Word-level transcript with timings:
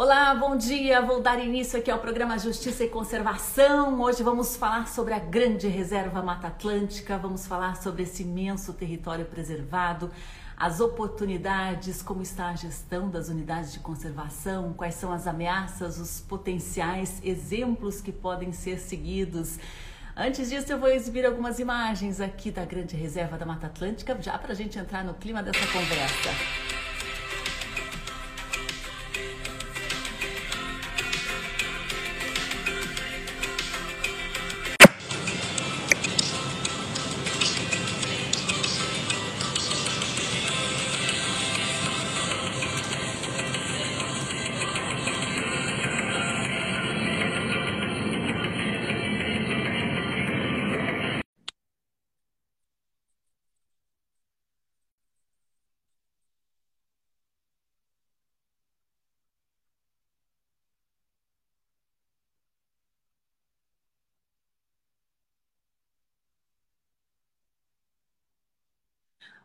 Olá, 0.00 0.32
bom 0.32 0.56
dia. 0.56 1.02
Vou 1.02 1.20
dar 1.20 1.40
início 1.40 1.76
aqui 1.76 1.90
ao 1.90 1.98
programa 1.98 2.38
Justiça 2.38 2.84
e 2.84 2.88
Conservação. 2.88 4.00
Hoje 4.00 4.22
vamos 4.22 4.54
falar 4.54 4.86
sobre 4.86 5.12
a 5.12 5.18
grande 5.18 5.66
reserva 5.66 6.22
Mata 6.22 6.46
Atlântica, 6.46 7.18
vamos 7.18 7.48
falar 7.48 7.74
sobre 7.82 8.04
esse 8.04 8.22
imenso 8.22 8.72
território 8.72 9.24
preservado, 9.24 10.08
as 10.56 10.78
oportunidades, 10.78 12.00
como 12.00 12.22
está 12.22 12.50
a 12.50 12.54
gestão 12.54 13.10
das 13.10 13.28
unidades 13.28 13.72
de 13.72 13.80
conservação, 13.80 14.72
quais 14.72 14.94
são 14.94 15.12
as 15.12 15.26
ameaças, 15.26 15.98
os 15.98 16.20
potenciais 16.20 17.20
exemplos 17.24 18.00
que 18.00 18.12
podem 18.12 18.52
ser 18.52 18.78
seguidos. 18.78 19.58
Antes 20.16 20.48
disso, 20.48 20.70
eu 20.70 20.78
vou 20.78 20.90
exibir 20.90 21.26
algumas 21.26 21.58
imagens 21.58 22.20
aqui 22.20 22.52
da 22.52 22.64
grande 22.64 22.94
reserva 22.94 23.36
da 23.36 23.44
Mata 23.44 23.66
Atlântica, 23.66 24.16
já 24.20 24.38
para 24.38 24.52
a 24.52 24.56
gente 24.56 24.78
entrar 24.78 25.02
no 25.02 25.14
clima 25.14 25.42
dessa 25.42 25.66
conversa. 25.72 26.67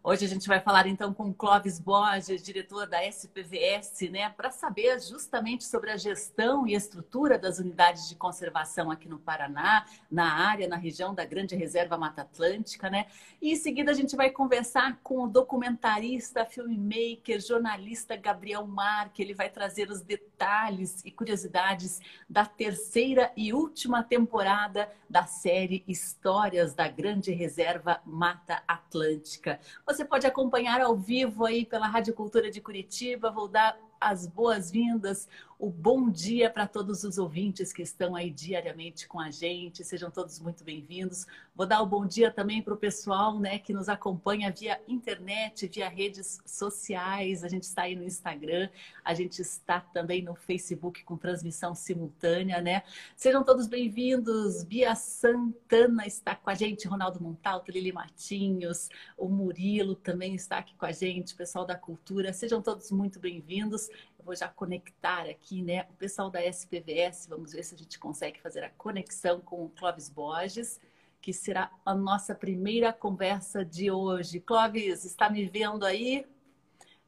Hoje 0.06 0.26
a 0.26 0.28
gente 0.28 0.50
vai 0.50 0.60
falar 0.60 0.86
então 0.86 1.14
com 1.14 1.34
Clóvis 1.34 1.80
Borges, 1.80 2.44
diretor 2.44 2.86
da 2.86 3.02
SPVS, 3.08 4.02
né, 4.12 4.30
para 4.32 4.52
saber 4.52 5.00
justamente 5.00 5.64
sobre 5.64 5.92
a 5.92 5.96
gestão 5.96 6.68
e 6.68 6.74
estrutura 6.74 7.40
das 7.40 7.58
unidades 7.58 8.10
de 8.10 8.16
conservação 8.16 8.92
aqui 8.92 9.08
no 9.08 9.18
Paraná, 9.18 9.86
na 10.12 10.30
área, 10.46 10.68
na 10.68 10.76
região 10.76 11.16
da 11.16 11.24
Grande 11.24 11.56
Reserva 11.56 11.98
Mata 11.98 12.24
Atlântica, 12.24 12.90
né? 12.90 13.06
E 13.42 13.54
em 13.54 13.56
seguida 13.56 13.92
a 13.92 13.94
gente 13.94 14.14
vai 14.18 14.30
conversar 14.30 15.00
com 15.02 15.24
o 15.24 15.28
documentarista, 15.28 16.46
filmmaker, 16.46 17.40
jornalista 17.40 18.18
Gabriel 18.18 18.68
Mar, 18.68 19.14
que 19.14 19.22
ele 19.22 19.34
vai 19.34 19.50
trazer 19.50 19.90
os 19.90 20.02
detalhes 20.02 21.02
e 21.06 21.12
curiosidades 21.12 22.02
da 22.30 22.46
terceira 22.46 23.32
e 23.38 23.54
última 23.54 24.04
temporada 24.04 24.92
da 25.10 25.26
série 25.26 25.82
Histórias 25.88 26.74
da 26.74 26.90
Grande 26.90 27.32
Reserva 27.32 28.02
Mata 28.06 28.62
Atlântica. 28.68 29.62
Você 29.94 30.04
pode 30.04 30.26
acompanhar 30.26 30.82
ao 30.82 30.98
vivo 30.98 31.46
aí 31.46 31.64
pela 31.64 31.86
Rádio 31.86 32.16
Cultura 32.16 32.50
de 32.50 32.60
Curitiba. 32.60 33.30
Vou 33.30 33.48
dar 33.48 33.78
as 34.02 34.26
boas-vindas, 34.26 35.30
o 35.64 35.70
bom 35.70 36.10
dia 36.10 36.50
para 36.50 36.68
todos 36.68 37.06
os 37.06 37.18
ouvintes 37.18 37.72
que 37.72 37.82
estão 37.82 38.18
aí 38.18 38.30
diariamente 38.30 39.08
com 39.08 39.18
a 39.18 39.32
gente. 39.32 39.82
Sejam 39.82 40.12
todos 40.12 40.38
muito 40.38 40.62
bem-vindos. 40.62 41.26
Vou 41.56 41.66
dar 41.66 41.82
o 41.82 41.86
bom 41.86 42.06
dia 42.06 42.30
também 42.30 42.62
para 42.62 42.74
o 42.74 42.78
pessoal 42.78 43.40
né, 43.40 43.58
que 43.60 43.72
nos 43.72 43.88
acompanha 43.88 44.52
via 44.52 44.82
internet, 44.90 45.70
via 45.70 45.88
redes 45.88 46.42
sociais. 46.46 47.46
A 47.46 47.48
gente 47.48 47.64
está 47.64 47.84
aí 47.84 47.96
no 47.96 48.04
Instagram, 48.04 48.68
a 49.06 49.14
gente 49.14 49.42
está 49.42 49.80
também 49.80 50.22
no 50.22 50.36
Facebook 50.36 51.02
com 51.06 51.16
transmissão 51.16 51.74
simultânea, 51.74 52.60
né? 52.60 52.84
Sejam 53.16 53.42
todos 53.42 53.66
bem-vindos. 53.66 54.66
Bia 54.66 54.94
Santana 54.96 56.06
está 56.06 56.36
com 56.36 56.50
a 56.50 56.56
gente, 56.56 56.90
Ronaldo 56.90 57.24
Montalto, 57.24 57.72
Lili 57.72 57.94
Matinhos, 57.94 58.90
o 59.18 59.30
Murilo 59.30 59.96
também 59.96 60.36
está 60.36 60.58
aqui 60.58 60.76
com 60.76 60.86
a 60.86 60.92
gente, 60.92 61.36
pessoal 61.36 61.66
da 61.66 61.76
cultura. 61.78 62.34
Sejam 62.34 62.62
todos 62.62 62.92
muito 62.92 63.18
bem-vindos. 63.18 63.88
Vou 64.26 64.36
já 64.36 64.48
conectar 64.48 65.30
aqui, 65.30 65.62
né? 65.62 65.86
O 65.90 65.94
pessoal 65.94 66.30
da 66.30 66.44
SPVS, 66.44 67.28
vamos 67.28 67.52
ver 67.52 67.64
se 67.64 67.76
a 67.76 67.78
gente 67.78 68.00
consegue 68.00 68.40
fazer 68.40 68.64
a 68.64 68.70
conexão 68.70 69.42
com 69.42 69.66
o 69.66 69.70
Clóvis 69.70 70.10
Borges, 70.10 70.80
que 71.22 71.34
será 71.34 71.72
a 71.86 71.94
nossa 71.94 72.34
primeira 72.34 72.94
conversa 72.94 73.66
de 73.66 73.92
hoje. 73.92 74.40
Clóvis, 74.40 75.04
está 75.04 75.30
me 75.30 75.46
vendo 75.46 75.86
aí? 75.86 76.26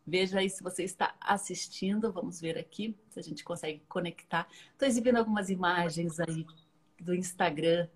Veja 0.06 0.40
aí 0.40 0.50
se 0.50 0.62
você 0.62 0.84
está 0.84 1.16
assistindo. 1.20 2.12
Vamos 2.12 2.40
ver 2.40 2.58
aqui 2.58 2.96
se 3.10 3.20
a 3.20 3.24
gente 3.24 3.44
consegue 3.44 3.82
conectar. 3.88 4.48
Estou 4.74 4.88
exibindo 4.88 5.18
algumas 5.18 5.50
imagens 5.50 6.20
aí 6.20 6.46
do 7.00 7.16
Instagram. 7.16 7.88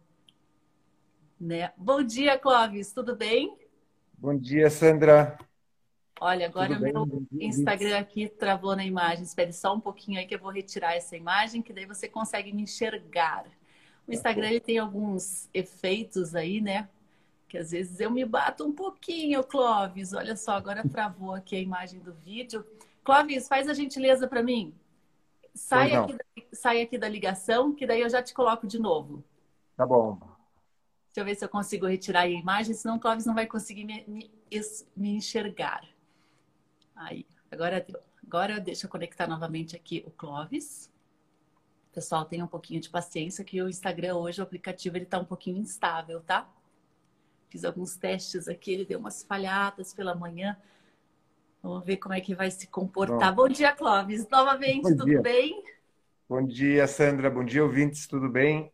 Né? 1.39 1.71
Bom 1.77 2.01
dia, 2.03 2.37
Clóvis, 2.37 2.91
tudo 2.91 3.15
bem? 3.15 3.57
Bom 4.17 4.37
dia, 4.37 4.69
Sandra. 4.69 5.37
Olha, 6.21 6.47
agora 6.47 6.77
o 6.77 6.79
meu 6.79 7.25
Instagram 7.39 7.97
aqui 7.97 8.27
travou 8.27 8.75
na 8.75 8.85
imagem. 8.85 9.23
Espere 9.23 9.53
só 9.53 9.73
um 9.73 9.79
pouquinho 9.79 10.19
aí 10.19 10.25
que 10.25 10.35
eu 10.35 10.39
vou 10.39 10.51
retirar 10.51 10.95
essa 10.95 11.15
imagem, 11.15 11.61
que 11.61 11.71
daí 11.71 11.85
você 11.85 12.09
consegue 12.09 12.51
me 12.51 12.63
enxergar. 12.63 13.45
O 14.05 14.11
Instagram 14.11 14.49
ele 14.49 14.59
tem 14.59 14.77
alguns 14.77 15.47
efeitos 15.53 16.35
aí, 16.35 16.59
né? 16.59 16.89
Que 17.47 17.57
às 17.57 17.71
vezes 17.71 17.99
eu 17.99 18.11
me 18.11 18.25
bato 18.25 18.65
um 18.65 18.71
pouquinho, 18.71 19.43
Clóvis. 19.43 20.13
Olha 20.13 20.35
só, 20.35 20.53
agora 20.53 20.87
travou 20.87 21.33
aqui 21.33 21.55
a 21.55 21.59
imagem 21.59 21.99
do 22.01 22.13
vídeo. 22.13 22.65
Clóvis, 23.03 23.47
faz 23.47 23.69
a 23.69 23.73
gentileza 23.73 24.27
para 24.27 24.43
mim. 24.43 24.73
Sai 25.55 25.93
aqui, 25.93 26.13
da, 26.13 26.23
sai 26.51 26.81
aqui 26.81 26.97
da 26.97 27.07
ligação, 27.07 27.73
que 27.73 27.87
daí 27.87 28.01
eu 28.01 28.09
já 28.09 28.21
te 28.21 28.33
coloco 28.33 28.67
de 28.67 28.77
novo. 28.77 29.23
Tá 29.75 29.85
bom. 29.85 30.19
Deixa 31.07 31.21
eu 31.21 31.25
ver 31.25 31.35
se 31.35 31.45
eu 31.45 31.49
consigo 31.49 31.87
retirar 31.87 32.21
a 32.21 32.27
imagem, 32.27 32.73
senão 32.73 32.97
o 32.97 32.99
Clóvis 32.99 33.25
não 33.25 33.33
vai 33.33 33.47
conseguir 33.47 33.85
me, 33.85 34.03
me, 34.07 34.31
me 34.95 35.09
enxergar. 35.15 35.81
Aí, 36.99 37.25
agora, 37.49 37.85
agora 38.27 38.59
deixa 38.59 38.85
eu 38.85 38.89
conectar 38.89 39.25
novamente 39.25 39.73
aqui 39.73 40.03
o 40.05 40.11
Clóvis. 40.11 40.91
Pessoal, 41.93 42.25
tenha 42.25 42.43
um 42.43 42.47
pouquinho 42.47 42.81
de 42.81 42.89
paciência 42.89 43.43
que 43.43 43.61
o 43.61 43.69
Instagram 43.69 44.15
hoje, 44.15 44.41
o 44.41 44.43
aplicativo, 44.43 44.97
ele 44.97 45.05
tá 45.05 45.17
um 45.17 45.23
pouquinho 45.23 45.57
instável, 45.57 46.19
tá? 46.21 46.45
Fiz 47.47 47.63
alguns 47.63 47.95
testes 47.95 48.49
aqui, 48.49 48.73
ele 48.73 48.85
deu 48.85 48.99
umas 48.99 49.23
falhadas 49.23 49.93
pela 49.93 50.13
manhã. 50.13 50.57
Vamos 51.63 51.85
ver 51.85 51.97
como 51.97 52.13
é 52.13 52.19
que 52.19 52.35
vai 52.35 52.51
se 52.51 52.67
comportar. 52.67 53.33
Bom, 53.33 53.43
Bom 53.43 53.49
dia, 53.49 53.73
Clóvis. 53.73 54.27
Novamente, 54.29 54.83
Bom 54.83 54.89
tudo 54.89 55.05
dia. 55.05 55.21
bem? 55.21 55.63
Bom 56.27 56.45
dia, 56.45 56.85
Sandra. 56.85 57.29
Bom 57.29 57.45
dia, 57.45 57.63
ouvintes. 57.63 58.07
Tudo 58.07 58.29
bem? 58.29 58.71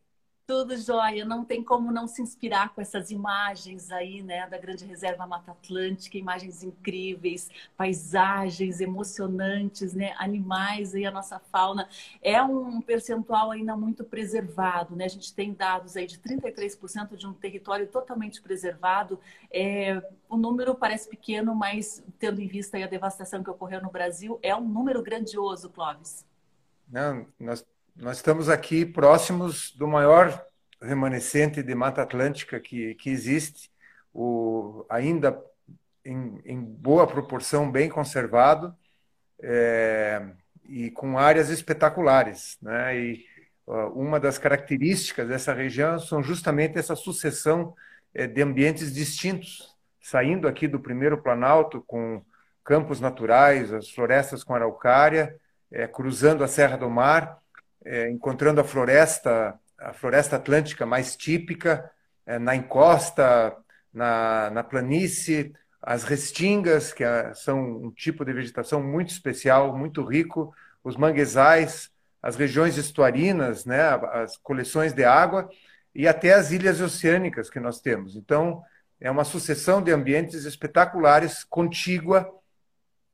Tudo 0.48 0.78
jóia, 0.78 1.26
não 1.26 1.44
tem 1.44 1.64
como 1.64 1.92
não 1.92 2.08
se 2.08 2.22
inspirar 2.22 2.70
com 2.70 2.80
essas 2.80 3.10
imagens 3.10 3.90
aí, 3.90 4.22
né, 4.22 4.48
da 4.48 4.60
Grande 4.60 4.86
Reserva 4.86 5.26
Mata 5.26 5.52
Atlântica, 5.52 6.20
imagens 6.20 6.62
incríveis, 6.62 7.50
paisagens 7.76 8.80
emocionantes, 8.80 9.96
né, 9.96 10.14
animais 10.20 10.94
aí, 10.94 11.04
a 11.04 11.10
nossa 11.10 11.40
fauna. 11.40 11.90
É 12.22 12.44
um 12.44 12.80
percentual 12.80 13.50
ainda 13.50 13.76
muito 13.76 14.04
preservado, 14.04 14.96
né, 14.96 15.06
a 15.06 15.08
gente 15.10 15.34
tem 15.34 15.52
dados 15.52 15.98
aí 15.98 16.06
de 16.06 16.20
33% 16.20 17.18
de 17.18 17.26
um 17.26 17.34
território 17.34 17.88
totalmente 17.88 18.40
preservado. 18.40 19.20
É, 19.52 20.00
o 20.30 20.38
número 20.38 20.76
parece 20.76 21.10
pequeno, 21.10 21.56
mas 21.56 22.04
tendo 22.20 22.40
em 22.40 22.48
vista 22.48 22.78
a 22.78 22.86
devastação 22.86 23.44
que 23.44 23.50
ocorreu 23.50 23.82
no 23.82 23.90
Brasil, 23.90 24.38
é 24.44 24.56
um 24.56 24.68
número 24.68 25.02
grandioso, 25.02 25.72
Clóvis. 25.72 26.24
Não, 26.88 27.26
nós 27.40 27.66
nós 27.96 28.18
estamos 28.18 28.50
aqui 28.50 28.86
próximos 28.86 29.72
do 29.76 29.88
maior 29.88 30.46
remanescente 30.82 31.64
de 31.64 31.74
Mata 31.74 32.02
Atlântica 32.02 32.60
que, 32.60 32.94
que 32.96 33.10
existe, 33.10 33.72
o, 34.14 34.86
ainda 34.90 35.42
em, 36.04 36.42
em 36.44 36.62
boa 36.62 37.08
proporção, 37.08 37.72
bem 37.72 37.90
conservado, 37.90 38.76
é, 39.42 40.22
e 40.66 40.92
com 40.92 41.18
áreas 41.18 41.50
espetaculares. 41.50 42.58
Né? 42.62 42.98
E 42.98 43.26
uma 43.94 44.20
das 44.20 44.38
características 44.38 45.28
dessa 45.28 45.54
região 45.54 45.98
são 45.98 46.22
justamente 46.22 46.78
essa 46.78 46.96
sucessão 46.96 47.74
é, 48.14 48.28
de 48.28 48.42
ambientes 48.42 48.94
distintos, 48.94 49.74
saindo 50.02 50.48
aqui 50.48 50.68
do 50.68 50.80
primeiro 50.80 51.22
Planalto 51.22 51.82
com 51.82 52.22
campos 52.64 53.00
naturais, 53.00 53.72
as 53.72 53.90
florestas 53.90 54.44
com 54.44 54.54
araucária, 54.54 55.40
é, 55.72 55.88
cruzando 55.88 56.44
a 56.44 56.48
Serra 56.48 56.78
do 56.78 56.90
Mar, 56.90 57.42
é, 57.86 58.10
encontrando 58.10 58.60
a 58.60 58.64
floresta, 58.64 59.58
a 59.78 59.94
floresta 59.94 60.36
atlântica 60.36 60.86
mais 60.86 61.16
típica, 61.16 61.90
é, 62.26 62.40
na 62.40 62.56
encosta, 62.56 63.56
na, 63.94 64.50
na 64.50 64.64
planície, 64.64 65.54
as 65.82 66.04
restingas, 66.04 66.92
que 66.92 67.04
é, 67.04 67.34
são 67.36 67.60
um 67.62 67.92
tipo 67.92 68.26
de 68.26 68.34
vegetação 68.34 68.82
muito 68.82 69.12
especial, 69.12 69.78
muito 69.78 70.04
rico, 70.04 70.54
os 70.84 70.98
manguezais, 70.98 71.92
as 72.22 72.36
regiões 72.36 72.76
estuarinas, 72.78 73.66
né, 73.66 73.82
as 74.12 74.36
coleções 74.38 74.94
de 74.94 75.06
água 75.06 75.48
e 75.94 76.08
até 76.08 76.34
as 76.34 76.52
ilhas 76.52 76.82
oceânicas 76.82 77.52
que 77.52 77.60
nós 77.60 77.80
temos. 77.80 78.16
Então, 78.16 78.64
é 79.00 79.12
uma 79.12 79.24
sucessão 79.24 79.82
de 79.82 79.92
ambientes 79.92 80.44
espetaculares, 80.44 81.44
contígua, 81.44 82.28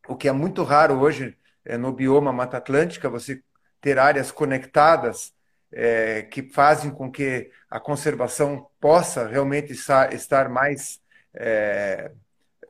o 0.07 0.15
que 0.15 0.29
é 0.29 0.31
muito 0.31 0.63
raro 0.63 0.99
hoje 0.99 1.37
é, 1.65 1.77
no 1.77 1.91
bioma 1.91 2.31
Mata 2.31 2.57
Atlântica, 2.57 3.09
você 3.09 3.43
ter 3.81 3.99
áreas 3.99 4.31
conectadas 4.31 5.33
é, 5.71 6.23
que 6.23 6.43
fazem 6.43 6.91
com 6.91 7.11
que 7.11 7.49
a 7.69 7.79
conservação 7.79 8.67
possa 8.79 9.27
realmente 9.27 9.73
estar 9.73 10.49
mais 10.49 11.01
é, 11.33 12.11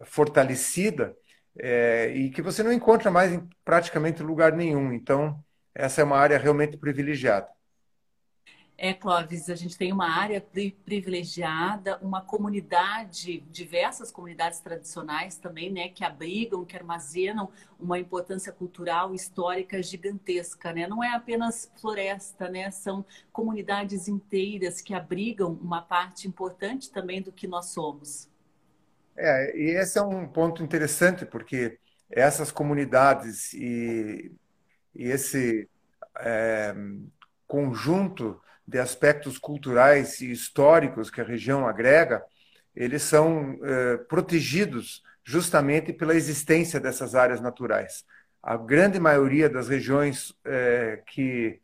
fortalecida 0.04 1.16
é, 1.58 2.10
e 2.16 2.30
que 2.30 2.42
você 2.42 2.64
não 2.64 2.72
encontra 2.72 3.12
mais 3.12 3.32
em 3.32 3.48
praticamente 3.66 4.24
lugar 4.24 4.54
nenhum. 4.54 4.94
Então, 4.94 5.44
essa 5.74 6.02
é 6.02 6.04
uma 6.04 6.18
área 6.18 6.38
realmente 6.38 6.78
privilegiada. 6.78 7.48
É, 8.84 8.96
Clóvis, 8.96 9.48
a 9.48 9.54
gente 9.54 9.78
tem 9.78 9.94
uma 9.94 10.10
área 10.10 10.44
privilegiada, 10.84 12.00
uma 12.02 12.20
comunidade, 12.20 13.42
diversas 13.52 14.12
comunidades 14.12 14.60
tradicionais 14.60 15.38
também, 15.38 15.72
né, 15.72 15.90
que 15.90 16.04
abrigam, 16.04 16.66
que 16.66 16.76
armazenam 16.76 17.52
uma 17.80 18.00
importância 18.00 18.52
cultural, 18.52 19.14
histórica 19.14 19.84
gigantesca, 19.84 20.74
né? 20.74 20.88
Não 20.88 21.04
é 21.04 21.14
apenas 21.14 21.72
floresta, 21.80 22.50
né? 22.50 22.72
São 22.72 23.06
comunidades 23.32 24.08
inteiras 24.08 24.82
que 24.82 24.96
abrigam 24.96 25.52
uma 25.62 25.84
parte 25.84 26.28
importante 26.28 26.90
também 26.90 27.22
do 27.22 27.32
que 27.32 27.46
nós 27.46 27.68
somos. 27.68 28.28
É, 29.16 29.56
e 29.56 29.78
esse 29.78 30.00
é 30.00 30.02
um 30.02 30.28
ponto 30.28 30.64
interessante, 30.64 31.24
porque 31.24 31.78
essas 32.10 32.52
comunidades 32.52 33.54
e, 33.54 34.32
e 34.96 35.04
esse 35.04 35.70
é, 36.18 36.74
conjunto 37.46 38.42
de 38.72 38.80
aspectos 38.80 39.38
culturais 39.38 40.22
e 40.22 40.32
históricos 40.32 41.12
que 41.12 41.20
a 41.20 41.26
região 41.26 41.68
agrega, 41.68 42.24
eles 42.74 43.04
são 43.04 43.60
eh, 43.62 43.98
protegidos 44.08 45.04
justamente 45.26 45.92
pela 45.92 46.16
existência 46.16 46.80
dessas 46.80 47.14
áreas 47.14 47.42
naturais. 47.42 48.06
A 48.42 48.56
grande 48.56 48.98
maioria 48.98 49.50
das 49.50 49.68
regiões 49.68 50.34
eh, 50.46 51.04
que 51.06 51.60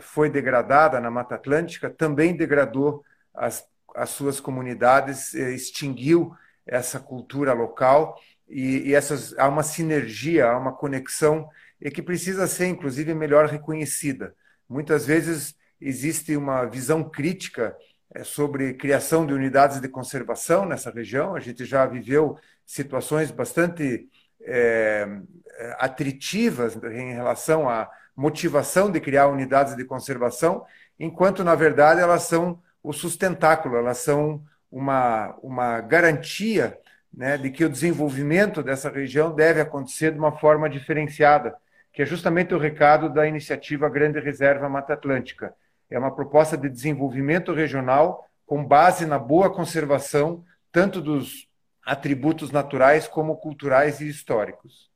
foi 0.00 0.28
degradada 0.28 1.00
na 1.00 1.12
Mata 1.12 1.36
Atlântica 1.36 1.88
também 1.88 2.36
degradou 2.36 3.04
as, 3.32 3.64
as 3.94 4.10
suas 4.10 4.40
comunidades, 4.40 5.36
eh, 5.36 5.52
extinguiu 5.52 6.34
essa 6.66 6.98
cultura 6.98 7.52
local 7.52 8.18
e, 8.48 8.88
e 8.88 8.94
essas, 8.96 9.32
há 9.38 9.46
uma 9.46 9.62
sinergia, 9.62 10.50
há 10.50 10.58
uma 10.58 10.72
conexão 10.72 11.48
e 11.80 11.88
que 11.88 12.02
precisa 12.02 12.48
ser, 12.48 12.66
inclusive, 12.66 13.14
melhor 13.14 13.46
reconhecida. 13.46 14.34
Muitas 14.68 15.06
vezes 15.06 15.56
existe 15.80 16.36
uma 16.36 16.64
visão 16.64 17.02
crítica 17.02 17.76
é, 18.14 18.24
sobre 18.24 18.74
criação 18.74 19.26
de 19.26 19.32
unidades 19.32 19.80
de 19.80 19.88
conservação 19.88 20.64
nessa 20.64 20.90
região. 20.90 21.34
A 21.34 21.40
gente 21.40 21.64
já 21.64 21.84
viveu 21.86 22.38
situações 22.64 23.30
bastante 23.30 24.08
é, 24.42 25.06
atritivas 25.78 26.76
em 26.76 27.12
relação 27.12 27.68
à 27.68 27.90
motivação 28.16 28.90
de 28.90 29.00
criar 29.00 29.28
unidades 29.28 29.76
de 29.76 29.84
conservação, 29.84 30.64
enquanto, 30.98 31.44
na 31.44 31.54
verdade, 31.54 32.00
elas 32.00 32.22
são 32.22 32.60
o 32.82 32.92
sustentáculo, 32.92 33.76
elas 33.76 33.98
são 33.98 34.42
uma, 34.70 35.36
uma 35.42 35.80
garantia 35.80 36.76
né, 37.12 37.38
de 37.38 37.50
que 37.50 37.64
o 37.64 37.68
desenvolvimento 37.68 38.62
dessa 38.62 38.90
região 38.90 39.34
deve 39.34 39.60
acontecer 39.60 40.12
de 40.12 40.18
uma 40.18 40.32
forma 40.32 40.68
diferenciada, 40.68 41.54
que 41.92 42.02
é 42.02 42.06
justamente 42.06 42.54
o 42.54 42.58
recado 42.58 43.08
da 43.08 43.26
iniciativa 43.26 43.88
Grande 43.88 44.20
Reserva 44.20 44.68
Mata 44.68 44.94
Atlântica 44.94 45.54
é 45.90 45.98
uma 45.98 46.14
proposta 46.14 46.56
de 46.56 46.68
desenvolvimento 46.68 47.52
regional 47.52 48.24
com 48.46 48.64
base 48.64 49.06
na 49.06 49.18
boa 49.18 49.52
conservação 49.52 50.44
tanto 50.70 51.00
dos 51.00 51.48
atributos 51.84 52.50
naturais 52.50 53.08
como 53.08 53.36
culturais 53.36 54.00
e 54.00 54.08
históricos. 54.08 54.90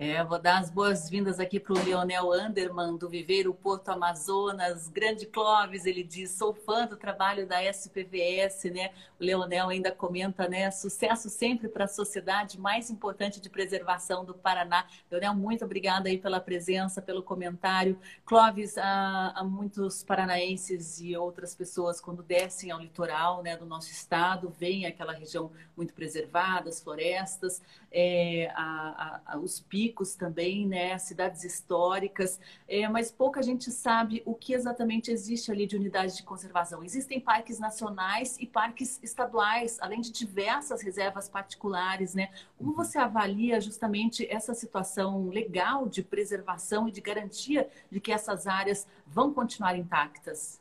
É, 0.00 0.22
vou 0.22 0.38
dar 0.38 0.58
as 0.60 0.70
boas-vindas 0.70 1.40
aqui 1.40 1.58
para 1.58 1.72
o 1.72 1.84
Leonel 1.84 2.32
Anderman, 2.32 2.96
do 2.96 3.08
Viveiro 3.08 3.52
Porto 3.52 3.88
Amazonas. 3.88 4.88
Grande 4.88 5.26
Clóvis, 5.26 5.86
ele 5.86 6.04
diz, 6.04 6.30
sou 6.30 6.54
fã 6.54 6.86
do 6.86 6.96
trabalho 6.96 7.48
da 7.48 7.60
SPVS, 7.64 8.62
né? 8.72 8.92
O 9.18 9.24
Leonel 9.24 9.70
ainda 9.70 9.90
comenta, 9.90 10.46
né? 10.46 10.70
Sucesso 10.70 11.28
sempre 11.28 11.66
para 11.66 11.86
a 11.86 11.88
sociedade 11.88 12.60
mais 12.60 12.90
importante 12.90 13.40
de 13.40 13.50
preservação 13.50 14.24
do 14.24 14.34
Paraná. 14.34 14.86
Leonel, 15.10 15.34
muito 15.34 15.64
obrigada 15.64 16.08
aí 16.08 16.16
pela 16.16 16.38
presença, 16.38 17.02
pelo 17.02 17.20
comentário. 17.20 17.98
Clóvis, 18.24 18.78
há, 18.78 19.32
há 19.34 19.42
muitos 19.42 20.04
paranaenses 20.04 21.00
e 21.00 21.16
outras 21.16 21.56
pessoas, 21.56 22.00
quando 22.00 22.22
descem 22.22 22.70
ao 22.70 22.78
litoral 22.78 23.42
né, 23.42 23.56
do 23.56 23.66
nosso 23.66 23.90
estado, 23.90 24.48
veem 24.60 24.86
aquela 24.86 25.12
região 25.12 25.50
muito 25.76 25.92
preservada, 25.92 26.68
as 26.68 26.80
florestas, 26.80 27.60
é, 27.90 28.48
a, 28.54 29.20
a, 29.26 29.38
os 29.38 29.58
picos 29.58 29.87
também, 30.14 30.66
né, 30.66 30.96
cidades 30.98 31.44
históricas, 31.44 32.40
é, 32.68 32.88
mas 32.88 33.10
pouca 33.10 33.42
gente 33.42 33.70
sabe 33.70 34.22
o 34.24 34.34
que 34.34 34.54
exatamente 34.54 35.10
existe 35.10 35.50
ali 35.50 35.66
de 35.66 35.76
unidade 35.76 36.16
de 36.16 36.22
conservação. 36.22 36.82
Existem 36.82 37.20
parques 37.20 37.58
nacionais 37.58 38.36
e 38.38 38.46
parques 38.46 38.98
estaduais, 39.02 39.78
além 39.80 40.00
de 40.00 40.12
diversas 40.12 40.82
reservas 40.82 41.28
particulares, 41.28 42.14
né? 42.14 42.30
Como 42.56 42.74
você 42.74 42.98
avalia 42.98 43.60
justamente 43.60 44.26
essa 44.30 44.54
situação 44.54 45.28
legal 45.28 45.88
de 45.88 46.02
preservação 46.02 46.88
e 46.88 46.92
de 46.92 47.00
garantia 47.00 47.68
de 47.90 48.00
que 48.00 48.12
essas 48.12 48.46
áreas 48.46 48.86
vão 49.06 49.32
continuar 49.32 49.76
intactas? 49.76 50.60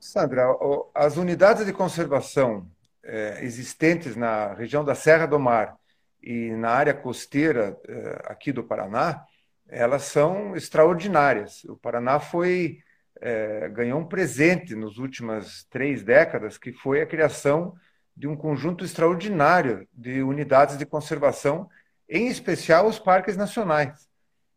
Sandra, 0.00 0.44
as 0.94 1.16
unidades 1.16 1.64
de 1.64 1.72
conservação 1.72 2.68
é, 3.02 3.42
existentes 3.42 4.16
na 4.16 4.52
região 4.52 4.84
da 4.84 4.94
Serra 4.94 5.26
do 5.26 5.38
Mar 5.38 5.78
e 6.24 6.50
na 6.52 6.70
área 6.70 6.94
costeira 6.94 7.78
é, 7.86 8.22
aqui 8.24 8.52
do 8.52 8.64
Paraná, 8.64 9.24
elas 9.68 10.04
são 10.04 10.56
extraordinárias. 10.56 11.64
O 11.64 11.76
Paraná 11.76 12.18
foi 12.18 12.78
é, 13.20 13.68
ganhou 13.68 14.00
um 14.00 14.06
presente 14.06 14.74
nas 14.74 14.98
últimas 14.98 15.64
três 15.70 16.02
décadas, 16.02 16.58
que 16.58 16.72
foi 16.72 17.00
a 17.00 17.06
criação 17.06 17.74
de 18.16 18.26
um 18.26 18.36
conjunto 18.36 18.84
extraordinário 18.84 19.88
de 19.92 20.22
unidades 20.22 20.76
de 20.76 20.86
conservação, 20.86 21.68
em 22.08 22.28
especial 22.28 22.86
os 22.86 22.98
parques 22.98 23.36
nacionais. 23.36 24.08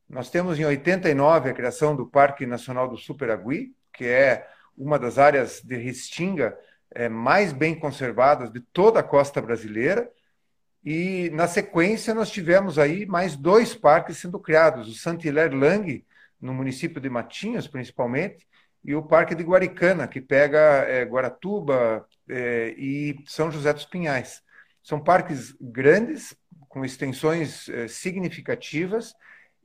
Nós 0.08 0.30
temos 0.30 0.60
em 0.60 0.66
89 0.66 1.50
a 1.50 1.54
criação 1.54 1.96
do 1.96 2.06
Parque 2.06 2.46
Nacional 2.46 2.88
do 2.88 2.98
Superagui, 2.98 3.74
que 3.94 4.06
é 4.06 4.48
uma 4.78 5.00
das 5.00 5.18
áreas 5.18 5.62
de 5.62 5.76
restinga 5.76 6.58
é, 6.92 7.10
mais 7.10 7.52
bem 7.52 7.78
conservadas 7.78 8.52
de 8.52 8.60
toda 8.60 9.00
a 9.00 9.04
costa 9.04 9.42
brasileira. 9.42 10.10
E, 10.84 11.30
na 11.34 11.48
sequência, 11.48 12.14
nós 12.14 12.30
tivemos 12.30 12.80
aí 12.80 13.06
mais 13.06 13.36
dois 13.36 13.76
parques 13.76 14.18
sendo 14.18 14.40
criados: 14.40 14.88
o 14.88 14.94
Saint-Hilaire 14.94 15.56
Lang, 15.56 16.06
no 16.40 16.54
município 16.54 17.02
de 17.02 17.10
Matinhos, 17.10 17.68
principalmente, 17.68 18.48
e 18.84 18.96
o 18.96 19.04
Parque 19.04 19.36
de 19.36 19.44
Guaricana, 19.44 20.08
que 20.08 20.22
pega 20.22 20.60
é, 20.60 21.04
Guaratuba 21.04 22.06
é, 22.30 22.74
e 22.78 23.16
São 23.26 23.52
José 23.52 23.74
dos 23.74 23.86
Pinhais. 23.86 24.42
São 24.82 25.04
parques 25.04 25.56
grandes, 25.60 26.36
com 26.70 26.86
extensões 26.86 27.68
é, 27.70 27.88
significativas, 27.88 29.14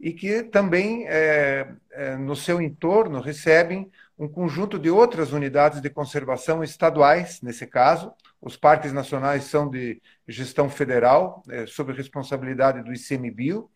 e 0.01 0.13
que 0.13 0.43
também, 0.43 1.07
é, 1.07 1.69
é, 1.93 2.17
no 2.17 2.35
seu 2.35 2.61
entorno, 2.61 3.21
recebem 3.21 3.89
um 4.19 4.27
conjunto 4.27 4.77
de 4.77 4.91
outras 4.91 5.33
unidades 5.33 5.81
de 5.81 5.89
conservação 5.89 6.65
estaduais, 6.65 7.41
nesse 7.41 7.67
caso. 7.67 8.13
Os 8.43 8.57
parques 8.57 8.93
nacionais 8.93 9.45
são 9.45 9.71
de 9.71 10.03
gestão 10.27 10.69
federal, 10.69 11.45
é, 11.49 11.65
sob 11.65 11.93
responsabilidade 11.93 12.83
do 12.83 12.93
ICMBio, 12.93 13.71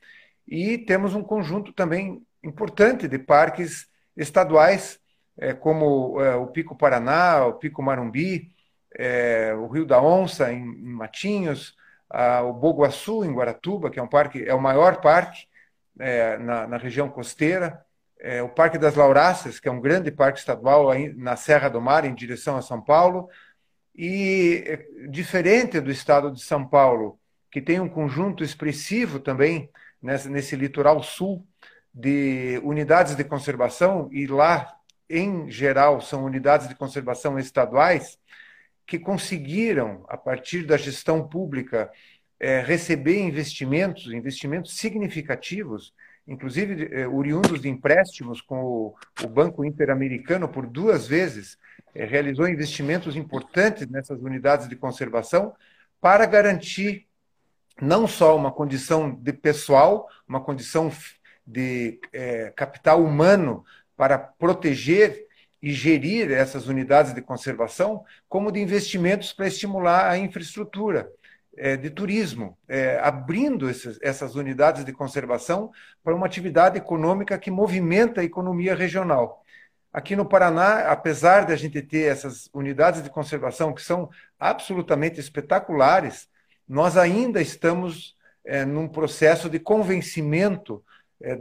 e 0.46 0.76
temos 0.76 1.14
um 1.14 1.22
conjunto 1.22 1.72
também 1.72 2.20
importante 2.42 3.06
de 3.06 3.16
parques 3.16 3.88
estaduais, 4.16 4.98
é, 5.38 5.54
como 5.54 6.20
é, 6.20 6.34
o 6.34 6.48
Pico 6.48 6.76
Paraná, 6.76 7.46
o 7.46 7.54
Pico 7.54 7.80
Marumbi, 7.80 8.52
é, 8.98 9.54
o 9.54 9.68
Rio 9.68 9.86
da 9.86 10.02
Onça, 10.02 10.52
em, 10.52 10.62
em 10.62 10.92
Matinhos, 10.92 11.76
a, 12.10 12.42
o 12.42 12.52
Boguaçu, 12.52 13.24
em 13.24 13.32
Guaratuba, 13.32 13.88
que 13.88 14.00
é 14.00 14.02
um 14.02 14.08
parque, 14.08 14.44
é 14.44 14.54
o 14.54 14.60
maior 14.60 15.00
parque 15.00 15.46
é, 16.00 16.38
na, 16.38 16.66
na 16.66 16.76
região 16.76 17.08
costeira, 17.08 17.84
é, 18.18 18.42
o 18.42 18.48
Parque 18.48 18.78
das 18.78 18.96
Lauráceas, 18.96 19.60
que 19.60 19.68
é 19.68 19.72
um 19.72 19.80
grande 19.80 20.10
parque 20.10 20.40
estadual 20.40 20.88
na 21.16 21.36
Serra 21.36 21.68
do 21.68 21.80
Mar, 21.80 22.04
em 22.04 22.14
direção 22.14 22.56
a 22.56 22.62
São 22.62 22.80
Paulo, 22.80 23.28
e 23.96 24.62
é, 24.66 25.08
diferente 25.08 25.80
do 25.80 25.90
estado 25.90 26.30
de 26.30 26.42
São 26.42 26.66
Paulo, 26.66 27.18
que 27.50 27.62
tem 27.62 27.80
um 27.80 27.88
conjunto 27.88 28.44
expressivo 28.44 29.18
também 29.18 29.70
nesse, 30.02 30.28
nesse 30.28 30.56
litoral 30.56 31.02
sul 31.02 31.46
de 31.94 32.60
unidades 32.62 33.16
de 33.16 33.24
conservação, 33.24 34.08
e 34.12 34.26
lá, 34.26 34.76
em 35.08 35.50
geral, 35.50 36.00
são 36.02 36.24
unidades 36.24 36.68
de 36.68 36.74
conservação 36.74 37.38
estaduais, 37.38 38.18
que 38.86 38.98
conseguiram, 38.98 40.04
a 40.08 40.16
partir 40.16 40.64
da 40.64 40.76
gestão 40.76 41.26
pública, 41.26 41.90
é, 42.38 42.60
receber 42.60 43.18
investimentos, 43.20 44.12
investimentos 44.12 44.76
significativos, 44.76 45.94
inclusive 46.26 46.88
eh, 46.92 47.06
oriundos 47.06 47.60
de 47.60 47.68
empréstimos 47.68 48.40
com 48.40 48.64
o, 48.64 48.94
o 49.22 49.28
Banco 49.28 49.64
Interamericano 49.64 50.48
por 50.48 50.66
duas 50.66 51.06
vezes, 51.06 51.58
eh, 51.94 52.04
realizou 52.04 52.48
investimentos 52.48 53.16
importantes 53.16 53.86
nessas 53.88 54.20
unidades 54.20 54.68
de 54.68 54.76
conservação 54.76 55.54
para 56.00 56.26
garantir 56.26 57.06
não 57.80 58.06
só 58.06 58.36
uma 58.36 58.50
condição 58.50 59.14
de 59.14 59.32
pessoal, 59.32 60.08
uma 60.26 60.40
condição 60.40 60.90
de 61.46 62.00
é, 62.12 62.50
capital 62.56 63.04
humano 63.04 63.64
para 63.96 64.18
proteger 64.18 65.26
e 65.62 65.72
gerir 65.72 66.30
essas 66.30 66.68
unidades 66.68 67.14
de 67.14 67.22
conservação, 67.22 68.04
como 68.28 68.50
de 68.50 68.60
investimentos 68.60 69.32
para 69.32 69.46
estimular 69.46 70.10
a 70.10 70.18
infraestrutura 70.18 71.10
de 71.76 71.88
turismo, 71.88 72.56
é, 72.68 72.98
abrindo 72.98 73.68
essas 73.68 74.34
unidades 74.34 74.84
de 74.84 74.92
conservação 74.92 75.70
para 76.04 76.14
uma 76.14 76.26
atividade 76.26 76.76
econômica 76.76 77.38
que 77.38 77.50
movimenta 77.50 78.20
a 78.20 78.24
economia 78.24 78.74
regional. 78.74 79.42
Aqui 79.92 80.14
no 80.14 80.26
Paraná, 80.26 80.90
apesar 80.90 81.46
de 81.46 81.54
a 81.54 81.56
gente 81.56 81.80
ter 81.80 82.10
essas 82.10 82.50
unidades 82.52 83.02
de 83.02 83.08
conservação 83.08 83.72
que 83.72 83.80
são 83.80 84.10
absolutamente 84.38 85.18
espetaculares, 85.18 86.28
nós 86.68 86.98
ainda 86.98 87.40
estamos 87.40 88.14
é, 88.44 88.64
num 88.64 88.86
processo 88.86 89.48
de 89.48 89.58
convencimento 89.58 90.84
é, 91.22 91.38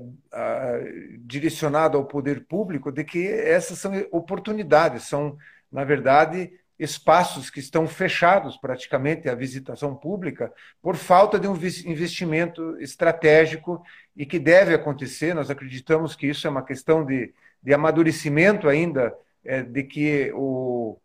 direcionado 1.20 1.98
ao 1.98 2.06
poder 2.06 2.46
público 2.46 2.92
de 2.92 3.04
que 3.04 3.28
essas 3.28 3.78
são 3.78 3.92
oportunidades, 4.10 5.04
são, 5.04 5.38
na 5.70 5.84
verdade, 5.84 6.54
espaços 6.78 7.50
que 7.50 7.60
estão 7.60 7.88
fechados 7.88 8.58
praticamente 8.58 9.30
à 9.30 9.36
visitação 9.36 9.96
pública 9.96 10.52
por 10.82 10.96
falta 10.96 11.40
de 11.40 11.48
um 11.48 11.56
investimento 11.56 12.78
estratégico 12.80 13.82
e 14.16 14.26
que 14.26 14.40
deve 14.40 14.74
acontecer. 14.74 15.34
Nós 15.34 15.50
acreditamos 15.50 16.16
que 16.16 16.28
isso 16.28 16.46
é 16.48 16.50
uma 16.50 16.66
questão 16.66 17.06
de 17.06 17.34
de 17.66 17.74
amadurecimento 17.74 18.70
ainda 18.70 19.18
é, 19.44 19.64
de 19.64 19.82
que 19.82 20.32
o, 20.36 20.98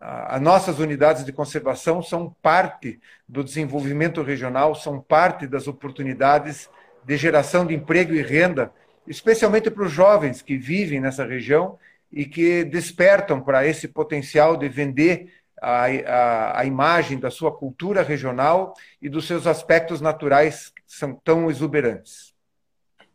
as 0.00 0.40
nossas 0.40 0.78
unidades 0.78 1.26
de 1.26 1.32
conservação 1.32 2.02
são 2.02 2.34
parte 2.40 2.98
do 3.28 3.44
desenvolvimento 3.44 4.22
regional, 4.22 4.74
são 4.74 4.98
parte 4.98 5.46
das 5.46 5.68
oportunidades 5.68 6.70
de 7.04 7.16
geração 7.18 7.66
de 7.66 7.74
emprego 7.74 8.14
e 8.14 8.22
renda, 8.22 8.72
especialmente 9.06 9.70
para 9.70 9.84
os 9.84 9.92
jovens 9.92 10.40
que 10.40 10.56
vivem 10.56 11.00
nessa 11.00 11.24
região 11.24 11.78
e 12.10 12.24
que 12.24 12.64
despertam 12.64 13.40
para 13.40 13.66
esse 13.66 13.88
potencial 13.88 14.56
de 14.56 14.68
vender 14.68 15.32
a, 15.60 15.86
a, 15.86 16.60
a, 16.60 16.64
imagem 16.64 17.18
da 17.18 17.30
sua 17.30 17.56
cultura 17.56 18.02
regional 18.02 18.74
e 19.00 19.08
dos 19.08 19.26
seus 19.26 19.46
aspectos 19.46 20.00
naturais 20.00 20.68
que 20.68 20.82
são 20.86 21.14
tão 21.14 21.50
exuberantes. 21.50 22.36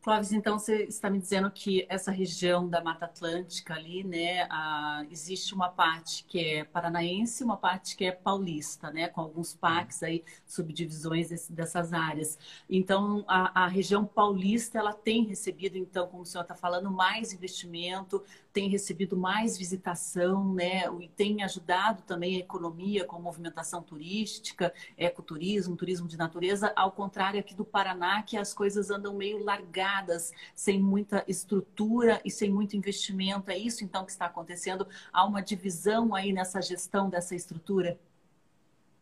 Clóvis, 0.02 0.32
então 0.32 0.58
você 0.58 0.86
está 0.86 1.12
me 1.12 1.20
dizendo 1.20 1.52
que 1.52 1.86
essa 1.88 2.10
região 2.10 2.68
da 2.68 2.84
Mata 2.84 3.06
Atlântica 3.06 3.76
ali, 3.76 4.04
né, 4.04 4.48
a, 4.50 5.06
existe 5.12 5.54
uma 5.54 5.70
parte 5.70 6.24
que 6.24 6.40
é 6.40 6.64
paranaense, 6.64 7.44
uma 7.44 7.56
parte 7.56 7.96
que 7.96 8.06
é 8.06 8.12
paulista, 8.12 8.90
né, 8.90 9.10
com 9.10 9.22
alguns 9.22 9.54
parques 9.54 10.02
aí, 10.02 10.24
subdivisões 10.44 11.30
desse, 11.30 11.54
dessas 11.54 11.94
áreas. 11.94 12.40
Então, 12.68 13.24
a, 13.28 13.66
a, 13.66 13.68
região 13.68 14.04
paulista, 14.04 14.80
ela 14.80 14.92
tem 14.92 15.24
recebido, 15.24 15.78
então, 15.78 16.08
como 16.08 16.24
o 16.24 16.26
senhor 16.26 16.42
está 16.42 16.56
falando, 16.56 16.90
mais 16.90 17.32
investimento, 17.32 18.24
tem 18.54 18.70
recebido 18.70 19.16
mais 19.18 19.58
visitação, 19.58 20.54
né, 20.54 20.84
e 21.00 21.08
tem 21.08 21.44
ajudado 21.44 22.04
também 22.04 22.36
a 22.36 22.40
economia 22.40 23.06
com 23.06 23.20
movimentação 23.20 23.82
turística, 23.82 24.74
ecoturismo, 24.98 25.76
turismo 25.76 26.08
de 26.08 26.18
natureza, 26.18 26.72
ao 26.76 26.92
contrário 26.92 27.40
aqui 27.40 27.56
do 27.56 27.64
Paraná, 27.64 28.22
que 28.24 28.38
as 28.38 28.54
coisas 28.54 28.90
andam 28.90 29.16
meio 29.16 29.44
largadas 29.44 30.32
sem 30.56 30.80
muita 30.82 31.24
estrutura 31.28 32.22
e 32.26 32.32
sem 32.32 32.52
muito 32.52 32.76
investimento. 32.76 33.50
É 33.52 33.58
isso 33.58 33.84
então 33.84 34.06
que 34.06 34.12
está 34.12 34.26
acontecendo? 34.26 34.88
Há 35.12 35.26
uma 35.26 35.42
divisão 35.42 36.14
aí 36.14 36.34
nessa 36.34 36.62
gestão 36.62 37.10
dessa 37.10 37.36
estrutura? 37.36 37.98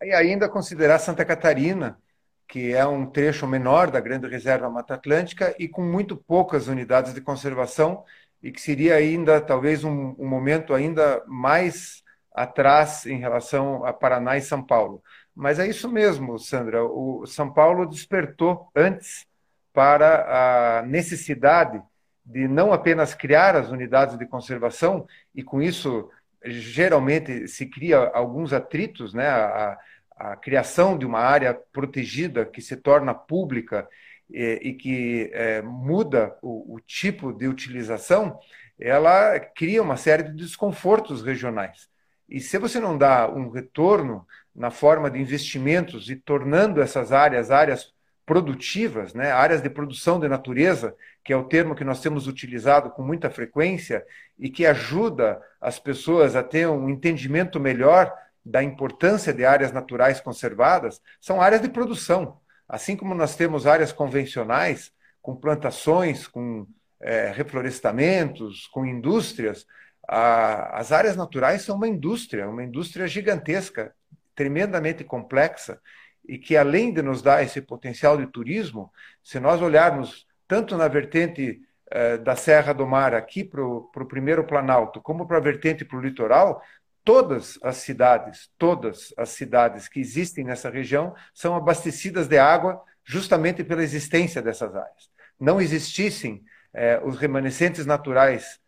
E 0.02 0.14
ainda 0.14 0.48
considerar 0.48 1.00
Santa 1.00 1.26
Catarina, 1.26 2.00
que 2.48 2.74
é 2.74 2.86
um 2.86 3.06
trecho 3.06 3.46
menor 3.46 3.92
da 3.92 4.00
Grande 4.00 4.28
Reserva 4.28 4.70
Mata 4.70 4.96
Atlântica 4.96 5.56
e 5.60 5.68
com 5.68 5.84
muito 5.84 6.16
poucas 6.16 6.68
unidades 6.68 7.14
de 7.14 7.22
conservação 7.22 8.04
e 8.42 8.52
que 8.52 8.62
seria 8.62 8.96
ainda 8.96 9.42
talvez 9.42 9.84
um, 9.84 10.16
um 10.18 10.28
momento 10.28 10.74
ainda 10.74 11.24
mais 11.28 12.04
atrás 12.34 13.06
em 13.06 13.18
relação 13.18 13.86
a 13.86 13.92
Paraná 13.92 14.38
e 14.38 14.42
São 14.42 14.64
Paulo. 14.64 15.04
Mas 15.36 15.60
é 15.60 15.68
isso 15.68 15.90
mesmo, 15.90 16.38
Sandra. 16.40 16.84
O 16.84 17.26
São 17.26 17.52
Paulo 17.52 17.86
despertou 17.86 18.70
antes 18.76 19.26
para 19.74 20.80
a 20.80 20.82
necessidade 20.84 21.82
de 22.26 22.48
não 22.48 22.72
apenas 22.72 23.14
criar 23.14 23.56
as 23.56 23.70
unidades 23.70 24.18
de 24.18 24.26
conservação, 24.26 25.08
e 25.34 25.42
com 25.42 25.62
isso 25.62 26.10
geralmente 26.46 27.48
se 27.48 27.66
cria 27.66 27.98
alguns 28.14 28.54
atritos, 28.54 29.14
né? 29.14 29.28
a, 29.28 29.78
a 30.16 30.36
criação 30.36 30.98
de 30.98 31.06
uma 31.06 31.20
área 31.20 31.54
protegida 31.54 32.46
que 32.46 32.62
se 32.62 32.76
torna 32.76 33.14
pública 33.14 33.88
e, 34.30 34.60
e 34.62 34.74
que 34.74 35.30
é, 35.34 35.62
muda 35.62 36.38
o, 36.42 36.76
o 36.76 36.80
tipo 36.80 37.34
de 37.34 37.48
utilização, 37.48 38.40
ela 38.80 39.40
cria 39.40 39.82
uma 39.82 39.98
série 39.98 40.24
de 40.24 40.34
desconfortos 40.34 41.22
regionais. 41.22 41.90
E 42.28 42.40
se 42.40 42.58
você 42.58 42.80
não 42.80 42.98
dá 42.98 43.30
um 43.30 43.50
retorno 43.50 44.26
na 44.56 44.70
forma 44.70 45.10
de 45.10 45.20
investimentos 45.20 46.10
e 46.10 46.16
tornando 46.16 46.82
essas 46.82 47.12
áreas 47.12 47.50
áreas 47.50 47.92
produtivas, 48.26 49.16
né, 49.16 49.32
áreas 49.32 49.60
de 49.60 49.70
produção 49.72 50.20
de 50.20 50.28
natureza, 50.28 50.96
que 51.24 51.34
é 51.34 51.36
o 51.36 51.46
termo 51.46 51.74
que 51.74 51.84
nós 51.84 52.00
temos 52.00 52.28
utilizado 52.28 52.92
com 52.92 53.02
muita 53.02 53.28
frequência 53.30 54.06
e 54.38 54.52
que 54.52 54.68
ajuda 54.68 55.42
as 55.60 55.80
pessoas 55.80 56.36
a 56.36 56.44
ter 56.44 56.68
um 56.68 56.90
entendimento 56.90 57.60
melhor 57.60 58.14
da 58.46 58.62
importância 58.62 59.34
de 59.34 59.44
áreas 59.44 59.72
naturais 59.72 60.22
conservadas, 60.22 61.02
são 61.20 61.42
áreas 61.42 61.62
de 61.62 61.70
produção. 61.70 62.40
Assim 62.70 62.96
como 62.96 63.16
nós 63.16 63.36
temos 63.36 63.66
áreas 63.66 63.92
convencionais, 63.92 64.94
com 65.22 65.36
plantações, 65.36 66.28
com 66.28 66.68
é, 67.02 67.32
reflorestamentos, 67.32 68.68
com 68.68 68.86
indústrias, 68.86 69.66
a, 70.08 70.80
as 70.80 70.92
áreas 70.92 71.16
naturais 71.16 71.64
são 71.64 71.76
uma 71.76 71.88
indústria, 71.88 72.48
uma 72.48 72.64
indústria 72.64 73.08
gigantesca, 73.08 73.94
tremendamente 74.36 75.04
complexa, 75.04 75.82
e 76.28 76.38
que 76.38 76.56
além 76.56 76.94
de 76.94 77.02
nos 77.02 77.22
dar 77.22 77.44
esse 77.44 77.60
potencial 77.62 78.16
de 78.16 78.28
turismo, 78.28 78.92
se 79.24 79.40
nós 79.40 79.62
olharmos 79.62 80.28
tanto 80.48 80.78
na 80.78 80.88
vertente 80.88 81.62
eh, 81.92 82.18
da 82.20 82.36
Serra 82.36 82.72
do 82.72 82.86
Mar 82.86 83.16
aqui 83.16 83.44
para 83.44 83.64
o 83.66 84.06
primeiro 84.08 84.44
Planalto, 84.44 85.02
como 85.02 85.28
para 85.28 85.38
a 85.38 85.42
vertente 85.42 85.84
para 85.84 85.98
o 85.98 86.02
litoral, 86.02 86.62
todas 87.10 87.58
as 87.64 87.78
cidades, 87.78 88.52
todas 88.56 89.12
as 89.18 89.30
cidades 89.30 89.88
que 89.88 90.00
existem 90.00 90.44
nessa 90.44 90.70
região 90.70 91.16
são 91.34 91.56
abastecidas 91.56 92.28
de 92.28 92.38
água 92.38 92.80
justamente 93.04 93.64
pela 93.64 93.82
existência 93.82 94.44
dessas 94.44 94.76
áreas. 94.76 95.10
Não 95.40 95.60
existissem 95.60 96.44
eh, 96.72 97.02
os 97.04 97.18
remanescentes 97.18 97.84
naturais 97.84 98.60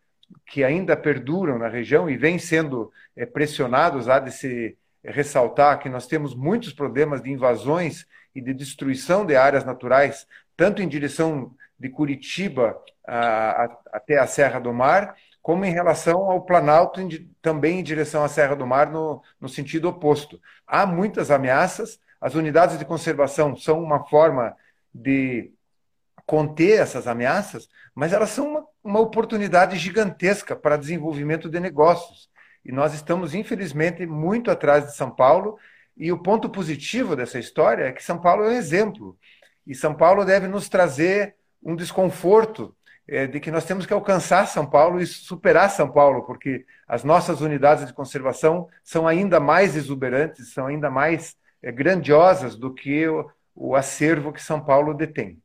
que 0.44 0.64
ainda 0.64 0.96
perduram 0.96 1.56
na 1.56 1.68
região 1.68 2.10
e 2.10 2.16
vêm 2.16 2.36
sendo 2.36 2.92
eh, 3.14 3.24
pressionados 3.24 4.08
a 4.08 4.18
de 4.18 4.32
se 4.32 4.76
ressaltar 5.04 5.78
que 5.78 5.88
nós 5.88 6.08
temos 6.08 6.34
muitos 6.34 6.72
problemas 6.72 7.22
de 7.22 7.30
invasões 7.30 8.08
e 8.34 8.40
de 8.40 8.52
destruição 8.52 9.24
de 9.24 9.36
áreas 9.36 9.64
naturais, 9.64 10.26
tanto 10.56 10.82
em 10.82 10.88
direção 10.88 11.54
de 11.78 11.88
Curitiba 11.88 12.76
a, 13.06 13.66
a, 13.66 13.78
até 13.92 14.18
a 14.18 14.26
Serra 14.26 14.58
do 14.58 14.72
Mar, 14.72 15.14
como 15.42 15.64
em 15.64 15.72
relação 15.72 16.30
ao 16.30 16.40
Planalto, 16.40 17.00
também 17.42 17.80
em 17.80 17.82
direção 17.82 18.22
à 18.22 18.28
Serra 18.28 18.54
do 18.54 18.66
Mar, 18.66 18.90
no, 18.90 19.20
no 19.40 19.48
sentido 19.48 19.88
oposto. 19.88 20.40
Há 20.66 20.86
muitas 20.86 21.30
ameaças, 21.30 21.98
as 22.20 22.34
unidades 22.34 22.78
de 22.78 22.84
conservação 22.84 23.56
são 23.56 23.82
uma 23.82 24.04
forma 24.06 24.56
de 24.94 25.52
conter 26.24 26.80
essas 26.80 27.08
ameaças, 27.08 27.68
mas 27.92 28.12
elas 28.12 28.30
são 28.30 28.48
uma, 28.48 28.66
uma 28.84 29.00
oportunidade 29.00 29.76
gigantesca 29.76 30.54
para 30.54 30.76
desenvolvimento 30.76 31.48
de 31.48 31.58
negócios. 31.58 32.30
E 32.64 32.70
nós 32.70 32.94
estamos, 32.94 33.34
infelizmente, 33.34 34.06
muito 34.06 34.50
atrás 34.50 34.86
de 34.86 34.94
São 34.94 35.10
Paulo. 35.10 35.58
E 35.96 36.12
o 36.12 36.22
ponto 36.22 36.48
positivo 36.48 37.16
dessa 37.16 37.40
história 37.40 37.84
é 37.84 37.92
que 37.92 38.02
São 38.02 38.20
Paulo 38.20 38.44
é 38.44 38.48
um 38.50 38.52
exemplo. 38.52 39.18
E 39.66 39.74
São 39.74 39.92
Paulo 39.94 40.24
deve 40.24 40.46
nos 40.46 40.68
trazer 40.68 41.34
um 41.60 41.74
desconforto 41.74 42.74
é, 43.12 43.26
de 43.26 43.38
que 43.38 43.50
nós 43.50 43.66
temos 43.66 43.84
que 43.84 43.92
alcançar 43.92 44.46
São 44.46 44.64
Paulo 44.64 44.98
e 44.98 45.06
superar 45.06 45.68
São 45.70 45.90
Paulo, 45.90 46.22
porque 46.22 46.64
as 46.88 47.04
nossas 47.04 47.42
unidades 47.42 47.86
de 47.86 47.92
conservação 47.92 48.68
são 48.82 49.06
ainda 49.06 49.38
mais 49.38 49.76
exuberantes, 49.76 50.54
são 50.54 50.66
ainda 50.66 50.90
mais 50.90 51.36
é, 51.62 51.70
grandiosas 51.70 52.56
do 52.56 52.72
que 52.72 53.06
o, 53.06 53.30
o 53.54 53.76
acervo 53.76 54.32
que 54.32 54.42
São 54.42 54.64
Paulo 54.64 54.94
detém. 54.94 55.41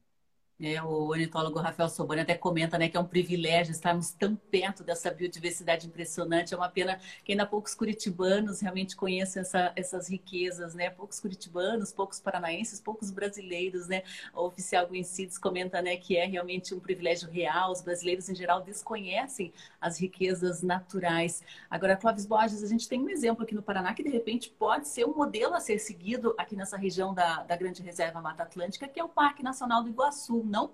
É, 0.60 0.82
o 0.82 1.10
ornitólogo 1.10 1.60
Rafael 1.60 1.88
Sobani 1.88 2.22
até 2.22 2.34
comenta 2.34 2.80
né, 2.80 2.90
que 2.90 2.98
é 2.98 3.00
um 3.00 3.06
privilégio 3.06 3.72
estarmos 3.72 4.12
tão 4.12 4.36
perto 4.36 4.84
dessa 4.84 5.12
biodiversidade 5.12 5.86
impressionante. 5.86 6.52
É 6.52 6.58
uma 6.58 6.68
pena 6.68 7.00
que 7.24 7.32
ainda 7.32 7.46
poucos 7.46 7.76
curitibanos 7.76 8.60
realmente 8.60 8.96
conheçam 8.96 9.44
essa, 9.44 9.72
essas 9.76 10.10
riquezas, 10.10 10.74
né? 10.74 10.90
Poucos 10.90 11.20
curitibanos, 11.20 11.92
poucos 11.92 12.20
paranaenses, 12.20 12.80
poucos 12.80 13.12
brasileiros, 13.12 13.88
né? 13.88 14.02
O 14.34 14.48
oficial 14.48 14.88
Guincides 14.88 15.38
comenta 15.38 15.80
né, 15.80 15.96
que 15.96 16.18
é 16.18 16.26
realmente 16.26 16.74
um 16.74 16.80
privilégio 16.80 17.30
real. 17.30 17.72
Os 17.72 17.82
brasileiros, 17.82 18.28
em 18.28 18.34
geral, 18.34 18.64
desconhecem 18.64 19.54
as 19.80 20.00
riquezas 20.00 20.64
naturais. 20.64 21.44
Agora, 21.70 21.96
Clóvis 21.96 22.26
Borges, 22.26 22.64
a 22.64 22.68
gente 22.68 22.90
tem 22.90 23.00
um 23.00 23.10
exemplo 23.10 23.44
aqui 23.44 23.54
no 23.54 23.62
Paraná 23.62 23.94
que, 23.94 24.02
de 24.02 24.10
repente, 24.10 24.50
pode 24.50 24.88
ser 24.88 25.06
um 25.06 25.16
modelo 25.16 25.54
a 25.54 25.60
ser 25.60 25.78
seguido 25.78 26.34
aqui 26.36 26.56
nessa 26.56 26.78
região 26.78 27.14
da, 27.14 27.44
da 27.44 27.56
Grande 27.56 27.84
Reserva 27.84 28.20
Mata 28.20 28.42
Atlântica, 28.42 28.88
que 28.88 29.00
é 29.00 29.04
o 29.04 29.10
Parque 29.10 29.44
Nacional 29.44 29.84
do 29.84 29.90
Iguaçu 29.90 30.47
não? 30.48 30.72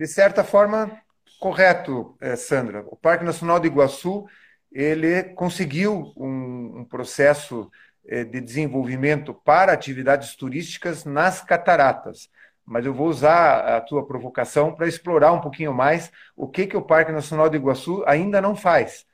de 0.00 0.06
certa 0.06 0.42
forma, 0.42 0.90
correto, 1.38 2.16
eh, 2.22 2.34
Sandra. 2.34 2.82
O 2.88 2.96
Parque 2.96 3.22
Nacional 3.22 3.60
do 3.60 3.66
Iguaçu 3.66 4.24
ele 4.72 5.24
conseguiu 5.34 6.10
um, 6.16 6.78
um 6.78 6.84
processo 6.86 7.70
eh, 8.08 8.24
de 8.24 8.40
desenvolvimento 8.40 9.34
para 9.34 9.74
atividades 9.74 10.34
turísticas 10.34 11.04
nas 11.04 11.42
cataratas. 11.42 12.30
Mas 12.64 12.86
eu 12.86 12.94
vou 12.94 13.08
usar 13.08 13.76
a 13.76 13.78
tua 13.82 14.06
provocação 14.06 14.74
para 14.74 14.88
explorar 14.88 15.32
um 15.32 15.40
pouquinho 15.42 15.74
mais 15.74 16.10
o 16.34 16.48
que, 16.48 16.66
que 16.66 16.78
o 16.78 16.82
Parque 16.82 17.12
Nacional 17.12 17.50
do 17.50 17.56
Iguaçu 17.56 18.02
ainda 18.06 18.40
não 18.40 18.56
faz. 18.56 19.04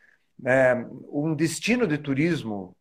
É, 0.45 0.87
um 1.11 1.35
destino 1.35 1.85
de 1.85 1.99
turismo, 1.99 2.77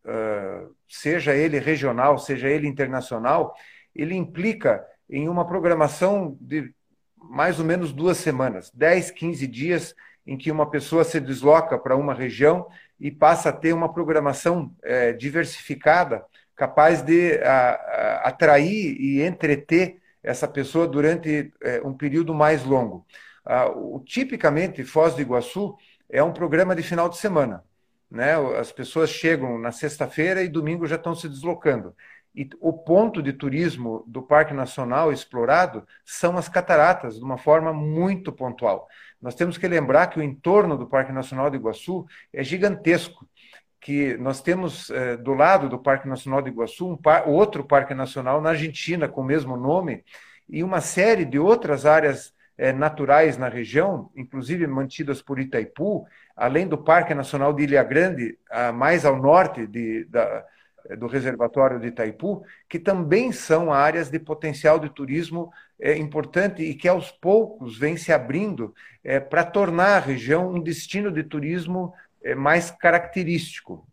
seja 0.87 1.33
ele 1.33 1.57
regional, 1.57 2.19
seja 2.19 2.49
ele 2.49 2.67
internacional, 2.67 3.55
ele 3.95 4.13
implica 4.13 4.85
em 5.09 5.29
uma 5.29 5.45
programação 5.45 6.37
de 6.39 6.73
mais 7.17 7.59
ou 7.59 7.65
menos 7.65 7.91
duas 7.91 8.17
semanas, 8.17 8.71
10, 8.73 9.11
15 9.11 9.47
dias 9.47 9.95
em 10.25 10.37
que 10.37 10.51
uma 10.51 10.69
pessoa 10.69 11.03
se 11.03 11.19
desloca 11.19 11.77
para 11.77 11.95
uma 11.95 12.13
região 12.13 12.67
e 12.99 13.11
passa 13.11 13.49
a 13.49 13.53
ter 13.53 13.73
uma 13.73 13.91
programação 13.91 14.73
é, 14.83 15.13
diversificada, 15.13 16.23
capaz 16.55 17.01
de 17.01 17.37
a, 17.43 17.69
a, 17.69 18.21
atrair 18.29 18.95
e 18.99 19.21
entreter 19.21 19.97
essa 20.23 20.47
pessoa 20.47 20.87
durante 20.87 21.53
é, 21.61 21.81
um 21.83 21.93
período 21.93 22.33
mais 22.33 22.63
longo. 22.63 23.05
Ah, 23.45 23.69
o, 23.69 23.99
tipicamente, 24.03 24.83
Foz 24.83 25.13
do 25.13 25.21
Iguaçu 25.21 25.75
é 26.09 26.23
um 26.23 26.33
programa 26.33 26.75
de 26.75 26.81
final 26.81 27.07
de 27.07 27.17
semana. 27.17 27.63
Né? 28.09 28.33
As 28.57 28.71
pessoas 28.71 29.09
chegam 29.09 29.59
na 29.59 29.71
sexta-feira 29.71 30.41
e 30.41 30.47
domingo 30.47 30.87
já 30.87 30.95
estão 30.95 31.13
se 31.13 31.29
deslocando. 31.29 31.95
E 32.35 32.49
o 32.59 32.73
ponto 32.73 33.23
de 33.23 33.31
turismo 33.31 34.03
do 34.05 34.21
Parque 34.21 34.53
Nacional 34.53 35.11
explorado 35.11 35.87
são 36.03 36.37
as 36.37 36.49
cataratas, 36.49 37.15
de 37.15 37.23
uma 37.23 37.37
forma 37.37 37.71
muito 37.71 38.31
pontual. 38.33 38.87
Nós 39.21 39.35
temos 39.35 39.57
que 39.57 39.67
lembrar 39.67 40.07
que 40.07 40.19
o 40.19 40.23
entorno 40.23 40.77
do 40.77 40.85
Parque 40.85 41.13
Nacional 41.13 41.49
do 41.49 41.55
Iguaçu 41.55 42.05
é 42.33 42.43
gigantesco. 42.43 43.25
Que 43.79 44.17
nós 44.17 44.41
temos 44.41 44.89
eh, 44.89 45.15
do 45.15 45.33
lado 45.33 45.69
do 45.69 45.79
Parque 45.79 46.09
Nacional 46.09 46.41
do 46.41 46.49
Iguaçu 46.49 46.89
um 46.89 46.97
par, 46.97 47.25
outro 47.25 47.63
parque 47.63 47.93
nacional 47.93 48.41
na 48.41 48.49
Argentina 48.49 49.07
com 49.07 49.21
o 49.21 49.25
mesmo 49.25 49.55
nome 49.55 50.03
e 50.49 50.63
uma 50.63 50.81
série 50.81 51.23
de 51.23 51.39
outras 51.39 51.85
áreas 51.85 52.33
eh, 52.57 52.73
naturais 52.73 53.37
na 53.37 53.47
região, 53.47 54.11
inclusive 54.15 54.67
mantidas 54.67 55.21
por 55.21 55.39
Itaipu, 55.39 56.05
além 56.35 56.67
do 56.67 56.77
Parque 56.77 57.13
Nacional 57.13 57.53
de 57.53 57.63
Ilha 57.63 57.83
Grande, 57.83 58.37
mais 58.73 59.05
ao 59.05 59.15
norte 59.15 59.65
de, 59.67 60.03
da, 60.05 60.43
do 60.97 61.07
reservatório 61.07 61.79
de 61.79 61.87
Itaipu, 61.87 62.43
que 62.69 62.77
também 62.77 63.31
são 63.31 63.73
áreas 63.73 64.09
de 64.09 64.19
potencial 64.19 64.77
de 64.77 64.89
turismo 64.89 65.51
é, 65.79 65.97
importante 65.97 66.63
e 66.63 66.75
que 66.75 66.87
aos 66.87 67.11
poucos 67.11 67.77
vem 67.77 67.97
se 67.97 68.13
abrindo 68.13 68.73
é, 69.03 69.19
para 69.19 69.43
tornar 69.43 69.97
a 69.97 69.99
região 69.99 70.49
um 70.49 70.61
destino 70.61 71.11
de 71.11 71.23
turismo 71.23 71.93
é, 72.23 72.35
mais 72.35 72.71
característico 72.71 73.87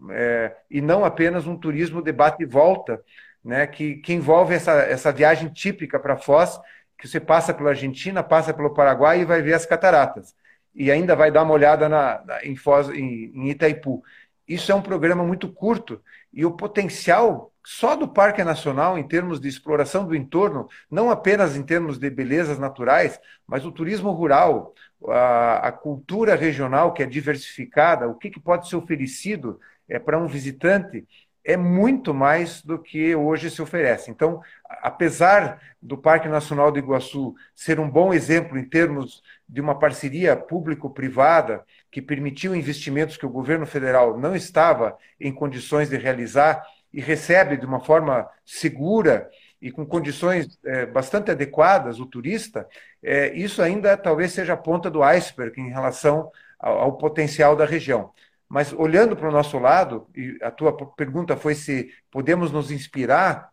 e 0.71 0.81
não 0.81 1.05
apenas 1.05 1.47
um 1.47 1.57
turismo 1.57 2.03
de 2.03 2.13
bate 2.13 2.43
e 2.43 2.47
volta, 2.47 3.03
né, 3.45 3.67
que, 3.67 3.97
que 3.97 4.13
envolve 4.13 4.55
essa, 4.55 4.73
essa 4.83 5.13
viagem 5.13 5.49
típica 5.49 5.99
para 5.99 6.17
Foz, 6.17 6.59
que 6.97 7.09
você 7.09 7.19
passa 7.19 7.53
pela 7.53 7.71
Argentina, 7.71 8.23
passa 8.23 8.55
pelo 8.55 8.73
Paraguai 8.73 9.21
e 9.21 9.25
vai 9.25 9.43
ver 9.43 9.55
as 9.55 9.67
cataratas. 9.67 10.35
E 10.75 10.91
ainda 10.91 11.17
vai 11.17 11.31
dar 11.31 11.43
uma 11.43 11.53
olhada 11.53 11.89
na, 11.89 12.23
na 12.25 12.45
em, 12.45 12.55
Foz, 12.55 12.89
em, 12.89 13.33
em 13.35 13.51
Itaipu. 13.51 14.03
Isso 14.47 14.71
é 14.71 14.75
um 14.75 14.83
programa 14.83 15.25
muito 15.25 15.53
curto 15.53 16.01
e 16.33 16.45
o 16.45 16.53
potencial 16.53 17.53
só 17.65 17.95
do 17.95 18.09
Parque 18.09 18.43
Nacional, 18.43 18.99
em 18.99 19.07
termos 19.07 19.41
de 19.41 19.49
exploração 19.49 20.07
do 20.07 20.17
entorno, 20.17 20.69
não 20.91 21.11
apenas 21.11 21.57
em 21.57 21.63
termos 21.63 21.97
de 21.99 22.11
belezas 22.11 22.59
naturais, 22.59 23.21
mas 23.47 23.65
o 23.65 23.71
turismo 23.71 24.11
rural, 24.11 24.75
a, 25.09 25.69
a 25.69 25.73
cultura 25.73 26.35
regional 26.35 26.93
que 26.93 27.03
é 27.03 27.07
diversificada, 27.07 28.09
o 28.09 28.17
que, 28.17 28.31
que 28.31 28.41
pode 28.41 28.69
ser 28.69 28.77
oferecido 28.77 29.61
é, 29.89 29.99
para 29.99 30.19
um 30.19 30.27
visitante, 30.27 31.07
é 31.45 31.57
muito 31.57 32.15
mais 32.15 32.63
do 32.63 32.79
que 32.79 33.15
hoje 33.15 33.51
se 33.51 33.61
oferece. 33.61 34.11
Então, 34.11 34.41
apesar 34.83 35.61
do 35.81 35.99
Parque 35.99 36.29
Nacional 36.29 36.71
do 36.71 36.79
Iguaçu 36.79 37.35
ser 37.55 37.81
um 37.81 37.91
bom 37.91 38.15
exemplo 38.15 38.57
em 38.57 38.65
termos 38.65 39.23
de 39.49 39.61
uma 39.61 39.79
parceria 39.79 40.37
público-privada 40.37 41.65
que 41.91 42.01
permitiu 42.01 42.55
investimentos 42.55 43.17
que 43.17 43.27
o 43.27 43.31
governo 43.31 43.67
federal 43.67 44.19
não 44.19 44.37
estava 44.37 44.97
em 45.21 45.33
condições 45.33 45.91
de 45.91 45.97
realizar 45.97 46.63
e 46.93 47.01
recebe 47.01 47.57
de 47.57 47.67
uma 47.67 47.81
forma 47.81 48.29
segura 48.45 49.29
e 49.61 49.71
com 49.71 49.87
condições 49.87 50.59
é, 50.65 50.87
bastante 50.87 51.31
adequadas 51.31 52.01
o 52.01 52.07
turista, 52.07 52.69
é, 53.03 53.33
isso 53.33 53.63
ainda 53.63 53.97
talvez 53.97 54.33
seja 54.33 54.55
a 54.55 54.57
ponta 54.57 54.91
do 54.91 55.03
iceberg 55.03 55.61
em 55.61 55.71
relação 55.71 56.31
ao, 56.59 56.79
ao 56.79 56.99
potencial 56.99 57.55
da 57.55 57.65
região. 57.65 58.13
Mas 58.53 58.71
olhando 58.71 59.17
para 59.17 59.31
o 59.31 59.33
nosso 59.33 59.59
lado, 59.59 60.07
e 60.15 60.37
a 60.43 60.51
tua 60.51 60.77
pergunta 60.95 61.35
foi 61.39 61.55
se 61.55 61.91
podemos 62.11 62.53
nos 62.53 62.71
inspirar 62.71 63.49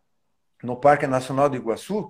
no 0.62 0.76
Parque 0.76 1.08
Nacional 1.08 1.50
do 1.50 1.56
Iguaçu, 1.56 2.10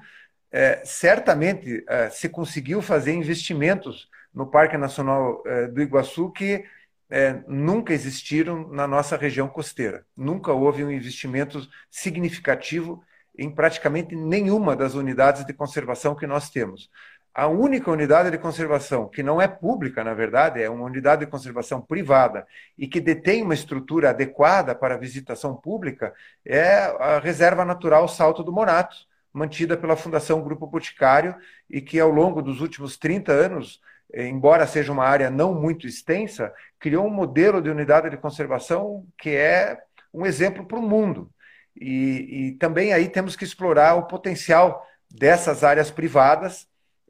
é, 0.52 0.82
certamente 0.84 1.86
é, 1.88 2.10
se 2.10 2.28
conseguiu 2.28 2.82
fazer 2.82 3.14
investimentos 3.14 4.10
no 4.34 4.48
Parque 4.48 4.76
Nacional 4.76 5.44
é, 5.46 5.68
do 5.68 5.84
Iguaçu 5.84 6.32
que 6.32 6.66
é, 7.12 7.44
nunca 7.48 7.94
existiram 7.94 8.68
na 8.70 8.88
nossa 8.88 9.16
região 9.16 9.48
costeira. 9.48 10.04
Nunca 10.18 10.52
houve 10.52 10.84
um 10.84 10.90
investimento 10.90 11.62
significativo 11.92 13.04
em 13.38 13.54
praticamente 13.54 14.16
nenhuma 14.16 14.76
das 14.76 14.96
unidades 14.96 15.46
de 15.46 15.54
conservação 15.54 16.16
que 16.16 16.26
nós 16.26 16.50
temos. 16.50 16.90
A 17.34 17.48
única 17.48 17.92
unidade 17.92 18.32
de 18.32 18.38
conservação 18.38 19.08
que 19.08 19.24
não 19.24 19.42
é 19.42 19.48
pública, 19.48 20.04
na 20.04 20.14
verdade, 20.14 20.62
é 20.62 20.70
uma 20.70 20.86
unidade 20.86 21.26
de 21.26 21.32
conservação 21.32 21.80
privada 21.80 22.46
e 22.78 22.88
que 22.88 23.00
detém 23.00 23.44
uma 23.44 23.54
estrutura 23.54 24.10
adequada 24.10 24.76
para 24.76 24.98
visitação 24.98 25.56
pública 25.56 26.14
é 26.46 26.76
a 27.00 27.20
Reserva 27.20 27.64
Natural 27.64 28.08
Salto 28.08 28.44
do 28.44 28.52
Morato, 28.52 28.96
mantida 29.32 29.78
pela 29.78 29.96
Fundação 29.96 30.42
Grupo 30.42 30.66
Boticário 30.68 31.36
e 31.70 31.80
que 31.80 32.00
ao 32.00 32.10
longo 32.10 32.42
dos 32.42 32.62
últimos 32.62 32.98
30 32.98 33.32
anos 33.32 33.80
embora 34.14 34.66
seja 34.66 34.92
uma 34.92 35.06
área 35.06 35.30
não 35.30 35.54
muito 35.54 35.88
extensa, 35.88 36.54
criou 36.80 37.06
um 37.06 37.12
modelo 37.12 37.62
de 37.62 37.70
unidade 37.70 38.10
de 38.10 38.18
conservação 38.18 39.06
que 39.18 39.30
é 39.30 39.78
um 40.14 40.26
exemplo 40.26 40.66
para 40.66 40.80
o 40.80 40.82
mundo. 40.82 41.32
E, 41.76 42.50
e, 42.50 42.52
também 42.54 42.92
aí 42.92 43.08
temos 43.08 43.36
que 43.36 43.44
explorar 43.44 43.96
o 43.96 44.08
potencial 44.08 44.86
dessas 45.10 45.64
áreas 45.64 45.92
privadas, 45.92 46.68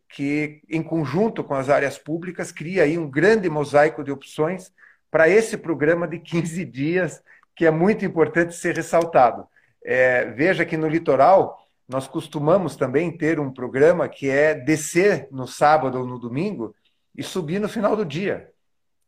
que 0.09 0.61
em 0.67 0.81
conjunto 0.81 1.43
com 1.43 1.53
as 1.53 1.69
áreas 1.69 1.97
públicas 1.97 2.51
cria 2.51 2.83
aí 2.83 2.97
um 2.97 3.09
grande 3.09 3.49
mosaico 3.49 4.03
de 4.03 4.11
opções 4.11 4.73
para 5.11 5.29
esse 5.29 5.57
programa 5.57 6.07
de 6.07 6.17
15 6.19 6.65
dias, 6.65 7.23
que 7.55 7.65
é 7.65 7.71
muito 7.71 8.03
importante 8.03 8.55
ser 8.55 8.75
ressaltado. 8.75 9.47
É, 9.83 10.25
veja 10.25 10.65
que 10.65 10.75
no 10.75 10.87
litoral 10.87 11.57
nós 11.87 12.07
costumamos 12.07 12.75
também 12.75 13.15
ter 13.15 13.39
um 13.39 13.51
programa 13.51 14.07
que 14.07 14.29
é 14.29 14.53
descer 14.53 15.27
no 15.31 15.47
sábado 15.47 15.99
ou 15.99 16.05
no 16.05 16.19
domingo 16.19 16.75
e 17.15 17.23
subir 17.23 17.59
no 17.59 17.67
final 17.67 17.95
do 17.95 18.05
dia, 18.05 18.51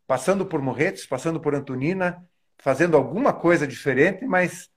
passando 0.08 0.46
por 0.46 0.62
Morretes, 0.62 1.06
passando 1.06 1.40
por 1.40 1.54
Antonina, 1.54 2.24
fazendo 2.58 2.98
alguma 2.98 3.34
coisa 3.34 3.68
diferente, 3.68 4.26
mas 4.26 4.70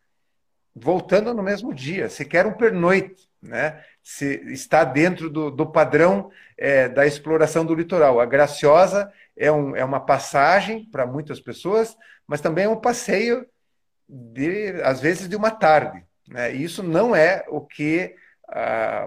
voltando 0.74 1.32
no 1.32 1.42
mesmo 1.42 1.72
dia. 1.72 2.08
Se 2.08 2.24
quer 2.24 2.46
um 2.46 2.52
pernoite, 2.52 3.28
né? 3.40 3.82
Se 4.04 4.34
está 4.52 4.84
dentro 4.84 5.28
do, 5.28 5.50
do 5.50 5.66
padrão 5.66 6.30
é, 6.56 6.88
da 6.88 7.06
exploração 7.06 7.64
do 7.64 7.74
litoral. 7.74 8.20
A 8.20 8.26
Graciosa 8.26 9.10
é, 9.36 9.50
um, 9.50 9.74
é 9.74 9.84
uma 9.84 9.98
passagem 9.98 10.84
para 10.84 11.06
muitas 11.06 11.40
pessoas, 11.40 11.96
mas 12.26 12.40
também 12.40 12.66
é 12.66 12.68
um 12.68 12.80
passeio 12.80 13.44
de, 14.08 14.80
às 14.82 15.00
vezes, 15.00 15.26
de 15.26 15.34
uma 15.34 15.50
tarde. 15.50 16.04
Né? 16.28 16.54
E 16.54 16.62
isso 16.62 16.82
não 16.82 17.16
é 17.16 17.44
o 17.48 17.60
que 17.60 18.14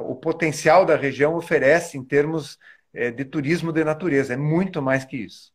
o 0.02 0.16
potencial 0.16 0.84
da 0.84 0.96
região 0.96 1.36
oferece 1.36 1.98
em 1.98 2.04
termos 2.04 2.58
é, 2.98 3.12
de 3.12 3.24
turismo 3.24 3.72
de 3.72 3.84
natureza, 3.84 4.34
é 4.34 4.38
muito 4.38 4.82
mais 4.82 5.06
que 5.06 5.18
isso. 5.18 5.54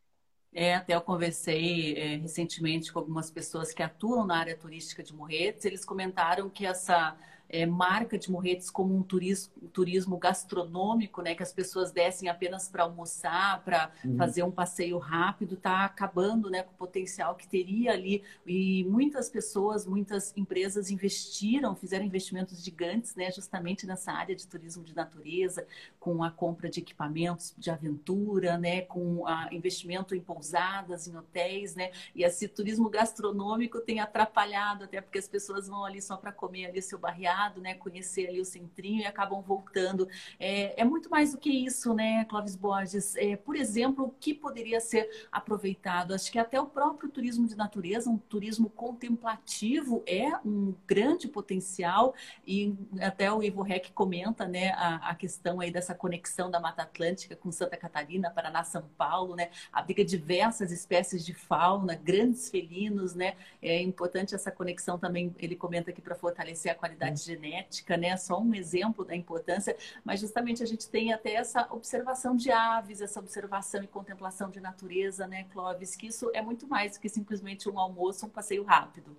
É, 0.55 0.75
até 0.75 0.95
eu 0.95 1.01
conversei 1.01 1.95
é, 1.97 2.17
recentemente 2.17 2.93
com 2.93 2.99
algumas 2.99 3.31
pessoas 3.31 3.73
que 3.73 3.83
atuam 3.83 4.25
na 4.25 4.39
área 4.39 4.57
turística 4.57 5.03
de 5.03 5.15
Morretes, 5.15 5.65
eles 5.65 5.85
comentaram 5.85 6.49
que 6.49 6.65
essa 6.65 7.17
é, 7.53 7.67
marca 7.67 8.19
de 8.19 8.31
Morretes 8.31 8.71
como 8.71 8.97
um 8.97 9.03
turismo, 9.03 9.53
um 9.63 9.67
turismo 9.69 10.17
gastronômico, 10.17 11.21
né, 11.21 11.35
que 11.35 11.43
as 11.43 11.53
pessoas 11.53 11.93
descem 11.93 12.31
apenas 12.31 12.67
para 12.67 12.85
almoçar, 12.85 13.63
para 13.63 13.93
uhum. 14.03 14.17
fazer 14.17 14.43
um 14.43 14.51
passeio 14.51 14.97
rápido, 14.97 15.55
está 15.55 15.85
acabando 15.85 16.49
né, 16.49 16.63
com 16.63 16.73
o 16.73 16.77
potencial 16.77 17.35
que 17.35 17.47
teria 17.47 17.93
ali. 17.93 18.23
E 18.47 18.85
muitas 18.85 19.29
pessoas, 19.29 19.87
muitas 19.87 20.35
empresas 20.35 20.91
investiram, 20.91 21.77
fizeram 21.77 22.07
investimentos 22.07 22.65
gigantes 22.65 23.15
né, 23.15 23.31
justamente 23.31 23.87
nessa 23.87 24.13
área 24.13 24.35
de 24.35 24.47
turismo 24.47 24.83
de 24.83 24.97
natureza, 24.97 25.67
com 26.01 26.25
a 26.25 26.31
compra 26.31 26.71
de 26.71 26.81
equipamentos 26.81 27.55
de 27.59 27.71
aventura, 27.71 28.57
né, 28.57 28.81
com 28.81 29.27
a 29.27 29.53
investimento 29.53 30.15
em 30.15 30.21
pousadas, 30.21 31.07
em 31.07 31.15
hotéis, 31.15 31.75
né, 31.75 31.91
e 32.15 32.25
esse 32.25 32.49
turismo 32.49 32.89
gastronômico 32.89 33.79
tem 33.79 34.01
atrapalhado, 34.01 34.85
até 34.85 35.03
porque 35.03 35.19
as 35.19 35.29
pessoas 35.29 35.69
vão 35.69 35.85
ali 35.85 36.01
só 36.01 36.17
para 36.17 36.33
comer 36.33 36.67
ali 36.67 36.81
seu 36.81 36.99
barreado 36.99 37.42
estado, 37.43 37.61
né? 37.61 37.75
Conhecer 37.75 38.29
ali 38.29 38.41
o 38.41 38.45
centrinho 38.45 39.01
e 39.01 39.07
acabam 39.07 39.41
voltando. 39.43 40.09
É, 40.39 40.81
é 40.81 40.85
muito 40.85 41.11
mais 41.11 41.33
do 41.33 41.39
que 41.39 41.51
isso, 41.51 41.93
né, 41.95 42.25
Clóvis 42.27 42.57
Borges? 42.57 43.17
É, 43.17 43.37
por 43.37 43.57
exemplo, 43.57 44.07
o 44.07 44.11
que 44.11 44.33
poderia 44.33 44.81
ser 44.81 45.09
aproveitado? 45.31 46.15
Acho 46.15 46.31
que 46.31 46.39
até 46.39 46.61
o 46.61 46.67
próprio 46.67 47.11
turismo 47.11 47.47
de 47.47 47.57
natureza, 47.57 48.09
um 48.09 48.19
turismo 48.19 48.71
contemplativo, 48.71 50.03
é 50.07 50.31
um 50.45 50.75
grande 50.87 51.27
potencial 51.27 52.15
e 52.47 52.75
até 53.01 53.33
o 53.33 53.43
Ivo 53.43 53.63
Rec 53.63 53.91
comenta, 53.93 54.47
né, 54.47 54.71
a, 54.71 55.11
a 55.11 55.15
questão 55.15 55.61
aí 55.61 55.71
dessa 55.71 55.95
conexão 55.95 56.51
da 56.51 56.61
Mata 56.61 56.83
Atlântica 56.83 57.35
com 57.35 57.51
Santa 57.51 57.77
Catarina, 57.77 58.31
Paraná, 58.31 58.63
São 58.65 58.83
Paulo, 58.97 59.35
né? 59.35 59.51
Abriga 59.73 60.05
diversas 60.05 60.71
espécies 60.71 61.25
de 61.25 61.35
fauna, 61.35 61.95
grandes 61.95 62.51
felinos, 62.51 63.15
né? 63.15 63.35
É 63.61 63.81
importante 63.81 64.35
essa 64.35 64.51
conexão 64.51 64.99
também, 64.99 65.35
ele 65.39 65.57
comenta 65.57 65.91
aqui 65.91 66.01
para 66.01 66.15
fortalecer 66.15 66.73
a 66.73 66.75
qualidade 66.75 67.21
Sim. 67.21 67.32
Genética, 67.33 67.97
né? 67.97 68.17
Só 68.17 68.41
um 68.41 68.55
exemplo 68.55 69.05
da 69.05 69.17
importância, 69.17 69.77
mas 70.05 70.21
justamente 70.21 70.63
a 70.63 70.67
gente 70.67 70.89
tem 70.89 71.13
até 71.13 71.35
essa 71.35 71.67
observação 71.71 72.37
de 72.37 72.51
aves, 72.51 73.01
essa 73.01 73.21
observação 73.21 73.83
e 73.83 73.87
contemplação 73.87 74.51
de 74.51 74.61
natureza, 74.61 75.27
né, 75.27 75.45
Clóvis? 75.53 75.97
Que 75.97 76.09
isso 76.09 76.31
é 76.35 76.43
muito 76.43 76.67
mais 76.67 76.93
do 76.93 77.01
que 77.01 77.09
simplesmente 77.09 77.69
um 77.69 77.79
almoço, 77.79 78.27
um 78.27 78.29
passeio 78.29 78.63
rápido. 78.63 79.17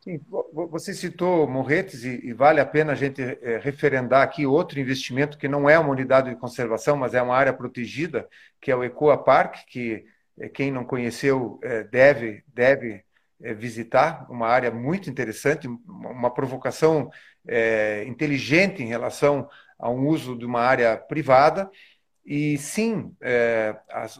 Sim, 0.00 0.20
você 0.52 0.94
citou 0.94 1.48
Morretes 1.48 2.04
e, 2.04 2.32
vale 2.32 2.60
a 2.60 2.66
pena 2.66 2.92
a 2.92 2.94
gente 2.94 3.20
é, 3.20 3.58
referendar 3.58 4.22
aqui 4.22 4.46
outro 4.46 4.78
investimento 4.78 5.36
que 5.36 5.48
não 5.48 5.68
é 5.68 5.76
uma 5.76 5.90
unidade 5.90 6.30
de 6.30 6.36
conservação, 6.36 6.96
mas 6.96 7.12
é 7.12 7.20
uma 7.20 7.34
área 7.34 7.52
protegida, 7.52 8.28
que 8.60 8.70
é 8.70 8.76
o 8.76 8.84
Ecoa 8.84 9.18
Park, 9.18 9.64
que 9.66 10.06
é, 10.38 10.48
quem 10.48 10.70
não 10.70 10.84
conheceu 10.84 11.58
é, 11.60 11.82
deve, 11.82 12.44
deve 12.46 13.04
visitar, 13.38 14.26
uma 14.30 14.46
área 14.46 14.70
muito 14.70 15.10
interessante, 15.10 15.68
uma 15.68 16.30
provocação 16.32 17.10
inteligente 18.06 18.82
em 18.82 18.86
relação 18.86 19.48
a 19.78 19.90
um 19.90 20.06
uso 20.06 20.36
de 20.36 20.44
uma 20.44 20.60
área 20.60 20.96
privada. 20.96 21.70
E 22.24 22.58
sim, 22.58 23.14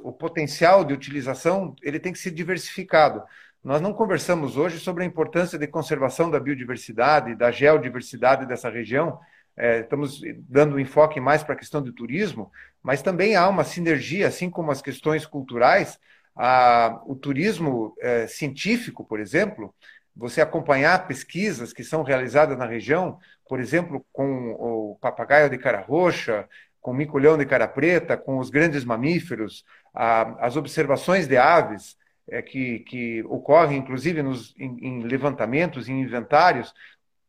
o 0.02 0.12
potencial 0.12 0.84
de 0.84 0.94
utilização 0.94 1.74
ele 1.82 1.98
tem 1.98 2.12
que 2.12 2.18
ser 2.18 2.30
diversificado. 2.30 3.22
Nós 3.66 3.80
não 3.80 3.92
conversamos 3.92 4.56
hoje 4.56 4.78
sobre 4.78 5.02
a 5.02 5.06
importância 5.06 5.58
de 5.58 5.66
conservação 5.66 6.30
da 6.30 6.38
biodiversidade, 6.38 7.34
da 7.34 7.50
geodiversidade 7.50 8.46
dessa 8.46 8.70
região. 8.70 9.18
É, 9.56 9.80
estamos 9.80 10.20
dando 10.48 10.76
um 10.76 10.78
enfoque 10.78 11.18
mais 11.18 11.42
para 11.42 11.54
a 11.54 11.58
questão 11.58 11.82
do 11.82 11.92
turismo, 11.92 12.48
mas 12.80 13.02
também 13.02 13.34
há 13.34 13.48
uma 13.48 13.64
sinergia, 13.64 14.28
assim 14.28 14.48
como 14.48 14.70
as 14.70 14.80
questões 14.80 15.26
culturais. 15.26 15.98
A, 16.36 17.02
o 17.06 17.16
turismo 17.16 17.92
é, 17.98 18.28
científico, 18.28 19.04
por 19.04 19.18
exemplo, 19.18 19.74
você 20.16 20.40
acompanhar 20.40 21.06
pesquisas 21.06 21.72
que 21.72 21.84
são 21.84 22.02
realizadas 22.02 22.56
na 22.56 22.66
região, 22.66 23.18
por 23.48 23.60
exemplo, 23.60 24.04
com 24.12 24.52
o 24.52 24.98
papagaio 25.00 25.50
de 25.50 25.58
cara 25.58 25.80
roxa, 25.80 26.48
com 26.80 26.92
o 26.92 26.94
micolhão 26.94 27.36
de 27.36 27.44
cara 27.44 27.68
preta, 27.68 28.16
com 28.16 28.38
os 28.38 28.48
grandes 28.48 28.84
mamíferos, 28.84 29.64
a, 29.94 30.46
as 30.46 30.56
observações 30.56 31.26
de 31.26 31.36
aves, 31.36 31.96
é, 32.28 32.40
que, 32.40 32.80
que 32.80 33.22
ocorrem, 33.24 33.78
inclusive, 33.78 34.22
nos, 34.22 34.54
em, 34.58 34.78
em 34.80 35.02
levantamentos, 35.02 35.88
em 35.88 36.00
inventários, 36.00 36.72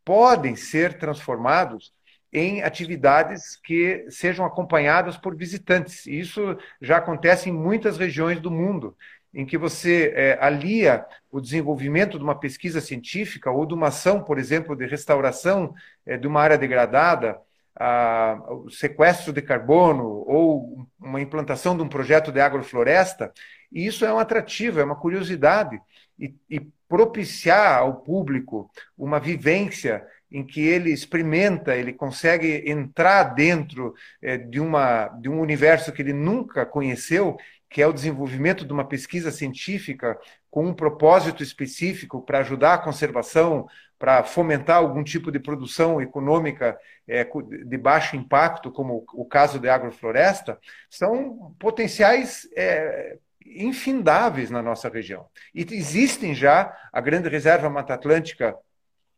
podem 0.06 0.56
ser 0.56 0.98
transformados 0.98 1.94
em 2.32 2.62
atividades 2.62 3.56
que 3.64 4.06
sejam 4.10 4.46
acompanhadas 4.46 5.18
por 5.18 5.36
visitantes. 5.36 6.06
Isso 6.06 6.58
já 6.82 6.98
acontece 6.98 7.50
em 7.50 7.54
muitas 7.54 7.98
regiões 7.98 8.40
do 8.40 8.52
mundo, 8.52 8.96
em 9.38 9.46
que 9.46 9.56
você 9.56 10.12
é, 10.16 10.38
alia 10.42 11.06
o 11.32 11.40
desenvolvimento 11.40 12.18
de 12.18 12.24
uma 12.24 12.34
pesquisa 12.34 12.82
científica 12.82 13.52
ou 13.52 13.68
de 13.68 13.74
uma 13.76 13.90
ação, 13.90 14.24
por 14.24 14.40
exemplo, 14.40 14.76
de 14.76 14.88
restauração 14.88 15.76
é, 16.08 16.18
de 16.18 16.26
uma 16.26 16.42
área 16.42 16.58
degradada, 16.58 17.40
a, 17.80 18.42
o 18.50 18.72
sequestro 18.72 19.32
de 19.32 19.44
carbono 19.44 20.24
ou 20.26 20.88
uma 21.00 21.22
implantação 21.22 21.78
de 21.78 21.84
um 21.84 21.88
projeto 21.88 22.32
de 22.32 22.42
agrofloresta, 22.42 23.32
e 23.72 23.86
isso 23.86 24.04
é 24.04 24.12
um 24.12 24.18
atrativo, 24.18 24.80
é 24.80 24.84
uma 24.84 24.96
curiosidade. 24.96 25.80
E, 26.18 26.34
e 26.50 26.60
propiciar 26.90 27.78
ao 27.78 27.98
público 28.02 28.72
uma 28.98 29.20
vivência 29.20 30.04
em 30.32 30.44
que 30.44 30.62
ele 30.62 30.92
experimenta, 30.92 31.76
ele 31.76 31.94
consegue 31.94 32.64
entrar 32.70 33.24
dentro 33.36 33.94
é, 34.22 34.38
de, 34.38 34.60
uma, 34.60 35.08
de 35.08 35.30
um 35.30 35.40
universo 35.40 35.92
que 35.92 36.02
ele 36.02 36.14
nunca 36.14 36.66
conheceu, 36.66 37.38
que 37.70 37.82
é 37.82 37.88
o 37.88 37.94
desenvolvimento 37.94 38.66
de 38.66 38.72
uma 38.72 38.86
pesquisa 38.86 39.32
científica 39.32 40.18
com 40.50 40.66
um 40.66 40.74
propósito 40.74 41.44
específico 41.44 42.22
para 42.22 42.40
ajudar 42.40 42.76
a 42.76 42.78
conservação, 42.78 43.68
para 44.00 44.24
fomentar 44.24 44.78
algum 44.78 45.04
tipo 45.04 45.32
de 45.32 45.40
produção 45.40 46.02
econômica 46.02 46.78
é, 47.08 47.24
de 47.24 47.78
baixo 47.78 48.16
impacto, 48.16 48.72
como 48.72 49.06
o 49.14 49.26
caso 49.26 49.60
da 49.60 49.74
agrofloresta, 49.74 50.60
são 50.90 51.56
potenciais 51.60 52.48
é, 52.56 53.18
infindáveis 53.46 54.50
na 54.50 54.62
nossa 54.62 54.90
região. 54.90 55.28
E 55.54 55.66
existem 55.72 56.34
já, 56.34 56.76
a 56.92 57.02
Grande 57.02 57.30
Reserva 57.30 57.70
Mata 57.70 57.94
Atlântica 57.94 58.56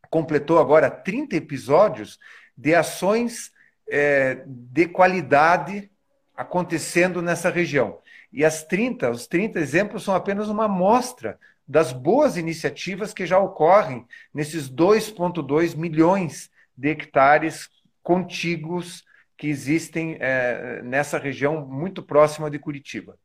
completou 0.10 0.60
agora 0.60 0.90
30 0.90 1.36
episódios 1.36 2.18
de 2.58 2.74
ações 2.74 3.52
é, 3.90 4.44
de 4.46 4.88
qualidade 4.88 5.92
acontecendo 6.36 7.22
nessa 7.22 7.50
região. 7.50 8.00
E 8.32 8.46
as 8.46 8.64
30, 8.64 9.10
os 9.10 9.28
30 9.28 9.60
exemplos 9.60 10.04
são 10.04 10.14
apenas 10.14 10.50
uma 10.50 10.66
amostra 10.66 11.40
das 11.68 11.92
boas 11.92 12.38
iniciativas 12.38 13.14
que 13.14 13.26
já 13.26 13.40
ocorrem 13.40 14.06
nesses 14.34 14.70
2,2 14.70 15.76
milhões 15.76 16.50
de 16.76 16.90
hectares 16.90 17.70
contíguos 18.02 19.04
que 19.38 19.48
existem 19.48 20.18
é, 20.20 20.82
nessa 20.84 21.18
região 21.18 21.66
muito 21.66 22.04
próxima 22.04 22.50
de 22.50 22.60
Curitiba 22.60 23.18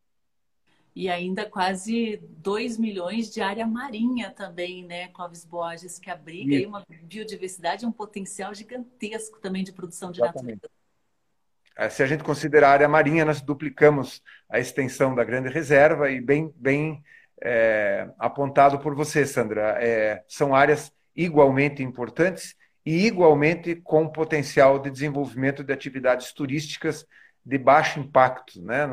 e 0.95 1.09
ainda 1.09 1.49
quase 1.49 2.21
2 2.39 2.79
milhões 2.79 3.33
de 3.33 3.41
área 3.41 3.67
marinha 3.67 4.31
também, 4.31 4.85
né, 4.85 5.09
Clóvis 5.09 5.45
Borges, 5.45 5.99
que 5.99 6.09
abriga 6.09 6.55
aí 6.55 6.65
uma 6.65 6.87
biodiversidade, 7.03 7.85
um 7.85 7.91
potencial 7.91 8.55
gigantesco 8.55 9.41
também 9.41 9.65
de 9.65 9.73
produção 9.73 10.13
de 10.13 10.21
Exatamente. 10.21 10.63
natureza. 10.63 10.74
É, 11.77 11.89
se 11.89 12.03
a 12.03 12.07
gente 12.07 12.23
considerar 12.23 12.69
a 12.69 12.73
área 12.73 12.89
marinha, 12.89 13.25
nós 13.25 13.41
duplicamos 13.41 14.23
a 14.49 14.59
extensão 14.59 15.15
da 15.15 15.25
grande 15.25 15.49
reserva 15.49 16.11
e 16.11 16.21
bem, 16.21 16.53
bem 16.57 17.03
é, 17.43 18.09
apontado 18.19 18.79
por 18.79 18.95
você, 18.95 19.27
Sandra. 19.27 19.77
É, 19.81 20.23
são 20.29 20.55
áreas 20.55 20.93
igualmente 21.17 21.83
importantes 21.83 22.55
e 22.85 23.07
igualmente 23.07 23.77
com 23.77 24.09
potencial 24.09 24.79
de 24.79 24.91
desenvolvimento 24.91 25.65
de 25.65 25.73
atividades 25.73 26.33
turísticas 26.33 27.07
de 27.45 27.59
baixo 27.59 28.01
impacto. 28.01 28.63
Né? 28.63 28.87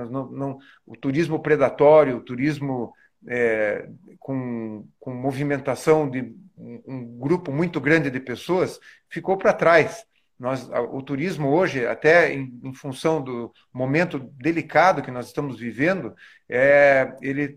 O 0.86 0.96
turismo 0.96 1.39
predatório, 1.39 2.17
o 2.17 2.22
turismo 2.22 2.94
é, 3.28 3.88
com, 4.20 4.86
com 5.00 5.13
movimentação 5.13 6.10
de 6.10 6.34
um, 6.58 6.82
um 6.88 7.20
grupo 7.20 7.52
muito 7.52 7.80
grande 7.80 8.10
de 8.10 8.20
pessoas 8.20 8.80
ficou 9.10 9.38
para 9.38 9.54
trás. 9.54 10.06
Nós, 10.41 10.67
o 10.91 11.04
turismo 11.04 11.49
hoje, 11.49 11.86
até 11.86 12.34
em, 12.34 12.60
em, 12.63 12.73
função 12.73 13.21
do 13.21 13.54
momento 13.71 14.17
delicado 14.17 15.04
que 15.04 15.12
nós 15.12 15.27
estamos 15.27 15.60
vivendo, 15.60 16.15
é, 16.49 17.13
ele 17.21 17.56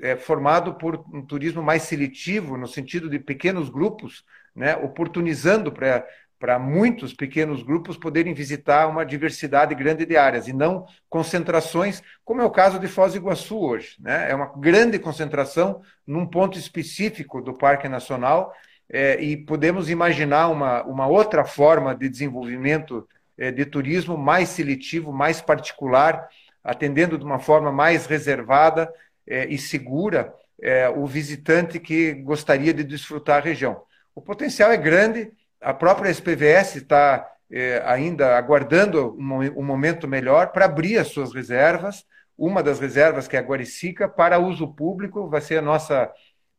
é 0.00 0.14
formado 0.14 0.74
por 0.74 1.04
um 1.12 1.26
turismo 1.26 1.60
mais 1.60 1.82
seletivo, 1.82 2.56
no 2.56 2.68
sentido 2.68 3.10
de 3.10 3.18
pequenos 3.18 3.68
grupos, 3.68 4.24
né, 4.54 4.76
oportunizando 4.76 5.72
para 5.72 6.06
para 6.38 6.58
muitos 6.58 7.12
pequenos 7.12 7.62
grupos 7.62 7.98
poderem 7.98 8.32
visitar 8.32 8.86
uma 8.86 9.04
diversidade 9.04 9.74
grande 9.74 10.06
de 10.06 10.16
áreas 10.16 10.48
e 10.48 10.54
não 10.54 10.86
concentrações, 11.06 12.02
como 12.24 12.40
é 12.40 12.44
o 12.46 12.50
caso 12.50 12.78
de 12.78 12.88
Foz 12.88 13.12
do 13.12 13.18
Iguaçu 13.18 13.58
hoje. 13.58 13.96
Né? 14.00 14.30
É 14.30 14.34
uma 14.34 14.50
grande 14.56 14.98
concentração 14.98 15.82
num 16.06 16.26
ponto 16.26 16.58
específico 16.58 17.42
do 17.42 17.52
Parque 17.52 17.90
Nacional 17.90 18.54
é, 18.92 19.20
e 19.22 19.36
podemos 19.36 19.88
imaginar 19.88 20.48
uma, 20.48 20.82
uma 20.82 21.06
outra 21.06 21.44
forma 21.44 21.94
de 21.94 22.08
desenvolvimento 22.08 23.08
é, 23.38 23.50
de 23.52 23.64
turismo 23.64 24.18
mais 24.18 24.48
seletivo, 24.48 25.12
mais 25.12 25.40
particular, 25.40 26.28
atendendo 26.62 27.16
de 27.16 27.24
uma 27.24 27.38
forma 27.38 27.70
mais 27.70 28.06
reservada 28.06 28.92
é, 29.26 29.46
e 29.46 29.56
segura 29.56 30.34
é, 30.60 30.88
o 30.88 31.06
visitante 31.06 31.78
que 31.78 32.12
gostaria 32.14 32.74
de 32.74 32.82
desfrutar 32.82 33.38
a 33.38 33.44
região. 33.44 33.82
O 34.14 34.20
potencial 34.20 34.72
é 34.72 34.76
grande, 34.76 35.30
a 35.60 35.72
própria 35.72 36.10
SPVS 36.10 36.76
está 36.76 37.26
é, 37.50 37.82
ainda 37.86 38.36
aguardando 38.36 39.16
um, 39.18 39.60
um 39.60 39.62
momento 39.62 40.06
melhor 40.06 40.48
para 40.48 40.64
abrir 40.64 40.98
as 40.98 41.08
suas 41.08 41.32
reservas. 41.32 42.04
Uma 42.36 42.62
das 42.62 42.80
reservas, 42.80 43.28
que 43.28 43.36
é 43.36 43.38
a 43.38 43.42
Guaricica, 43.42 44.08
para 44.08 44.38
uso 44.38 44.66
público, 44.68 45.28
vai 45.28 45.40
ser 45.40 45.58
a 45.58 45.62
nossa 45.62 46.10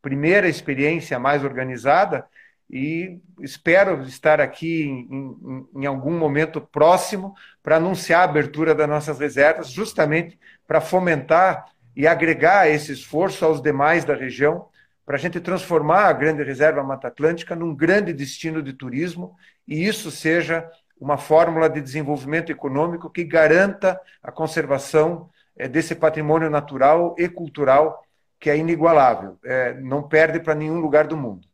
primeira 0.02 0.48
experiência 0.48 1.20
mais 1.20 1.44
organizada 1.44 2.26
e 2.70 3.20
espero 3.42 4.02
estar 4.04 4.40
aqui 4.40 4.84
em, 4.84 5.68
em, 5.76 5.82
em 5.82 5.86
algum 5.86 6.18
momento 6.18 6.62
próximo 6.62 7.36
para 7.62 7.76
anunciar 7.76 8.22
a 8.22 8.24
abertura 8.24 8.74
das 8.74 8.88
nossas 8.88 9.20
reservas, 9.20 9.70
justamente 9.70 10.40
para 10.66 10.80
fomentar 10.80 11.66
e 11.96 12.08
agregar 12.08 12.70
esse 12.70 12.94
esforço 12.94 13.44
aos 13.44 13.62
demais 13.62 14.06
da 14.06 14.16
região 14.16 14.68
para 15.06 15.18
a 15.18 15.20
gente 15.20 15.42
transformar 15.42 16.06
a 16.06 16.14
Grande 16.14 16.44
Reserva 16.44 16.82
Mata 16.82 17.10
Atlântica 17.10 17.56
num 17.56 17.76
grande 17.76 18.14
destino 18.14 18.64
de 18.64 18.72
turismo 18.72 19.36
e 19.68 19.86
isso 19.86 20.10
seja 20.10 20.70
uma 20.98 21.18
fórmula 21.18 21.70
de 21.70 21.82
desenvolvimento 21.82 22.52
econômico 22.52 23.10
que 23.10 23.24
garanta 23.24 24.00
a 24.24 24.32
conservação 24.32 25.30
é, 25.58 25.68
desse 25.68 25.96
patrimônio 25.96 26.50
natural 26.50 27.16
e 27.18 27.28
cultural 27.28 28.06
que 28.42 28.50
é 28.50 28.58
inigualável, 28.58 29.38
é, 29.46 29.76
não 29.76 30.04
perde 30.10 30.42
para 30.42 30.56
nenhum 30.56 30.80
lugar 30.82 31.08
do 31.08 31.16
mundo. 31.16 31.48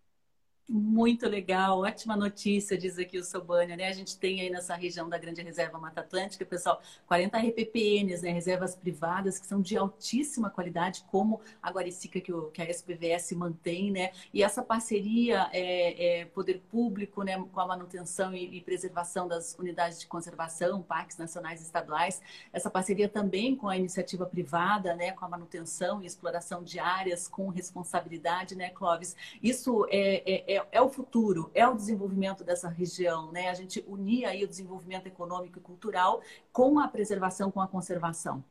Muito 0.69 1.30
legal, 1.30 1.80
ótima 1.80 2.13
notícia, 2.17 2.77
diz 2.77 2.99
aqui 2.99 3.17
o 3.17 3.23
Sobânia, 3.23 3.77
né? 3.77 3.88
A 3.88 3.93
gente 3.93 4.17
tem 4.17 4.41
aí 4.41 4.49
nessa 4.49 4.75
região 4.75 5.08
da 5.08 5.17
Grande 5.17 5.41
Reserva 5.41 5.80
Mata 5.80 6.01
Atlântica, 6.01 6.45
pessoal, 6.45 6.82
40 7.06 7.38
RPPNs, 7.38 8.21
né? 8.21 8.32
Reservas 8.32 8.75
privadas 8.75 9.39
que 9.39 9.47
são 9.47 9.62
de 9.62 9.77
altíssima 9.77 10.49
qualidade, 10.49 11.06
como 11.10 11.39
a 11.63 11.71
Guaricica 11.71 12.19
que, 12.19 12.34
o, 12.34 12.51
que 12.51 12.62
a 12.62 12.69
SPVS 12.69 13.32
mantém, 13.32 13.91
né? 13.91 14.12
E 14.34 14.43
essa 14.43 14.62
parceria 14.62 15.49
é, 15.53 16.19
é 16.19 16.25
poder 16.25 16.62
público, 16.69 17.23
né? 17.23 17.41
Com 17.53 17.62
a 17.62 17.65
manutenção 17.65 18.34
e, 18.34 18.58
e, 18.58 18.60
preservação 18.60 19.25
das 19.25 19.56
unidades 19.58 20.01
de 20.01 20.08
conservação, 20.08 20.82
parques 20.82 21.17
nacionais 21.17 21.62
e 21.62 21.63
estaduais, 21.63 22.21
essa 22.51 22.69
parceria 22.69 23.08
também 23.08 23.56
com 23.56 23.69
a 23.69 23.77
iniciativa 23.77 24.25
privada, 24.25 24.93
né? 24.97 25.13
Com 25.13 25.23
a 25.23 25.30
manutenção 25.30 26.03
e 26.03 26.06
exploração 26.06 26.62
de 26.62 26.77
áreas 26.77 27.25
com 27.25 27.47
responsabilidade, 27.47 28.53
né, 28.53 28.69
Clóvis? 28.71 29.15
Isso 29.41 29.88
é, 29.89 30.56
é, 30.56 30.57
é 30.72 30.82
o 30.82 30.89
futuro, 30.89 31.52
é 31.54 31.67
o 31.67 31.76
desenvolvimento 31.76 32.43
dessa 32.43 32.70
região, 32.70 33.32
né? 33.32 33.50
A 33.50 33.54
gente 33.54 33.84
unir 33.88 34.26
aí 34.26 34.43
o 34.43 34.48
desenvolvimento 34.48 35.08
econômico 35.08 35.60
e 35.60 35.62
cultural 35.62 36.22
com 36.52 36.80
a 36.80 36.88
preservação, 36.88 37.52
com 37.52 37.62
a 37.62 37.67
conservação. 37.67 38.43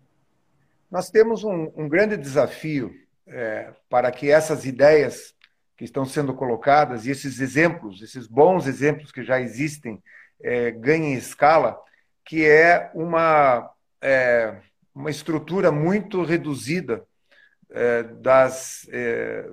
Nós 0.90 1.10
temos 1.10 1.42
um, 1.44 1.72
um 1.76 1.88
grande 1.88 2.16
desafio 2.16 2.94
é, 3.26 3.72
para 3.88 4.10
que 4.12 4.30
essas 4.30 4.64
ideias 4.64 5.34
que 5.76 5.84
estão 5.84 6.04
sendo 6.04 6.32
colocadas 6.32 7.04
e 7.04 7.10
esses 7.10 7.40
exemplos, 7.40 8.00
esses 8.00 8.26
bons 8.26 8.66
exemplos 8.66 9.12
que 9.12 9.22
já 9.22 9.40
existem, 9.40 10.02
é, 10.42 10.70
ganhem 10.70 11.14
escala, 11.14 11.78
que 12.24 12.44
é 12.44 12.90
uma, 12.94 13.70
é, 14.00 14.56
uma 14.94 15.10
estrutura 15.10 15.70
muito 15.70 16.22
reduzida 16.22 17.04
é, 17.70 18.02
das, 18.04 18.88
é, 18.90 19.48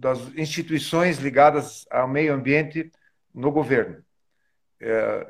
das 0.00 0.18
instituições 0.34 1.18
ligadas 1.18 1.86
ao 1.90 2.08
meio 2.08 2.32
ambiente 2.32 2.90
no 3.34 3.52
governo. 3.52 4.02
É, 4.80 5.26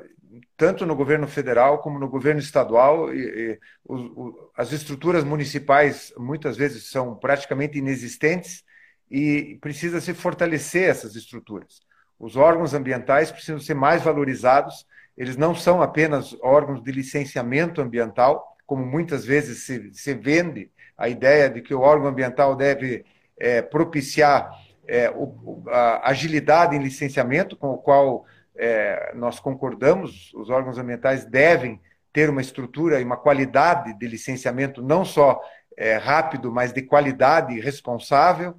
tanto 0.55 0.85
no 0.85 0.95
governo 0.95 1.27
federal 1.27 1.79
como 1.79 1.99
no 1.99 2.07
governo 2.07 2.39
estadual, 2.39 3.13
e, 3.13 3.19
e, 3.19 3.59
o, 3.83 3.95
o, 3.95 4.51
as 4.55 4.71
estruturas 4.71 5.25
municipais 5.25 6.13
muitas 6.17 6.55
vezes 6.55 6.89
são 6.89 7.15
praticamente 7.15 7.77
inexistentes 7.77 8.63
e 9.09 9.57
precisa 9.59 9.99
se 9.99 10.13
fortalecer 10.13 10.89
essas 10.89 11.15
estruturas. 11.15 11.81
Os 12.17 12.37
órgãos 12.37 12.73
ambientais 12.73 13.29
precisam 13.29 13.59
ser 13.59 13.73
mais 13.73 14.01
valorizados, 14.01 14.87
eles 15.17 15.35
não 15.35 15.53
são 15.53 15.81
apenas 15.81 16.33
órgãos 16.41 16.81
de 16.81 16.93
licenciamento 16.93 17.81
ambiental, 17.81 18.55
como 18.65 18.85
muitas 18.85 19.25
vezes 19.25 19.65
se, 19.65 19.93
se 19.93 20.13
vende 20.13 20.71
a 20.97 21.09
ideia 21.09 21.49
de 21.49 21.61
que 21.61 21.73
o 21.73 21.81
órgão 21.81 22.07
ambiental 22.07 22.55
deve 22.55 23.03
é, 23.37 23.61
propiciar 23.61 24.51
é, 24.87 25.09
o, 25.09 25.63
a 25.67 26.09
agilidade 26.09 26.75
em 26.75 26.79
licenciamento, 26.79 27.55
com 27.55 27.71
o 27.71 27.77
qual 27.77 28.25
é, 28.55 29.11
nós 29.15 29.39
concordamos, 29.39 30.33
os 30.33 30.49
órgãos 30.49 30.77
ambientais 30.77 31.25
devem 31.25 31.79
ter 32.13 32.29
uma 32.29 32.41
estrutura 32.41 32.99
e 32.99 33.03
uma 33.03 33.17
qualidade 33.17 33.97
de 33.97 34.07
licenciamento 34.07 34.81
não 34.81 35.05
só 35.05 35.41
é, 35.77 35.95
rápido, 35.95 36.51
mas 36.51 36.73
de 36.73 36.81
qualidade 36.81 37.55
e 37.55 37.61
responsável, 37.61 38.55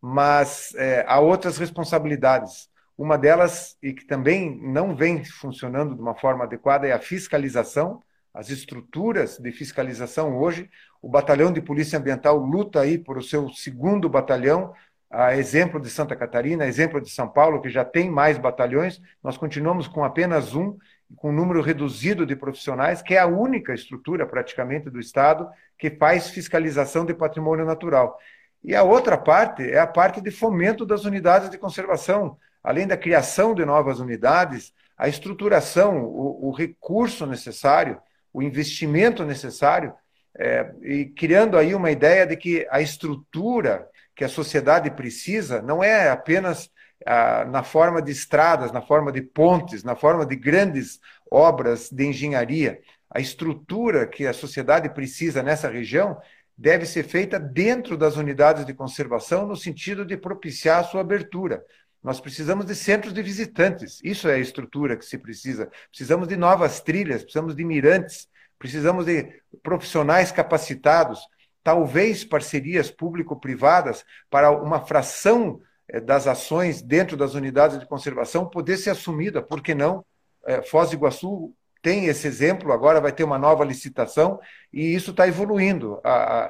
mas 0.00 0.74
é, 0.76 1.04
há 1.06 1.18
outras 1.20 1.58
responsabilidades. 1.58 2.68
Uma 2.96 3.16
delas, 3.16 3.76
e 3.80 3.92
que 3.92 4.04
também 4.04 4.58
não 4.60 4.94
vem 4.94 5.24
funcionando 5.24 5.94
de 5.94 6.00
uma 6.00 6.14
forma 6.14 6.44
adequada, 6.44 6.86
é 6.86 6.92
a 6.92 6.98
fiscalização. 6.98 8.02
As 8.32 8.50
estruturas 8.50 9.38
de 9.38 9.50
fiscalização 9.50 10.36
hoje 10.38 10.70
o 11.00 11.08
Batalhão 11.08 11.52
de 11.52 11.60
Polícia 11.60 11.98
Ambiental 11.98 12.36
luta 12.36 12.80
aí 12.80 12.98
por 12.98 13.16
o 13.16 13.22
seu 13.22 13.48
segundo 13.50 14.08
batalhão, 14.08 14.72
a 15.10 15.36
exemplo 15.36 15.80
de 15.80 15.88
Santa 15.88 16.14
Catarina, 16.14 16.64
a 16.64 16.66
exemplo 16.66 17.00
de 17.00 17.08
São 17.08 17.28
Paulo, 17.28 17.62
que 17.62 17.70
já 17.70 17.84
tem 17.84 18.10
mais 18.10 18.36
batalhões, 18.36 19.00
nós 19.22 19.36
continuamos 19.38 19.88
com 19.88 20.04
apenas 20.04 20.54
um, 20.54 20.76
com 21.16 21.30
um 21.30 21.32
número 21.32 21.62
reduzido 21.62 22.26
de 22.26 22.36
profissionais, 22.36 23.00
que 23.00 23.14
é 23.14 23.18
a 23.18 23.26
única 23.26 23.72
estrutura 23.72 24.26
praticamente 24.26 24.90
do 24.90 25.00
Estado 25.00 25.48
que 25.78 25.90
faz 25.90 26.28
fiscalização 26.28 27.06
de 27.06 27.14
patrimônio 27.14 27.64
natural. 27.64 28.18
E 28.62 28.74
a 28.74 28.82
outra 28.82 29.16
parte 29.16 29.62
é 29.62 29.78
a 29.78 29.86
parte 29.86 30.20
de 30.20 30.30
fomento 30.30 30.84
das 30.84 31.04
unidades 31.04 31.48
de 31.48 31.56
conservação. 31.56 32.36
Além 32.62 32.86
da 32.86 32.96
criação 32.96 33.54
de 33.54 33.64
novas 33.64 34.00
unidades, 34.00 34.74
a 34.96 35.08
estruturação, 35.08 36.04
o, 36.04 36.48
o 36.48 36.50
recurso 36.50 37.24
necessário, 37.24 37.98
o 38.38 38.42
investimento 38.42 39.24
necessário 39.24 39.92
é, 40.38 40.70
e 40.80 41.06
criando 41.06 41.58
aí 41.58 41.74
uma 41.74 41.90
ideia 41.90 42.24
de 42.24 42.36
que 42.36 42.64
a 42.70 42.80
estrutura 42.80 43.88
que 44.14 44.24
a 44.24 44.28
sociedade 44.28 44.92
precisa 44.92 45.60
não 45.60 45.82
é 45.82 46.08
apenas 46.08 46.70
ah, 47.04 47.44
na 47.44 47.64
forma 47.64 48.00
de 48.00 48.12
estradas, 48.12 48.70
na 48.70 48.80
forma 48.80 49.10
de 49.10 49.22
pontes, 49.22 49.82
na 49.82 49.96
forma 49.96 50.24
de 50.24 50.36
grandes 50.36 51.00
obras 51.28 51.90
de 51.90 52.06
engenharia. 52.06 52.78
A 53.10 53.20
estrutura 53.20 54.06
que 54.06 54.24
a 54.24 54.32
sociedade 54.32 54.88
precisa 54.90 55.42
nessa 55.42 55.68
região 55.68 56.16
deve 56.56 56.86
ser 56.86 57.02
feita 57.02 57.40
dentro 57.40 57.96
das 57.96 58.16
unidades 58.16 58.64
de 58.64 58.72
conservação, 58.72 59.48
no 59.48 59.56
sentido 59.56 60.04
de 60.04 60.16
propiciar 60.16 60.78
a 60.78 60.84
sua 60.84 61.00
abertura. 61.00 61.64
Nós 62.02 62.20
precisamos 62.20 62.66
de 62.66 62.74
centros 62.74 63.12
de 63.12 63.22
visitantes, 63.22 64.00
isso 64.04 64.28
é 64.28 64.34
a 64.34 64.38
estrutura 64.38 64.96
que 64.96 65.04
se 65.04 65.18
precisa. 65.18 65.70
Precisamos 65.90 66.28
de 66.28 66.36
novas 66.36 66.80
trilhas, 66.80 67.22
precisamos 67.22 67.56
de 67.56 67.64
mirantes, 67.64 68.28
Precisamos 68.58 69.06
de 69.06 69.40
profissionais 69.62 70.32
capacitados, 70.32 71.20
talvez 71.62 72.24
parcerias 72.24 72.90
público-privadas 72.90 74.04
para 74.28 74.50
uma 74.50 74.80
fração 74.84 75.60
eh, 75.88 76.00
das 76.00 76.26
ações 76.26 76.82
dentro 76.82 77.16
das 77.16 77.34
unidades 77.34 77.78
de 77.78 77.86
conservação 77.86 78.48
poder 78.48 78.76
ser 78.76 78.90
assumida. 78.90 79.40
Por 79.40 79.62
que 79.62 79.74
não? 79.74 80.04
Eh, 80.44 80.62
Foz 80.62 80.90
do 80.90 80.96
Iguaçu 80.96 81.54
tem 81.80 82.06
esse 82.06 82.26
exemplo, 82.26 82.72
agora 82.72 83.00
vai 83.00 83.12
ter 83.12 83.22
uma 83.22 83.38
nova 83.38 83.64
licitação 83.64 84.40
e 84.72 84.92
isso 84.92 85.12
está 85.12 85.28
evoluindo. 85.28 86.00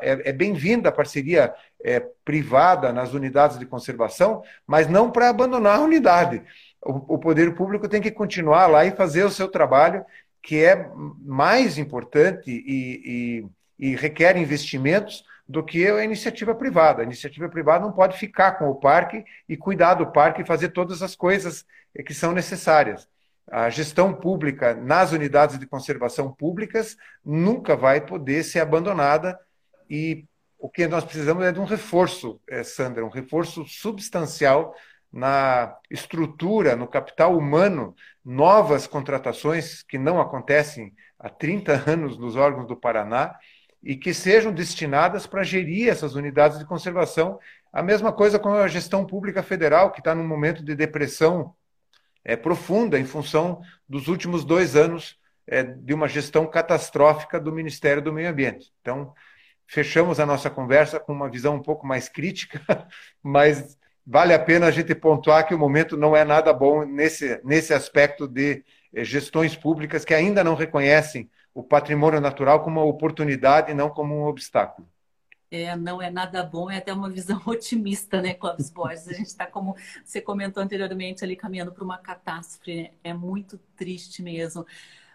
É, 0.01 0.31
é 0.31 0.33
bem-vinda 0.33 0.89
a 0.89 0.93
parceria 0.93 1.55
é, 1.83 2.01
privada 2.25 2.93
nas 2.93 3.13
unidades 3.13 3.59
de 3.59 3.67
conservação, 3.67 4.43
mas 4.67 4.89
não 4.89 5.11
para 5.11 5.29
abandonar 5.29 5.79
a 5.79 5.83
unidade. 5.83 6.43
O 6.81 7.19
poder 7.19 7.55
público 7.55 7.89
tem 7.89 8.01
que 8.01 8.11
continuar 8.11 8.67
lá 8.67 8.85
e 8.85 8.93
fazer 8.93 9.25
o 9.25 9.31
seu 9.31 9.49
trabalho 9.49 10.05
que 10.43 10.65
é 10.65 10.91
mais 11.21 11.77
importante 11.77 12.51
e, 12.51 13.45
e, 13.79 13.91
e 13.91 13.97
requer 13.97 14.37
investimentos 14.37 15.25
do 15.49 15.63
que 15.65 15.87
a 15.87 16.05
iniciativa 16.05 16.55
privada. 16.55 17.03
A 17.03 17.05
iniciativa 17.05 17.49
privada 17.49 17.85
não 17.85 17.93
pode 17.93 18.19
ficar 18.19 18.53
com 18.53 18.69
o 18.69 18.75
parque 18.75 19.25
e 19.49 19.57
cuidar 19.57 19.95
do 19.95 20.07
parque 20.07 20.43
e 20.43 20.47
fazer 20.47 20.69
todas 20.69 21.03
as 21.03 21.17
coisas 21.17 21.65
que 22.07 22.15
são 22.15 22.33
necessárias. 22.33 23.09
A 23.51 23.71
gestão 23.71 24.13
pública 24.13 24.75
nas 24.75 25.13
unidades 25.13 25.59
de 25.59 25.67
conservação 25.67 26.31
públicas 26.31 26.97
nunca 27.25 27.75
vai 27.75 28.01
poder 28.01 28.43
ser 28.43 28.61
abandonada 28.61 29.39
e 29.89 30.27
o 30.59 30.69
que 30.69 30.89
nós 30.89 31.05
precisamos 31.05 31.45
é 31.45 31.53
de 31.53 31.61
um 31.61 31.65
reforço, 31.65 32.41
eh, 32.49 32.65
Sandra, 32.65 33.05
um 33.05 33.11
reforço 33.11 33.65
substancial 33.65 34.75
na 35.11 35.77
estrutura, 35.91 36.77
no 36.77 36.87
capital 36.87 37.37
humano, 37.37 37.95
novas 38.25 38.87
contratações 38.87 39.83
que 39.83 39.97
não 39.97 40.21
acontecem 40.21 40.95
há 41.19 41.31
30 41.31 41.85
anos 41.91 42.19
nos 42.19 42.37
órgãos 42.37 42.67
do 42.67 42.77
Paraná 42.77 43.35
e 43.83 43.97
que 43.97 44.13
sejam 44.13 44.53
destinadas 44.53 45.27
para 45.27 45.45
gerir 45.45 45.89
essas 45.89 46.15
unidades 46.15 46.59
de 46.59 46.67
conservação. 46.67 47.39
A 47.73 47.83
mesma 47.83 48.13
coisa 48.13 48.39
com 48.39 48.53
a 48.53 48.67
gestão 48.67 49.07
pública 49.07 49.43
federal, 49.43 49.93
que 49.93 50.01
está 50.01 50.15
num 50.15 50.27
momento 50.27 50.65
de 50.65 50.75
depressão 50.75 51.55
é, 52.25 52.37
profunda 52.37 52.99
em 52.99 53.05
função 53.05 53.61
dos 53.89 54.09
últimos 54.09 54.45
dois 54.45 54.75
anos 54.75 55.17
é, 55.47 55.63
de 55.63 55.95
uma 55.95 56.09
gestão 56.09 56.47
catastrófica 56.47 57.41
do 57.41 57.53
Ministério 57.53 58.03
do 58.03 58.13
Meio 58.13 58.29
Ambiente. 58.29 58.73
Então, 58.81 59.15
fechamos 59.69 60.19
a 60.19 60.27
nossa 60.27 60.51
conversa 60.51 60.99
com 60.99 61.13
uma 61.13 61.31
visão 61.31 61.55
um 61.55 61.63
pouco 61.63 61.87
mais 61.87 62.09
crítica, 62.09 62.61
mas 63.23 63.79
vale 64.05 64.33
a 64.33 64.39
pena 64.39 64.67
a 64.67 64.71
gente 64.71 64.95
pontuar 64.95 65.47
que 65.47 65.55
o 65.55 65.59
momento 65.59 65.97
não 65.97 66.17
é 66.17 66.25
nada 66.25 66.53
bom 66.53 66.85
nesse, 66.85 67.41
nesse 67.45 67.75
aspecto 67.75 68.27
de 68.27 68.65
eh, 68.93 69.05
gestões 69.05 69.55
públicas 69.55 70.05
que 70.05 70.15
ainda 70.15 70.43
não 70.43 70.55
reconhecem 70.55 71.31
o 71.55 71.63
patrimônio 71.63 72.21
natural 72.21 72.63
como 72.65 72.81
uma 72.81 72.87
oportunidade 72.87 73.71
e 73.71 73.75
não 73.75 73.91
como 73.91 74.15
um 74.15 74.25
obstáculo. 74.27 74.89
É, 75.51 75.75
não 75.77 76.01
é 76.01 76.11
nada 76.11 76.43
bom, 76.43 76.71
é 76.71 76.77
até 76.77 76.93
uma 76.93 77.09
visão 77.09 77.41
otimista, 77.47 78.21
né, 78.21 78.35
Clóvis 78.35 78.71
Borges? 78.71 79.09
A 79.09 79.13
gente 79.13 79.27
está, 79.27 79.47
como 79.47 79.75
você 80.05 80.21
comentou 80.21 80.63
anteriormente, 80.63 81.25
ali 81.25 81.37
caminhando 81.37 81.73
para 81.73 81.85
uma 81.85 81.97
catástrofe, 81.99 82.75
né? 82.75 82.91
é 83.03 83.15
muito 83.15 83.59
triste 83.77 84.23
mesmo. 84.23 84.67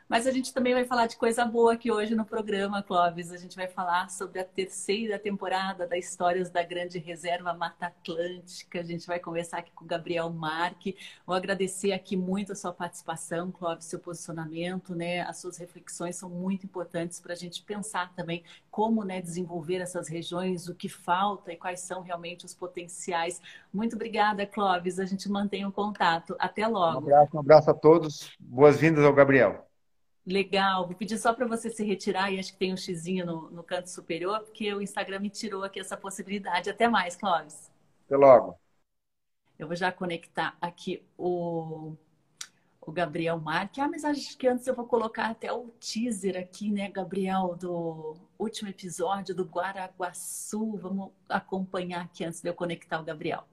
Mas 0.07 0.27
a 0.27 0.31
gente 0.31 0.53
também 0.53 0.73
vai 0.73 0.85
falar 0.85 1.07
de 1.07 1.15
coisa 1.15 1.45
boa 1.45 1.73
aqui 1.73 1.91
hoje 1.91 2.13
no 2.13 2.25
programa, 2.25 2.83
Clóvis. 2.83 3.31
A 3.31 3.37
gente 3.37 3.55
vai 3.55 3.67
falar 3.67 4.09
sobre 4.09 4.39
a 4.39 4.45
terceira 4.45 5.17
temporada 5.17 5.87
da 5.87 5.97
Histórias 5.97 6.49
da 6.49 6.61
Grande 6.61 6.99
Reserva 6.99 7.53
Mata 7.53 7.87
Atlântica. 7.87 8.79
A 8.79 8.83
gente 8.83 9.07
vai 9.07 9.19
conversar 9.19 9.59
aqui 9.59 9.71
com 9.71 9.85
o 9.85 9.87
Gabriel 9.87 10.29
Marque. 10.29 10.97
Vou 11.25 11.35
agradecer 11.35 11.93
aqui 11.93 12.17
muito 12.17 12.51
a 12.51 12.55
sua 12.55 12.73
participação, 12.73 13.51
Clóvis, 13.51 13.85
seu 13.85 13.99
posicionamento, 13.99 14.93
né? 14.93 15.21
As 15.21 15.37
suas 15.37 15.57
reflexões 15.57 16.15
são 16.15 16.29
muito 16.29 16.65
importantes 16.65 17.19
para 17.19 17.33
a 17.33 17.37
gente 17.37 17.63
pensar 17.63 18.13
também 18.13 18.43
como 18.69 19.03
né, 19.03 19.21
desenvolver 19.21 19.77
essas 19.77 20.07
regiões, 20.07 20.67
o 20.67 20.75
que 20.75 20.89
falta 20.89 21.53
e 21.53 21.55
quais 21.55 21.79
são 21.79 22.01
realmente 22.01 22.45
os 22.45 22.53
potenciais. 22.53 23.41
Muito 23.73 23.95
obrigada, 23.95 24.45
Clóvis. 24.45 24.99
A 24.99 25.05
gente 25.05 25.29
mantém 25.29 25.65
o 25.65 25.71
contato. 25.71 26.35
Até 26.37 26.67
logo. 26.67 26.99
Um 26.99 27.03
abraço, 27.03 27.37
um 27.37 27.39
abraço 27.39 27.69
a 27.71 27.73
todos. 27.73 28.35
Boas-vindas 28.39 29.03
ao 29.05 29.13
Gabriel. 29.13 29.72
Legal, 30.25 30.87
vou 30.87 30.95
pedir 30.95 31.17
só 31.17 31.33
para 31.33 31.45
você 31.45 31.69
se 31.69 31.83
retirar 31.83 32.31
e 32.31 32.39
acho 32.39 32.53
que 32.53 32.57
tem 32.57 32.73
um 32.73 32.77
xizinho 32.77 33.25
no, 33.25 33.51
no 33.51 33.61
canto 33.61 33.89
superior, 33.89 34.39
porque 34.41 34.73
o 34.73 34.81
Instagram 34.81 35.19
me 35.19 35.29
tirou 35.29 35.63
aqui 35.63 35.81
essa 35.81 35.97
possibilidade. 35.97 36.69
Até 36.69 36.87
mais, 36.87 37.15
Clóvis. 37.15 37.69
Até 38.05 38.15
logo. 38.15 38.57
Eu 39.59 39.67
vou 39.67 39.75
já 39.75 39.91
conectar 39.91 40.57
aqui 40.61 41.05
o, 41.17 41.95
o 42.79 42.91
Gabriel 42.91 43.37
Marque. 43.37 43.81
Ah, 43.81 43.87
mas 43.89 44.05
acho 44.05 44.37
que 44.37 44.47
antes 44.47 44.65
eu 44.65 44.73
vou 44.73 44.85
colocar 44.85 45.29
até 45.29 45.51
o 45.51 45.67
teaser 45.79 46.37
aqui, 46.37 46.71
né, 46.71 46.89
Gabriel, 46.89 47.55
do 47.59 48.15
último 48.39 48.69
episódio 48.69 49.35
do 49.35 49.43
Guaraguaçu. 49.43 50.77
Vamos 50.77 51.11
acompanhar 51.27 52.05
aqui 52.05 52.23
antes 52.23 52.41
de 52.41 52.49
eu 52.49 52.53
conectar 52.53 52.99
o 52.99 53.03
Gabriel. 53.03 53.45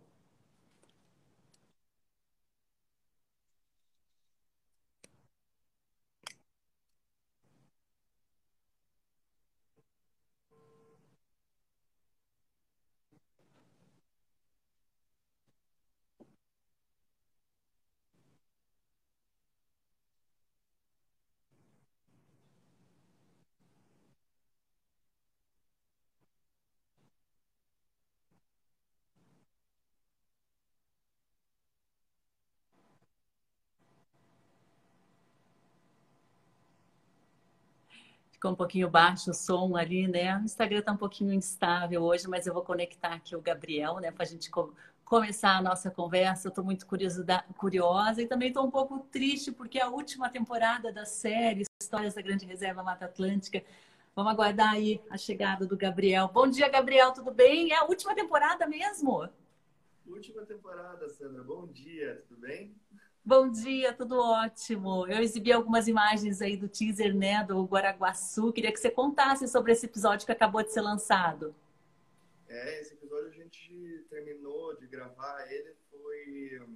Ficou 38.40 38.52
um 38.52 38.56
pouquinho 38.56 38.88
baixo 38.88 39.32
o 39.32 39.34
som 39.34 39.76
ali, 39.76 40.08
né? 40.08 40.38
O 40.38 40.44
Instagram 40.46 40.78
está 40.78 40.92
um 40.92 40.96
pouquinho 40.96 41.30
instável 41.30 42.02
hoje, 42.02 42.26
mas 42.26 42.46
eu 42.46 42.54
vou 42.54 42.62
conectar 42.62 43.12
aqui 43.12 43.36
o 43.36 43.40
Gabriel, 43.42 43.98
né, 43.98 44.10
para 44.10 44.22
a 44.22 44.26
gente 44.26 44.50
começar 45.04 45.58
a 45.58 45.60
nossa 45.60 45.90
conversa. 45.90 46.48
Eu 46.48 46.48
estou 46.48 46.64
muito 46.64 46.86
curiosa 46.86 48.22
e 48.22 48.26
também 48.26 48.48
estou 48.48 48.64
um 48.64 48.70
pouco 48.70 48.98
triste 49.12 49.52
porque 49.52 49.78
é 49.78 49.82
a 49.82 49.90
última 49.90 50.30
temporada 50.30 50.90
da 50.90 51.04
série 51.04 51.66
Histórias 51.82 52.14
da 52.14 52.22
Grande 52.22 52.46
Reserva 52.46 52.82
Mata 52.82 53.04
Atlântica. 53.04 53.62
Vamos 54.16 54.32
aguardar 54.32 54.70
aí 54.70 55.02
a 55.10 55.18
chegada 55.18 55.66
do 55.66 55.76
Gabriel. 55.76 56.26
Bom 56.32 56.48
dia, 56.48 56.70
Gabriel, 56.70 57.12
tudo 57.12 57.30
bem? 57.30 57.72
É 57.72 57.76
a 57.76 57.84
última 57.84 58.14
temporada 58.14 58.66
mesmo? 58.66 59.28
Última 60.06 60.46
temporada, 60.46 61.10
Sandra. 61.10 61.44
Bom 61.44 61.66
dia, 61.66 62.24
tudo 62.26 62.40
bem? 62.40 62.74
Bom 63.22 63.50
dia, 63.50 63.92
tudo 63.92 64.18
ótimo. 64.18 65.06
Eu 65.06 65.18
exibi 65.18 65.52
algumas 65.52 65.86
imagens 65.86 66.40
aí 66.40 66.56
do 66.56 66.66
teaser, 66.66 67.14
né, 67.14 67.44
do 67.44 67.62
Guaraguaçu. 67.64 68.50
Queria 68.50 68.72
que 68.72 68.80
você 68.80 68.90
contasse 68.90 69.46
sobre 69.46 69.72
esse 69.72 69.84
episódio 69.84 70.24
que 70.24 70.32
acabou 70.32 70.62
de 70.62 70.72
ser 70.72 70.80
lançado. 70.80 71.54
É, 72.48 72.80
esse 72.80 72.94
episódio 72.94 73.28
a 73.28 73.32
gente 73.32 74.06
terminou 74.08 74.74
de 74.74 74.86
gravar 74.86 75.46
ele 75.52 75.76
foi 75.90 76.66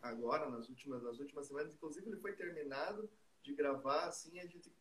agora 0.00 0.48
nas 0.48 0.68
últimas 0.68 1.02
nas 1.02 1.18
últimas 1.18 1.46
semanas, 1.48 1.74
inclusive 1.74 2.08
ele 2.08 2.20
foi 2.20 2.32
terminado 2.32 3.10
de 3.42 3.52
gravar 3.52 4.06
assim, 4.06 4.38
a 4.38 4.46
gente 4.46 4.72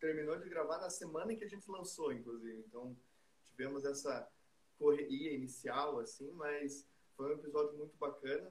terminou 0.00 0.36
de 0.38 0.48
gravar 0.48 0.78
na 0.78 0.90
semana 0.90 1.32
em 1.32 1.36
que 1.36 1.44
a 1.44 1.48
gente 1.48 1.70
lançou, 1.70 2.12
inclusive. 2.12 2.64
Então, 2.66 2.96
tivemos 3.48 3.84
essa 3.84 4.28
correria 4.76 5.32
inicial 5.32 6.00
assim, 6.00 6.30
mas 6.32 6.84
foi 7.16 7.30
um 7.30 7.38
episódio 7.38 7.78
muito 7.78 7.96
bacana 7.96 8.50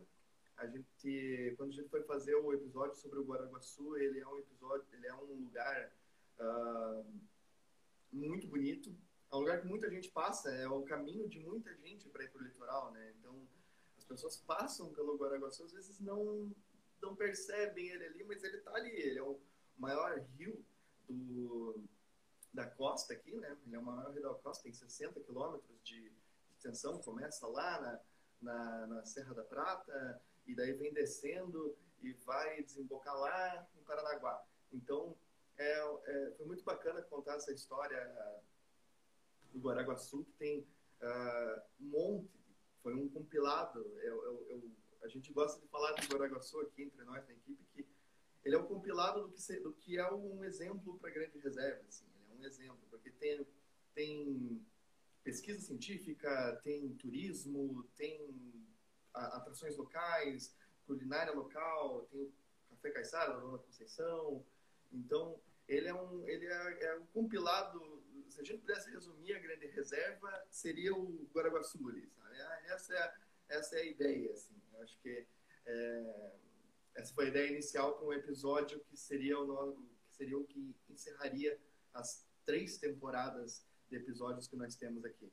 a 0.57 0.67
gente 0.67 1.53
quando 1.57 1.71
a 1.71 1.73
gente 1.73 1.89
foi 1.89 2.03
fazer 2.03 2.35
o 2.35 2.53
episódio 2.53 2.95
sobre 2.95 3.19
o 3.19 3.25
Guaraguaçu 3.25 3.97
ele 3.97 4.19
é 4.19 4.27
um 4.27 4.39
episódio 4.39 4.85
ele 4.93 5.07
é 5.07 5.15
um 5.15 5.23
lugar 5.23 5.91
uh, 6.39 7.05
muito 8.11 8.47
bonito. 8.47 8.95
É 9.31 9.35
um 9.35 9.39
lugar 9.39 9.61
que 9.61 9.67
muita 9.67 9.89
gente 9.89 10.09
passa 10.09 10.51
é 10.51 10.67
o 10.67 10.83
caminho 10.83 11.27
de 11.27 11.39
muita 11.39 11.75
gente 11.77 12.07
para 12.09 12.23
ir 12.23 12.29
para 12.29 12.41
o 12.41 12.45
litoral 12.45 12.91
né? 12.91 13.13
Então 13.19 13.47
as 13.97 14.03
pessoas 14.03 14.37
passam 14.37 14.93
pelo 14.93 15.17
Guaraguaçu 15.17 15.63
às 15.63 15.71
vezes 15.71 15.99
não 15.99 16.51
não 17.01 17.15
percebem 17.15 17.89
ele 17.89 18.05
ali 18.05 18.23
mas 18.23 18.43
ele 18.43 18.57
está 18.57 18.73
ali 18.75 18.91
ele 18.91 19.19
é 19.19 19.23
o 19.23 19.39
maior 19.77 20.17
rio 20.37 20.63
do 21.09 21.83
da 22.53 22.67
costa 22.67 23.13
aqui 23.13 23.35
né? 23.35 23.57
Ele 23.65 23.75
é 23.75 23.79
o 23.79 23.83
maior 23.83 24.11
rio 24.11 24.21
da 24.21 24.33
costa 24.35 24.63
tem 24.63 24.73
60 24.73 25.19
quilômetros 25.21 25.83
de 25.83 26.11
extensão 26.55 27.01
começa 27.01 27.47
lá 27.47 27.81
na, 27.81 27.99
na, 28.53 28.87
na 28.87 29.05
Serra 29.05 29.33
da 29.33 29.43
Prata 29.43 30.21
e 30.45 30.55
daí 30.55 30.73
vem 30.73 30.93
descendo 30.93 31.75
e 32.01 32.13
vai 32.25 32.61
desembocar 32.63 33.15
lá 33.17 33.67
em 33.75 33.83
Paranaguá. 33.83 34.45
Então, 34.71 35.15
é, 35.57 35.79
é, 36.05 36.31
foi 36.35 36.45
muito 36.45 36.63
bacana 36.63 37.01
contar 37.03 37.35
essa 37.35 37.51
história 37.51 38.41
do 39.51 39.59
Guaraguaçu, 39.59 40.23
que 40.25 40.33
tem 40.33 40.67
uh, 41.01 41.61
um 41.79 41.89
monte, 41.89 42.29
foi 42.81 42.93
um 42.95 43.07
compilado. 43.07 43.79
Eu, 44.01 44.23
eu, 44.23 44.47
eu, 44.49 44.71
a 45.03 45.07
gente 45.07 45.31
gosta 45.31 45.61
de 45.61 45.67
falar 45.67 45.91
do 45.93 46.07
Guaraguaçu 46.07 46.59
aqui 46.61 46.83
entre 46.83 47.03
nós 47.05 47.25
na 47.25 47.33
equipe, 47.33 47.63
que 47.73 47.87
ele 48.43 48.55
é 48.55 48.59
um 48.59 48.65
compilado 48.65 49.27
do 49.27 49.33
que, 49.33 49.59
do 49.59 49.73
que 49.73 49.97
é 49.97 50.11
um 50.11 50.43
exemplo 50.43 50.97
para 50.99 51.09
a 51.09 51.13
grande 51.13 51.37
reserva. 51.37 51.83
Assim, 51.87 52.05
ele 52.15 52.33
é 52.33 52.41
um 52.41 52.45
exemplo, 52.45 52.79
porque 52.89 53.11
tem, 53.11 53.47
tem 53.93 54.65
pesquisa 55.23 55.61
científica, 55.61 56.59
tem 56.63 56.93
turismo, 56.95 57.87
tem 57.95 58.19
atrações 59.13 59.77
locais, 59.77 60.55
culinária 60.85 61.33
local, 61.33 62.07
tem 62.11 62.21
o 62.21 62.33
Café 62.69 62.91
Caiçara, 62.91 63.39
Dona 63.39 63.57
Conceição. 63.59 64.43
Então, 64.91 65.39
ele 65.67 65.87
é 65.87 65.93
um, 65.93 66.27
ele 66.27 66.45
é, 66.45 66.85
é, 66.85 66.95
um 66.95 67.05
compilado. 67.07 68.03
Se 68.29 68.41
a 68.41 68.43
gente 68.43 68.59
pudesse 68.59 68.89
resumir 68.91 69.33
a 69.33 69.39
grande 69.39 69.67
reserva, 69.67 70.45
seria 70.49 70.93
o 70.93 71.27
Guaraguaçu 71.33 71.87
ali, 71.89 72.09
sabe? 72.09 72.41
Ah, 72.41 72.61
essa 72.67 72.95
é, 72.95 73.13
essa 73.49 73.75
é 73.77 73.81
a 73.81 73.85
ideia, 73.85 74.31
assim. 74.33 74.59
Eu 74.73 74.81
acho 74.81 74.99
que 74.99 75.27
é, 75.65 76.31
essa 76.95 77.13
foi 77.13 77.25
a 77.25 77.27
ideia 77.29 77.51
inicial 77.51 77.95
para 77.95 78.07
um 78.07 78.13
episódio 78.13 78.79
que 78.85 78.97
seria 78.97 79.39
o 79.39 79.73
que 80.07 80.15
seria 80.15 80.37
o 80.37 80.45
que 80.45 80.75
encerraria 80.89 81.59
as 81.93 82.27
três 82.45 82.77
temporadas 82.77 83.65
de 83.89 83.95
episódios 83.95 84.47
que 84.47 84.55
nós 84.55 84.75
temos 84.75 85.03
aqui. 85.05 85.31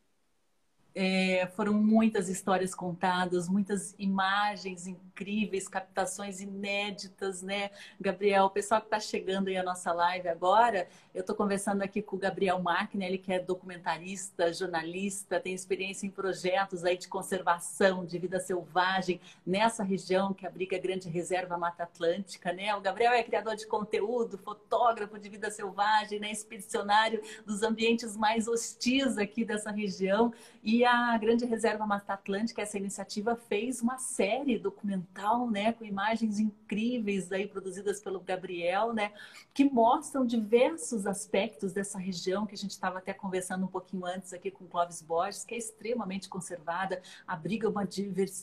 É, 0.94 1.48
foram 1.54 1.74
muitas 1.74 2.28
histórias 2.28 2.74
contadas, 2.74 3.48
muitas 3.48 3.94
imagens 3.98 4.86
incríveis, 4.88 5.68
captações 5.68 6.40
inéditas, 6.40 7.42
né, 7.42 7.70
Gabriel? 8.00 8.46
O 8.46 8.50
pessoal 8.50 8.80
que 8.80 8.88
está 8.88 8.98
chegando 8.98 9.48
aí 9.48 9.56
à 9.56 9.62
nossa 9.62 9.92
live 9.92 10.28
agora, 10.28 10.88
eu 11.14 11.20
estou 11.20 11.36
conversando 11.36 11.82
aqui 11.82 12.02
com 12.02 12.16
o 12.16 12.18
Gabriel 12.18 12.58
Mark, 12.60 12.94
né? 12.94 13.06
Ele 13.06 13.18
que 13.18 13.32
é 13.32 13.38
documentarista, 13.38 14.52
jornalista, 14.52 15.38
tem 15.38 15.54
experiência 15.54 16.06
em 16.06 16.10
projetos 16.10 16.84
aí 16.84 16.96
de 16.96 17.06
conservação 17.08 18.04
de 18.04 18.18
vida 18.18 18.40
selvagem 18.40 19.20
nessa 19.46 19.84
região 19.84 20.34
que 20.34 20.46
abriga 20.46 20.76
a 20.76 20.80
grande 20.80 21.08
reserva 21.08 21.56
Mata 21.56 21.84
Atlântica, 21.84 22.52
né? 22.52 22.74
O 22.74 22.80
Gabriel 22.80 23.12
é 23.12 23.22
criador 23.22 23.54
de 23.54 23.66
conteúdo, 23.66 24.38
fotógrafo 24.38 25.18
de 25.18 25.28
vida 25.28 25.50
selvagem, 25.50 26.18
né? 26.18 26.32
Expedicionário 26.32 27.22
dos 27.46 27.62
ambientes 27.62 28.16
mais 28.16 28.48
hostis 28.48 29.18
aqui 29.18 29.44
dessa 29.44 29.70
região 29.70 30.32
e 30.62 30.79
e 30.80 30.84
a 30.86 31.14
Grande 31.18 31.44
Reserva 31.44 31.86
Mata 31.86 32.14
Atlântica, 32.14 32.62
essa 32.62 32.78
iniciativa, 32.78 33.36
fez 33.36 33.82
uma 33.82 33.98
série 33.98 34.58
documental, 34.58 35.46
né, 35.50 35.74
com 35.74 35.84
imagens 35.84 36.38
incríveis 36.38 37.30
aí 37.30 37.46
produzidas 37.46 38.00
pelo 38.00 38.18
Gabriel, 38.18 38.94
né, 38.94 39.12
que 39.52 39.62
mostram 39.62 40.24
diversos 40.24 41.06
aspectos 41.06 41.74
dessa 41.74 41.98
região 41.98 42.46
que 42.46 42.54
a 42.54 42.56
gente 42.56 42.70
estava 42.70 42.96
até 42.96 43.12
conversando 43.12 43.64
um 43.64 43.68
pouquinho 43.68 44.06
antes 44.06 44.32
aqui 44.32 44.50
com 44.50 44.66
Clóvis 44.66 45.02
Borges, 45.02 45.44
que 45.44 45.54
é 45.54 45.58
extremamente 45.58 46.30
conservada, 46.30 47.02
abriga 47.26 47.68
uma, 47.68 47.86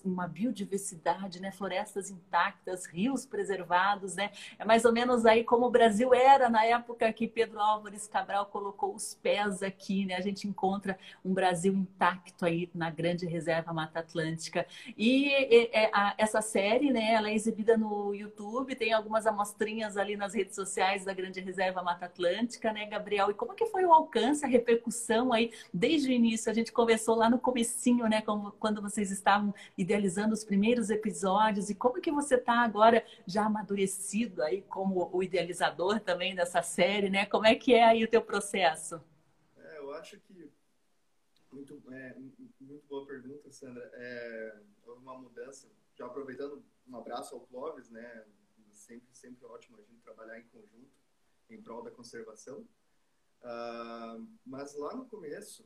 uma 0.05 0.27
biodiversidade, 0.27 1.41
né, 1.41 1.51
florestas 1.51 2.11
intactas, 2.11 2.85
rios 2.85 3.25
preservados, 3.25 4.15
né, 4.15 4.29
é 4.59 4.63
mais 4.63 4.85
ou 4.85 4.93
menos 4.93 5.25
aí 5.25 5.43
como 5.43 5.65
o 5.65 5.71
Brasil 5.71 6.13
era 6.13 6.51
na 6.51 6.63
época 6.63 7.11
que 7.11 7.27
Pedro 7.27 7.59
Álvares 7.59 8.07
Cabral 8.07 8.45
colocou 8.45 8.93
os 8.93 9.15
pés 9.15 9.63
aqui, 9.63 10.05
né, 10.05 10.17
a 10.17 10.21
gente 10.21 10.47
encontra 10.47 10.99
um 11.25 11.33
Brasil 11.33 11.73
intacto 11.73 12.26
impacto 12.27 12.45
aí 12.45 12.69
na 12.73 12.89
Grande 12.89 13.25
Reserva 13.25 13.73
Mata 13.73 13.99
Atlântica. 13.99 14.65
E, 14.97 15.29
e 15.29 15.69
é, 15.71 15.89
a, 15.93 16.13
essa 16.17 16.41
série, 16.41 16.91
né, 16.91 17.13
ela 17.13 17.29
é 17.29 17.33
exibida 17.33 17.77
no 17.77 18.13
YouTube, 18.13 18.75
tem 18.75 18.93
algumas 18.93 19.25
amostrinhas 19.25 19.97
ali 19.97 20.15
nas 20.15 20.33
redes 20.33 20.55
sociais 20.55 21.05
da 21.05 21.13
Grande 21.13 21.39
Reserva 21.39 21.81
Mata 21.81 22.05
Atlântica, 22.05 22.71
né, 22.73 22.85
Gabriel? 22.85 23.31
E 23.31 23.33
como 23.33 23.53
que 23.53 23.65
foi 23.67 23.85
o 23.85 23.93
alcance, 23.93 24.45
a 24.45 24.47
repercussão 24.47 25.31
aí 25.31 25.51
desde 25.73 26.09
o 26.09 26.11
início? 26.11 26.51
A 26.51 26.55
gente 26.55 26.71
conversou 26.71 27.15
lá 27.15 27.29
no 27.29 27.39
comecinho, 27.39 28.07
né, 28.07 28.21
quando 28.59 28.81
vocês 28.81 29.11
estavam 29.11 29.53
idealizando 29.77 30.33
os 30.33 30.43
primeiros 30.43 30.89
episódios 30.89 31.69
e 31.69 31.75
como 31.75 32.01
que 32.01 32.11
você 32.11 32.35
está 32.35 32.61
agora 32.61 33.03
já 33.25 33.45
amadurecido 33.45 34.43
aí 34.43 34.61
como 34.63 35.09
o 35.11 35.23
idealizador 35.23 35.99
também 35.99 36.35
dessa 36.35 36.61
série, 36.61 37.09
né? 37.09 37.25
Como 37.25 37.45
é 37.45 37.55
que 37.55 37.73
é 37.73 37.83
aí 37.83 38.03
o 38.03 38.07
teu 38.07 38.21
processo? 38.21 39.01
É, 39.57 39.77
eu 39.79 39.93
acho 39.93 40.19
que 40.19 40.56
muito, 41.51 41.81
é, 41.93 42.13
muito 42.59 42.87
boa 42.87 43.05
pergunta, 43.05 43.51
Sandra. 43.51 43.89
É, 43.93 44.61
houve 44.85 45.01
uma 45.01 45.17
mudança. 45.17 45.67
Já 45.95 46.05
aproveitando 46.05 46.63
um 46.87 46.97
abraço 46.97 47.35
ao 47.35 47.41
Clóvis, 47.41 47.89
né? 47.89 48.25
Sempre, 48.71 49.07
sempre 49.13 49.45
ótimo 49.45 49.77
a 49.77 49.81
gente 49.81 50.01
trabalhar 50.01 50.39
em 50.39 50.47
conjunto 50.47 50.91
em 51.49 51.61
prol 51.61 51.83
da 51.83 51.91
conservação. 51.91 52.67
Uh, 53.41 54.27
mas 54.45 54.75
lá 54.75 54.95
no 54.95 55.05
começo, 55.05 55.63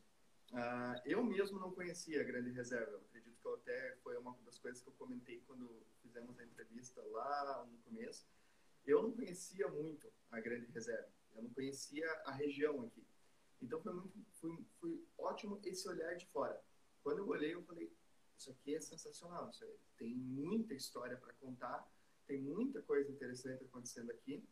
uh, 0.51 1.01
eu 1.05 1.23
mesmo 1.23 1.59
não 1.59 1.71
conhecia 1.71 2.21
a 2.21 2.23
Grande 2.23 2.51
Reserva. 2.51 2.91
Eu 2.91 2.99
acredito 2.99 3.37
que 3.41 3.47
até 3.47 3.95
foi 4.03 4.17
uma 4.17 4.37
das 4.45 4.57
coisas 4.57 4.81
que 4.81 4.89
eu 4.89 4.93
comentei 4.93 5.41
quando 5.47 5.85
fizemos 6.01 6.39
a 6.39 6.43
entrevista 6.43 7.01
lá 7.07 7.65
no 7.69 7.77
começo. 7.79 8.27
Eu 8.85 9.03
não 9.03 9.11
conhecia 9.11 9.67
muito 9.67 10.11
a 10.31 10.39
Grande 10.39 10.65
Reserva. 10.71 11.09
Eu 11.35 11.43
não 11.43 11.49
conhecia 11.51 12.09
a 12.25 12.31
região 12.31 12.81
aqui. 12.83 13.05
Então 13.61 13.81
foi 13.81 13.93
muito, 13.93 14.19
foi, 14.33 14.65
foi 14.79 15.05
ótimo 15.17 15.59
esse 15.63 15.87
olhar 15.87 16.15
de 16.15 16.25
fora. 16.27 16.59
Quando 17.03 17.19
eu 17.19 17.27
olhei, 17.27 17.53
eu 17.53 17.63
falei: 17.63 17.91
isso 18.37 18.51
aqui 18.51 18.75
é 18.75 18.79
sensacional. 18.79 19.49
Isso 19.49 19.65
tem 19.97 20.15
muita 20.15 20.73
história 20.73 21.17
para 21.17 21.33
contar, 21.33 21.87
tem 22.27 22.41
muita 22.41 22.81
coisa 22.81 23.11
interessante 23.11 23.63
acontecendo 23.63 24.11
aqui. 24.11 24.43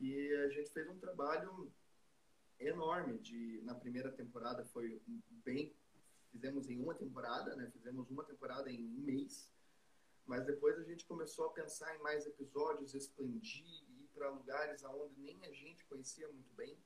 E 0.00 0.34
a 0.44 0.48
gente 0.50 0.70
fez 0.70 0.88
um 0.88 0.98
trabalho 0.98 1.72
enorme 2.58 3.18
de 3.18 3.60
na 3.62 3.74
primeira 3.74 4.10
temporada 4.10 4.64
foi 4.64 5.00
bem 5.44 5.74
fizemos 6.36 6.68
em 6.68 6.78
uma 6.78 6.94
temporada, 6.94 7.56
né? 7.56 7.70
Fizemos 7.70 8.10
uma 8.10 8.22
temporada 8.22 8.70
em 8.70 8.84
um 8.84 9.00
mês. 9.00 9.50
Mas 10.26 10.44
depois 10.44 10.78
a 10.78 10.82
gente 10.82 11.06
começou 11.06 11.46
a 11.46 11.52
pensar 11.52 11.94
em 11.96 12.02
mais 12.02 12.26
episódios, 12.26 12.94
expandir, 12.94 13.64
ir 13.64 14.08
para 14.12 14.28
lugares 14.30 14.84
aonde 14.84 15.18
nem 15.20 15.44
a 15.46 15.52
gente 15.52 15.84
conhecia 15.86 16.28
muito 16.28 16.52
bem. 16.54 16.76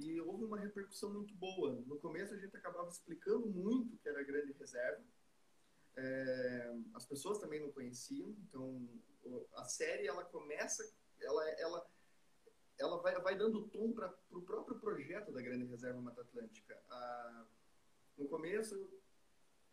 E 0.00 0.18
houve 0.22 0.44
uma 0.44 0.58
repercussão 0.58 1.12
muito 1.12 1.34
boa. 1.34 1.72
No 1.86 1.98
começo 1.98 2.32
a 2.32 2.38
gente 2.38 2.56
acabava 2.56 2.88
explicando 2.88 3.46
muito 3.46 3.98
que 3.98 4.08
era 4.08 4.20
a 4.20 4.24
grande 4.24 4.52
reserva. 4.52 5.04
É, 5.94 6.74
as 6.94 7.04
pessoas 7.04 7.38
também 7.38 7.60
não 7.60 7.70
conheciam, 7.70 8.34
então 8.48 8.88
a 9.56 9.64
série 9.64 10.06
ela 10.06 10.24
começa, 10.24 10.90
ela, 11.20 11.50
ela, 11.50 11.90
ela 12.78 13.02
vai, 13.02 13.20
vai 13.20 13.36
dando 13.36 13.68
tom 13.68 13.92
para 13.92 14.08
o 14.08 14.40
pro 14.40 14.42
próprio 14.42 14.80
projeto 14.80 15.30
da 15.32 15.42
Grande 15.42 15.66
Reserva 15.66 16.00
Mata 16.00 16.22
Atlântica. 16.22 16.82
A, 16.88 17.46
no 18.16 18.26
começo 18.26 18.88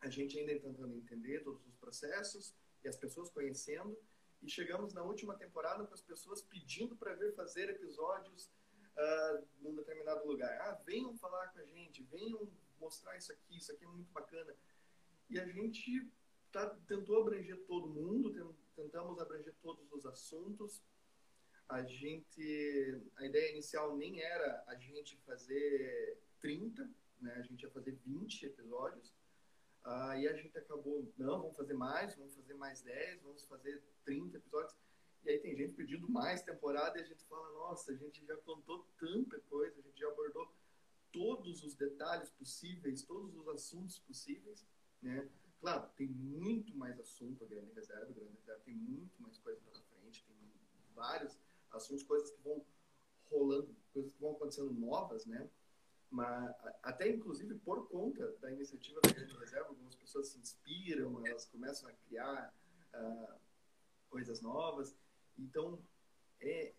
a 0.01 0.09
gente 0.09 0.37
ainda 0.37 0.59
tentando 0.59 0.93
entender 0.93 1.43
todos 1.43 1.65
os 1.65 1.75
processos 1.75 2.53
e 2.83 2.87
as 2.89 2.97
pessoas 2.97 3.29
conhecendo 3.29 3.97
e 4.41 4.49
chegamos 4.49 4.93
na 4.93 5.03
última 5.03 5.35
temporada 5.35 5.85
com 5.85 5.93
as 5.93 6.01
pessoas 6.01 6.41
pedindo 6.41 6.97
para 6.97 7.15
vir 7.15 7.33
fazer 7.33 7.69
episódios 7.69 8.51
uh, 8.97 9.47
num 9.61 9.75
determinado 9.75 10.27
lugar. 10.27 10.59
Ah, 10.61 10.73
venham 10.85 11.15
falar 11.17 11.47
com 11.49 11.59
a 11.59 11.65
gente, 11.65 12.03
venham 12.03 12.49
mostrar 12.79 13.17
isso 13.17 13.31
aqui, 13.31 13.57
isso 13.57 13.71
aqui 13.71 13.85
é 13.85 13.87
muito 13.87 14.11
bacana. 14.11 14.55
E 15.29 15.39
a 15.39 15.45
gente 15.45 16.09
tá, 16.51 16.69
tentou 16.87 17.21
abranger 17.21 17.57
todo 17.65 17.87
mundo, 17.87 18.55
tentamos 18.75 19.19
abranger 19.19 19.53
todos 19.61 19.91
os 19.91 20.05
assuntos. 20.05 20.81
A 21.67 21.83
gente, 21.83 23.01
a 23.17 23.25
ideia 23.25 23.51
inicial 23.51 23.95
nem 23.97 24.21
era 24.21 24.63
a 24.67 24.75
gente 24.75 25.17
fazer 25.25 26.17
30, 26.39 26.89
né? 27.19 27.33
A 27.33 27.41
gente 27.41 27.63
ia 27.63 27.69
fazer 27.69 27.91
20 28.05 28.45
episódios. 28.45 29.13
Aí 29.83 30.27
a 30.27 30.33
gente 30.33 30.57
acabou, 30.57 31.11
não, 31.17 31.41
vamos 31.41 31.55
fazer 31.55 31.73
mais, 31.73 32.15
vamos 32.15 32.35
fazer 32.35 32.53
mais 32.53 32.81
10, 32.81 33.21
vamos 33.21 33.45
fazer 33.45 33.81
30 34.05 34.37
episódios. 34.37 34.75
E 35.27 35.31
aí 35.31 35.39
tem 35.39 35.57
gente 35.57 35.73
pedindo 35.73 36.09
mais 36.09 36.41
temporada 36.41 36.97
e 36.97 37.01
a 37.01 37.05
gente 37.05 37.21
fala, 37.25 37.51
nossa, 37.51 37.91
a 37.91 37.95
gente 37.95 38.25
já 38.25 38.37
contou 38.37 38.87
tanta 38.97 39.37
coisa, 39.49 39.77
a 39.77 39.81
gente 39.81 39.99
já 39.99 40.07
abordou 40.07 40.49
todos 41.11 41.63
os 41.65 41.75
detalhes 41.75 42.29
possíveis, 42.29 43.01
todos 43.01 43.35
os 43.35 43.45
assuntos 43.49 43.99
possíveis, 43.99 44.65
né? 45.01 45.29
Claro, 45.59 45.89
tem 45.97 46.07
muito 46.07 46.73
mais 46.77 46.97
assunto 46.97 47.43
a 47.43 47.47
Grande 47.47 47.73
Reserva, 47.73 48.09
a 48.09 48.13
Grande 48.13 48.37
Reserva 48.37 48.61
tem 48.63 48.73
muito 48.73 49.21
mais 49.21 49.37
coisa 49.39 49.59
pela 49.59 49.83
frente, 49.83 50.23
tem 50.23 50.37
vários 50.95 51.37
assuntos, 51.73 52.03
coisas 52.03 52.31
que 52.31 52.41
vão 52.41 52.65
rolando, 53.29 53.75
coisas 53.91 54.09
que 54.13 54.21
vão 54.21 54.31
acontecendo 54.31 54.71
novas, 54.71 55.25
né? 55.25 55.49
Mas 56.09 56.55
até 56.81 57.09
inclusive 57.09 57.55
por 57.55 57.89
conta 57.89 58.31
da 58.39 58.49
iniciativa 58.49 59.01
da 59.01 59.11
Grande 59.11 59.37
Reserva, 59.37 59.67
algumas 59.67 59.95
pessoas 59.95 60.29
se 60.29 60.39
inspiram, 60.39 61.27
elas 61.27 61.45
começam 61.47 61.89
a 61.89 61.91
criar 61.91 62.53
uh, 62.93 63.35
coisas 64.09 64.39
novas. 64.39 64.95
Então, 65.37 65.79
é, 66.39 66.73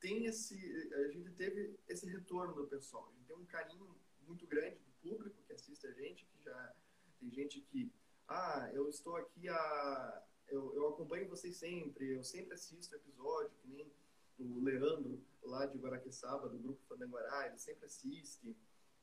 tem 0.00 0.26
esse, 0.26 0.54
a 0.94 1.08
gente 1.08 1.30
teve 1.32 1.78
esse 1.88 2.06
retorno 2.06 2.54
do 2.54 2.66
pessoal. 2.66 3.08
A 3.08 3.12
gente 3.12 3.26
tem 3.26 3.36
um 3.36 3.44
carinho 3.44 3.94
muito 4.26 4.46
grande 4.46 4.76
do 4.76 5.10
público 5.10 5.42
que 5.46 5.52
assiste 5.52 5.86
a 5.86 5.92
gente, 5.92 6.24
que 6.24 6.42
já 6.42 6.74
tem 7.18 7.30
gente 7.30 7.60
que, 7.60 7.90
ah, 8.28 8.70
eu 8.72 8.88
estou 8.88 9.16
aqui 9.16 9.48
a, 9.48 10.22
eu, 10.48 10.74
eu 10.74 10.88
acompanho 10.88 11.28
vocês 11.28 11.56
sempre, 11.56 12.16
eu 12.16 12.24
sempre 12.24 12.54
assisto 12.54 12.94
episódio, 12.94 13.52
que 13.62 13.68
nem 13.68 13.90
o 14.38 14.60
Leandro 14.60 15.22
lá 15.42 15.66
de 15.66 15.78
Guaraqueçaba, 15.78 16.48
do 16.48 16.58
grupo 16.58 16.80
Fandanguará, 16.88 17.46
ele 17.46 17.58
sempre 17.58 17.86
assiste. 17.86 18.56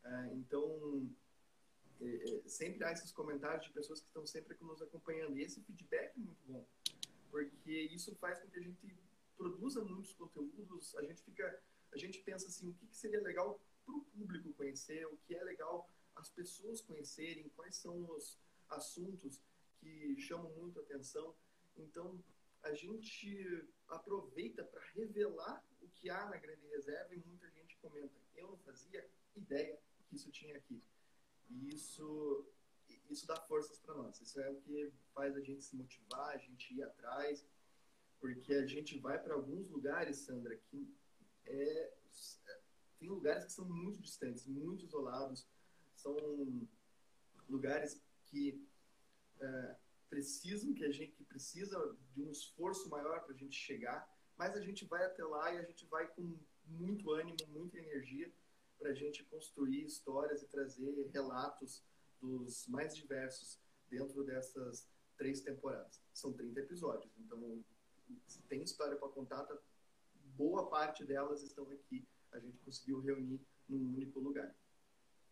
É, 0.03 0.33
então, 0.33 1.07
é, 2.01 2.05
é, 2.05 2.41
sempre 2.47 2.83
há 2.83 2.91
esses 2.91 3.11
comentários 3.11 3.65
de 3.65 3.73
pessoas 3.73 3.99
que 3.99 4.07
estão 4.07 4.25
sempre 4.25 4.57
nos 4.61 4.81
acompanhando. 4.81 5.37
E 5.37 5.43
esse 5.43 5.61
feedback 5.61 6.15
é 6.15 6.19
muito 6.19 6.43
bom 6.45 6.65
porque 7.29 7.71
isso 7.71 8.15
faz 8.15 8.39
com 8.39 8.49
que 8.49 8.59
a 8.59 8.61
gente 8.61 8.97
produza 9.37 9.83
muitos 9.83 10.13
conteúdos, 10.13 10.95
a 10.95 11.03
gente 11.03 11.21
fica, 11.21 11.61
a 11.91 11.97
gente 11.97 12.19
pensa 12.19 12.47
assim, 12.47 12.69
o 12.69 12.73
que, 12.73 12.87
que 12.87 12.97
seria 12.97 13.21
legal 13.21 13.61
para 13.85 13.95
o 13.95 14.01
público 14.01 14.53
conhecer, 14.53 15.05
o 15.05 15.17
que 15.17 15.35
é 15.35 15.43
legal 15.43 15.89
as 16.15 16.29
pessoas 16.29 16.81
conhecerem, 16.81 17.49
quais 17.55 17.75
são 17.75 18.09
os 18.11 18.39
assuntos 18.69 19.39
que 19.79 20.19
chamam 20.19 20.51
muito 20.53 20.79
atenção. 20.79 21.35
Então, 21.77 22.21
a 22.63 22.73
gente 22.73 23.65
aproveita 23.87 24.63
para 24.63 24.81
revelar 24.95 25.63
o 25.81 25.87
que 25.89 26.09
há 26.09 26.25
na 26.25 26.37
grande 26.37 26.65
reserva 26.67 27.13
e 27.13 27.19
muita 27.19 27.49
gente 27.51 27.77
comenta. 27.77 28.19
Eu 28.35 28.47
não 28.49 28.57
fazia 28.57 29.07
ideia 29.35 29.79
que 30.09 30.15
isso 30.15 30.31
tinha 30.31 30.57
aqui. 30.57 30.81
E 31.49 31.69
isso 31.69 32.45
isso 33.13 33.27
dá 33.27 33.35
forças 33.35 33.79
para 33.79 33.95
nós. 33.95 34.19
Isso 34.21 34.39
é 34.39 34.49
o 34.49 34.55
que 34.61 34.91
faz 35.13 35.35
a 35.35 35.41
gente 35.41 35.63
se 35.63 35.75
motivar, 35.75 36.29
a 36.29 36.37
gente 36.37 36.73
ir 36.73 36.83
atrás, 36.83 37.45
porque 38.19 38.53
a 38.53 38.65
gente 38.65 38.97
vai 38.97 39.21
para 39.21 39.33
alguns 39.33 39.69
lugares, 39.69 40.17
Sandra, 40.17 40.55
que 40.55 40.93
é, 41.45 41.93
tem 42.99 43.09
lugares 43.09 43.45
que 43.45 43.51
são 43.51 43.65
muito 43.65 44.01
distantes, 44.01 44.45
muito 44.45 44.85
isolados, 44.85 45.47
são 45.95 46.15
lugares 47.49 48.01
que 48.25 48.65
é, 49.39 49.75
precisam 50.09 50.73
que 50.73 50.83
a 50.83 50.91
gente 50.91 51.11
que 51.13 51.23
precisa 51.23 51.97
de 52.13 52.21
um 52.21 52.31
esforço 52.31 52.89
maior 52.89 53.23
para 53.23 53.33
a 53.33 53.37
gente 53.37 53.55
chegar, 53.55 54.09
mas 54.37 54.55
a 54.55 54.61
gente 54.61 54.85
vai 54.85 55.03
até 55.05 55.23
lá 55.23 55.53
e 55.53 55.57
a 55.57 55.63
gente 55.63 55.85
vai 55.85 56.07
com 56.07 56.37
muito 56.65 57.11
ânimo, 57.11 57.37
muita 57.49 57.77
energia 57.77 58.31
para 58.77 58.91
a 58.91 58.93
gente 58.93 59.23
construir 59.25 59.83
histórias 59.85 60.41
e 60.41 60.47
trazer 60.47 61.09
relatos 61.11 61.83
dos 62.21 62.67
mais 62.67 62.95
diversos 62.95 63.59
dentro 63.89 64.23
dessas 64.23 64.87
três 65.17 65.41
temporadas. 65.41 66.01
São 66.13 66.33
30 66.33 66.59
episódios, 66.59 67.11
então 67.19 67.63
tem 68.47 68.61
história 68.63 68.95
para 68.95 69.09
contar, 69.09 69.43
tá, 69.43 69.57
boa 70.35 70.69
parte 70.69 71.03
delas 71.03 71.43
estão 71.43 71.65
aqui. 71.71 72.07
A 72.31 72.39
gente 72.39 72.57
conseguiu 72.59 72.99
reunir 73.01 73.41
num 73.67 73.95
único 73.95 74.19
lugar. 74.19 74.53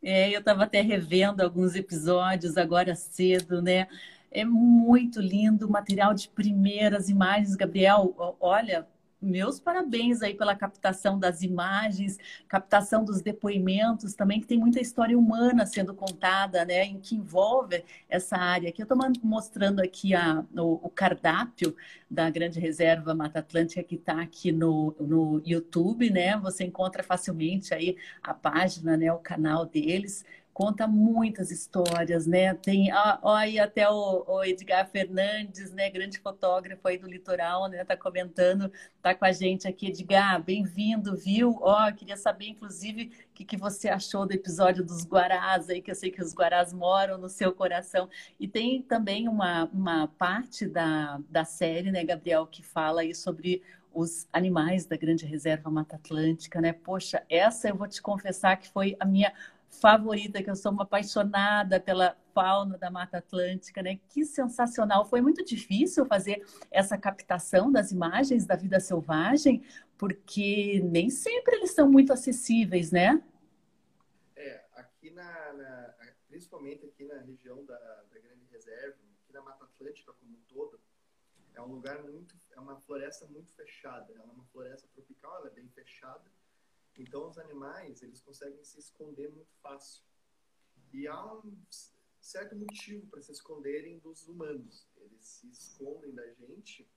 É, 0.01 0.29
eu 0.33 0.39
estava 0.39 0.63
até 0.63 0.81
revendo 0.81 1.41
alguns 1.41 1.75
episódios 1.75 2.57
agora 2.57 2.95
cedo, 2.95 3.61
né? 3.61 3.88
É 4.29 4.43
muito 4.43 5.21
lindo, 5.21 5.69
material 5.69 6.13
de 6.13 6.27
primeiras 6.29 7.09
imagens, 7.09 7.55
Gabriel. 7.55 8.13
Olha, 8.39 8.88
meus 9.26 9.59
parabéns 9.59 10.21
aí 10.21 10.34
pela 10.34 10.55
captação 10.55 11.19
das 11.19 11.41
imagens, 11.41 12.17
captação 12.47 13.03
dos 13.03 13.21
depoimentos 13.21 14.13
também, 14.13 14.39
que 14.39 14.47
tem 14.47 14.57
muita 14.57 14.80
história 14.80 15.17
humana 15.17 15.65
sendo 15.65 15.93
contada, 15.93 16.63
né, 16.63 16.86
em 16.86 16.99
que 16.99 17.15
envolve 17.15 17.84
essa 18.07 18.38
área. 18.38 18.69
Aqui 18.69 18.82
eu 18.82 18.86
estou 18.86 18.97
mostrando 19.23 19.82
aqui 19.82 20.13
a, 20.13 20.45
o, 20.55 20.80
o, 20.86 20.89
cardápio 20.89 21.76
da 22.09 22.30
Grande 22.30 22.59
Reserva 22.59 23.13
Mata 23.13 23.39
Atlântica 23.39 23.84
que 23.84 23.95
está 23.95 24.21
aqui 24.21 24.51
no, 24.51 24.95
no 24.99 25.41
YouTube, 25.45 26.09
né? 26.09 26.38
Você 26.38 26.63
encontra 26.63 27.03
facilmente 27.03 27.73
aí 27.73 27.97
a 28.21 28.34
página, 28.34 28.95
né, 28.95 29.11
o 29.11 29.17
canal 29.17 29.65
deles 29.65 30.23
conta 30.56 30.88
muitas 30.88 31.51
histórias, 31.51 32.26
né? 32.26 32.53
Tem, 32.53 32.88
olha, 33.22 33.66
até 33.66 33.89
o, 33.89 34.24
o, 34.26 34.41
Edgar 34.41 34.89
Fernandes, 34.89 35.74
né? 35.74 35.89
Grande 35.89 36.18
fotógrafo 36.18 36.88
aí 36.88 36.97
do 36.97 37.10
litoral, 37.10 37.68
né? 37.68 37.84
Tá 37.84 37.97
comentando, 37.97 38.72
tá 39.01 39.14
com 39.14 39.26
a 39.26 39.34
gente 39.34 39.68
aqui. 39.68 39.88
Edgar, 39.88 40.41
bem-vindo, 40.41 41.14
viu? 41.14 41.60
Ó, 41.60 41.91
queria 41.91 42.16
saber, 42.16 42.47
inclusive, 42.47 43.12
o 43.32 43.34
que, 43.34 43.43
que 43.43 43.58
você 43.58 43.89
achou 43.89 44.26
do 44.26 44.32
episódio 44.32 44.82
dos 44.82 45.03
Guarás 45.03 45.70
aí, 45.70 45.82
que 45.82 45.91
eu 45.91 45.95
sei 45.95 46.10
que 46.10 46.22
os 46.22 46.34
Guarás 46.34 46.72
moram 46.72 47.18
no 47.18 47.28
seu 47.28 47.51
coração. 47.51 48.10
E 48.39 48.47
tem 48.47 48.82
também 48.82 49.28
uma, 49.28 49.66
uma 49.74 50.08
parte 50.08 50.66
da, 50.66 51.20
da 51.30 51.43
série, 51.43 51.91
né, 51.91 52.01
Gabriel, 52.06 52.47
que 52.47 52.64
fala 52.64 53.01
aí 53.01 53.14
sobre 53.14 53.62
os 53.95 54.28
animais 54.32 54.86
da 54.86 54.97
Grande 54.97 55.26
Reserva 55.26 55.72
Mata 55.72 55.95
Atlântica, 55.95 56.60
né? 56.60 56.74
Poxa, 56.74 57.24
essa 57.30 57.70
eu 57.70 57.76
vou 57.76 57.88
te 57.88 58.01
confessar 58.01 58.58
que 58.58 58.68
foi 58.68 58.95
a 58.99 59.06
minha 59.06 59.34
favorita, 59.80 60.41
que 60.41 60.49
eu 60.49 60.55
sou 60.55 60.71
uma 60.71 60.84
apaixonada 60.84 61.80
pela 61.80 62.17
fauna 62.34 62.78
da 62.78 62.89
Mata 62.91 63.17
Atlântica, 63.17 63.82
né? 63.82 63.99
Que 64.09 64.26
sensacional! 64.26 65.05
Foi 65.05 65.21
muito 65.21 65.43
difícil 65.43 66.05
fazer 66.05 66.45
essa 66.71 66.97
captação 66.97 67.71
das 67.71 67.91
imagens 67.91 68.45
da 68.45 68.55
vida 68.55 68.80
selvagem, 68.80 69.63
porque 69.97 70.82
nem 70.84 71.09
sempre 71.09 71.57
eles 71.57 71.71
são 71.71 71.89
muito 71.89 72.11
acessíveis, 72.11 72.91
né? 72.91 73.21
É, 74.36 74.63
aqui 74.76 75.11
na, 75.11 75.53
na 75.53 75.95
principalmente 76.28 76.86
aqui 76.86 77.05
na 77.05 77.19
região 77.21 77.63
da, 77.65 77.78
da 77.78 78.19
Grande 78.19 78.45
Reserva, 78.51 78.97
aqui 79.23 79.32
na 79.32 79.41
Mata 79.41 79.63
Atlântica 79.63 80.11
como 80.13 80.34
um 80.34 80.41
todo, 80.49 80.80
é 81.53 81.61
um 81.61 81.67
lugar 81.67 82.03
muito, 82.03 82.36
é 82.51 82.59
uma 82.59 82.76
floresta 82.82 83.26
muito 83.28 83.51
fechada. 83.53 84.11
Ela 84.13 84.23
é 84.23 84.34
uma 84.34 84.43
floresta 84.45 84.88
tropical, 84.93 85.38
ela 85.38 85.47
é 85.47 85.51
bem 85.51 85.69
fechada. 85.69 86.30
Então 86.98 87.28
os 87.28 87.38
animais, 87.38 88.02
eles 88.02 88.22
conseguem 88.22 88.64
se 88.64 88.80
esconder 88.80 89.30
muito 89.30 89.54
fácil. 89.62 90.04
E 90.93 91.08
há 91.08 91.34
um 91.34 91.58
certo 92.22 92.56
motivo 92.56 93.06
para 93.08 93.22
se 93.22 93.32
esconderem 93.32 94.00
dos 94.00 94.28
humanos. 94.28 94.88
Eles 94.98 95.26
se 95.26 95.50
escondem 95.50 96.14
da 96.14 96.28
gente 96.34 96.89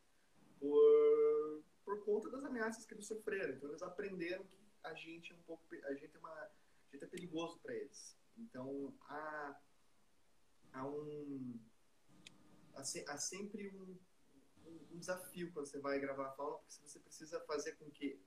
por, 0.59 1.63
por 1.85 2.05
conta 2.05 2.31
das 2.31 2.45
ameaças 2.45 2.87
que 2.87 2.95
eles 2.95 3.07
sofreram. 3.07 3.55
Então 3.55 3.71
eles 3.71 3.83
aprenderam 3.83 4.45
que 4.45 4.59
a 4.83 4.95
gente 4.95 5.33
é 5.33 5.37
um 5.37 5.43
pouco, 5.43 5.65
a 5.85 5.95
gente 5.95 6.15
é 6.17 6.19
uma, 6.19 6.31
a 6.31 6.53
gente 6.93 7.05
é 7.05 7.09
perigoso 7.09 7.59
para 7.61 7.75
eles. 7.75 8.17
Então 8.37 8.95
há, 9.09 9.61
há 10.73 10.87
um 10.87 11.59
há, 12.75 12.81
há 12.81 13.19
sempre 13.19 13.69
um 13.71 13.99
um 14.91 14.99
desafio 14.99 15.53
quando 15.53 15.67
você 15.67 15.79
vai 15.79 15.99
gravar 15.99 16.29
a 16.29 16.33
fauna, 16.33 16.59
porque 16.59 16.73
você 16.87 16.99
precisa 16.99 17.41
fazer 17.41 17.73
com 17.77 17.91
que 17.91 18.21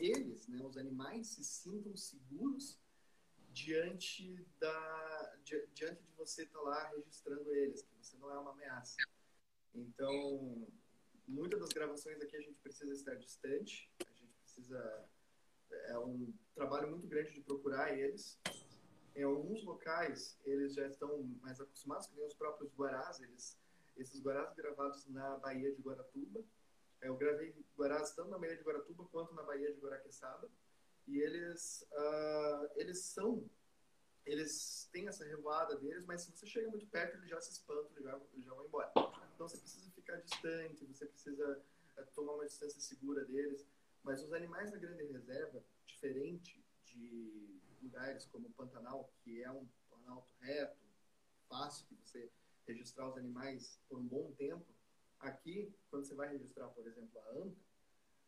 eles, 0.00 0.46
né, 0.48 0.62
os 0.64 0.76
animais, 0.76 1.28
se 1.28 1.44
sintam 1.44 1.96
seguros 1.96 2.78
diante 3.50 4.44
da 4.58 5.36
di, 5.44 5.66
diante 5.74 6.02
de 6.02 6.12
você 6.16 6.44
estar 6.44 6.58
tá 6.58 6.64
lá 6.64 6.88
registrando 6.88 7.54
eles, 7.54 7.82
que 7.82 7.94
você 8.00 8.16
não 8.16 8.30
é 8.30 8.38
uma 8.38 8.52
ameaça. 8.52 8.96
Então, 9.74 10.66
muitas 11.28 11.60
das 11.60 11.68
gravações 11.70 12.20
aqui 12.20 12.36
a 12.36 12.40
gente 12.40 12.58
precisa 12.60 12.92
estar 12.92 13.14
distante, 13.14 13.90
a 14.06 14.12
gente 14.12 14.32
precisa 14.42 15.08
é 15.88 15.98
um 15.98 16.32
trabalho 16.54 16.90
muito 16.90 17.06
grande 17.06 17.32
de 17.32 17.40
procurar 17.40 17.96
eles. 17.96 18.38
Em 19.14 19.22
alguns 19.22 19.62
locais, 19.64 20.38
eles 20.44 20.74
já 20.74 20.86
estão 20.86 21.22
mais 21.40 21.60
acostumados, 21.60 22.06
que 22.06 22.16
nem 22.16 22.26
os 22.26 22.34
próprios 22.34 22.72
guarás, 22.74 23.20
eles 23.20 23.58
esses 23.96 24.22
guarás 24.22 24.54
gravados 24.54 25.06
na 25.08 25.36
Baía 25.36 25.74
de 25.74 25.82
Guaratuba. 25.82 26.42
Eu 27.02 27.16
gravei 27.16 27.52
guarás 27.76 28.14
tanto 28.14 28.30
na 28.30 28.38
Baía 28.38 28.56
de 28.56 28.62
Guaratuba 28.62 29.04
quanto 29.10 29.34
na 29.34 29.42
Baía 29.42 29.72
de 29.72 29.80
Guaraqueçaba. 29.80 30.48
E 31.06 31.18
eles, 31.18 31.84
uh, 31.92 32.70
eles 32.76 33.00
são, 33.00 33.44
eles 34.24 34.88
têm 34.92 35.08
essa 35.08 35.24
revoada 35.24 35.76
deles, 35.76 36.06
mas 36.06 36.22
se 36.22 36.30
você 36.30 36.46
chega 36.46 36.70
muito 36.70 36.86
perto, 36.86 37.16
eles 37.16 37.28
já 37.28 37.40
se 37.40 37.50
espantam, 37.50 37.90
eles 37.96 38.04
já, 38.04 38.20
eles 38.32 38.44
já 38.44 38.54
vão 38.54 38.64
embora. 38.64 38.92
Então 39.34 39.48
você 39.48 39.58
precisa 39.58 39.90
ficar 39.90 40.16
distante, 40.18 40.84
você 40.86 41.06
precisa 41.06 41.60
uh, 41.98 42.06
tomar 42.14 42.34
uma 42.34 42.46
distância 42.46 42.80
segura 42.80 43.24
deles. 43.24 43.66
Mas 44.04 44.22
os 44.22 44.32
animais 44.32 44.70
da 44.70 44.78
grande 44.78 45.04
reserva, 45.04 45.62
diferente 45.86 46.64
de 46.84 47.60
lugares 47.82 48.24
como 48.26 48.46
o 48.46 48.52
Pantanal, 48.52 49.12
que 49.22 49.42
é 49.42 49.50
um 49.50 49.66
planalto 49.88 50.32
reto, 50.40 50.78
fácil, 51.48 51.86
que 51.86 51.94
você 51.96 52.30
registrar 52.66 53.08
os 53.08 53.16
animais 53.16 53.80
por 53.88 53.98
um 53.98 54.06
bom 54.06 54.32
tempo. 54.32 54.64
Aqui, 55.22 55.72
quando 55.88 56.04
você 56.04 56.14
vai 56.16 56.28
registrar, 56.28 56.66
por 56.68 56.84
exemplo, 56.84 57.20
a 57.20 57.30
anta, 57.30 57.56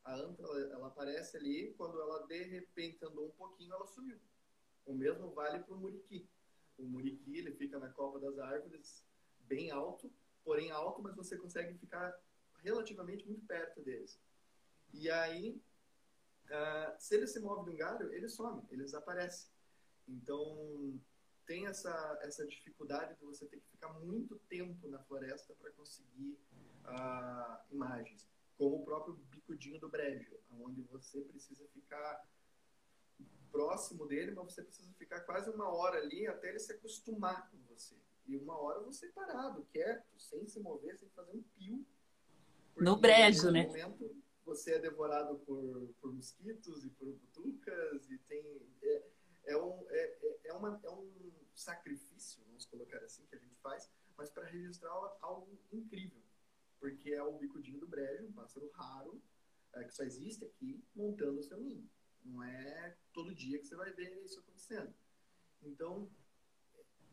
a 0.05 0.15
anta 0.15 0.43
ela, 0.43 0.61
ela 0.73 0.87
aparece 0.87 1.37
ali 1.37 1.75
quando 1.77 2.01
ela 2.01 2.25
de 2.27 2.43
repente 2.45 3.05
andou 3.05 3.27
um 3.27 3.33
pouquinho, 3.33 3.75
ela 3.75 3.87
sumiu. 3.87 4.17
O 4.87 4.95
mesmo 4.95 5.33
vale 5.33 5.59
para 5.59 5.75
o 5.75 5.79
muriqui. 5.79 6.29
O 6.79 6.85
muriqui 6.85 7.39
ele 7.39 7.53
fica 7.53 7.81
na 7.81 7.89
copa 7.89 8.21
das 8.21 8.39
árvores, 8.39 9.05
bem 9.41 9.73
alto, 9.73 10.09
porém 10.45 10.71
alto, 10.71 11.03
mas 11.03 11.17
você 11.17 11.37
consegue 11.37 11.77
ficar 11.79 12.17
relativamente 12.63 13.27
muito 13.27 13.45
perto 13.45 13.83
deles. 13.83 14.17
E 14.93 15.11
aí, 15.11 15.61
uh, 16.47 16.95
se 16.97 17.17
ele 17.17 17.27
se 17.27 17.41
move 17.41 17.65
de 17.65 17.75
um 17.75 17.77
galho, 17.77 18.13
ele 18.13 18.29
some, 18.29 18.63
ele 18.71 18.85
desaparece. 18.85 19.49
Então, 20.07 21.01
tem 21.45 21.67
essa, 21.67 22.19
essa 22.23 22.47
dificuldade 22.47 23.19
de 23.19 23.25
você 23.25 23.47
ter 23.47 23.59
que 23.59 23.69
ficar 23.71 23.93
muito 23.95 24.37
tempo 24.49 24.87
na 24.89 24.99
floresta 25.01 25.55
para 25.55 25.73
conseguir 25.73 26.39
uh, 26.85 27.75
imagens, 27.75 28.29
como 28.57 28.77
o 28.77 28.85
próprio 28.85 29.15
bicudinho 29.31 29.79
do 29.81 29.89
brejo, 29.89 30.37
onde 30.61 30.83
você 30.83 31.21
precisa 31.23 31.67
ficar 31.69 32.25
próximo 33.55 34.05
dele, 34.07 34.33
mas 34.33 34.53
você 34.53 34.65
precisa 34.65 34.93
ficar 34.95 35.21
quase 35.21 35.49
uma 35.49 35.73
hora 35.73 35.99
ali 35.99 36.27
até 36.27 36.49
ele 36.49 36.59
se 36.59 36.73
acostumar 36.73 37.49
com 37.51 37.59
você. 37.69 37.95
E 38.27 38.37
uma 38.37 38.59
hora 38.59 38.81
você 38.81 39.07
parado, 39.09 39.65
quieto, 39.71 40.19
sem 40.19 40.45
se 40.49 40.59
mover, 40.59 40.99
sem 40.99 41.09
fazer 41.11 41.31
um 41.31 41.43
pio. 41.57 41.87
No 42.77 42.97
brejo, 42.97 43.53
né? 43.53 43.67
momento 43.67 44.17
você 44.45 44.73
é 44.73 44.79
devorado 44.81 45.39
por, 45.47 45.89
por 46.01 46.13
mosquitos 46.13 46.85
e 46.85 46.91
por 46.91 47.07
butucas 47.07 48.11
e 48.11 48.19
tem... 48.19 48.61
É, 48.83 49.03
é 49.47 49.57
um, 49.57 49.87
é, 49.89 50.19
é, 50.23 50.41
é, 50.47 50.53
uma, 50.53 50.81
é 50.83 50.91
um 50.91 51.33
sacrifício, 51.55 52.43
vamos 52.47 52.67
colocar 52.67 52.99
assim, 53.05 53.25
que 53.27 53.37
a 53.37 53.39
gente 53.39 53.55
faz, 53.63 53.89
mas 54.17 54.31
para 54.31 54.47
registrar 54.47 54.91
algo 55.21 55.57
incrível. 55.73 56.24
Porque 56.85 57.15
é 57.15 57.23
o 57.23 57.39
bicudinho 57.39 57.81
do 57.81 57.87
brejo, 57.87 58.27
um 58.27 58.33
pássaro 58.33 58.71
raro, 58.75 59.19
é, 59.73 59.85
que 59.85 59.95
só 59.95 60.03
existe 60.03 60.45
aqui, 60.45 60.85
montando 60.95 61.41
o 61.41 61.43
seu 61.43 61.59
ninho. 61.59 61.89
Não 62.23 62.43
é 62.43 62.95
todo 63.11 63.35
dia 63.35 63.59
que 63.59 63.65
você 63.65 63.75
vai 63.75 63.91
ver 63.95 64.23
isso 64.23 64.39
acontecendo. 64.41 64.95
Então, 65.63 66.11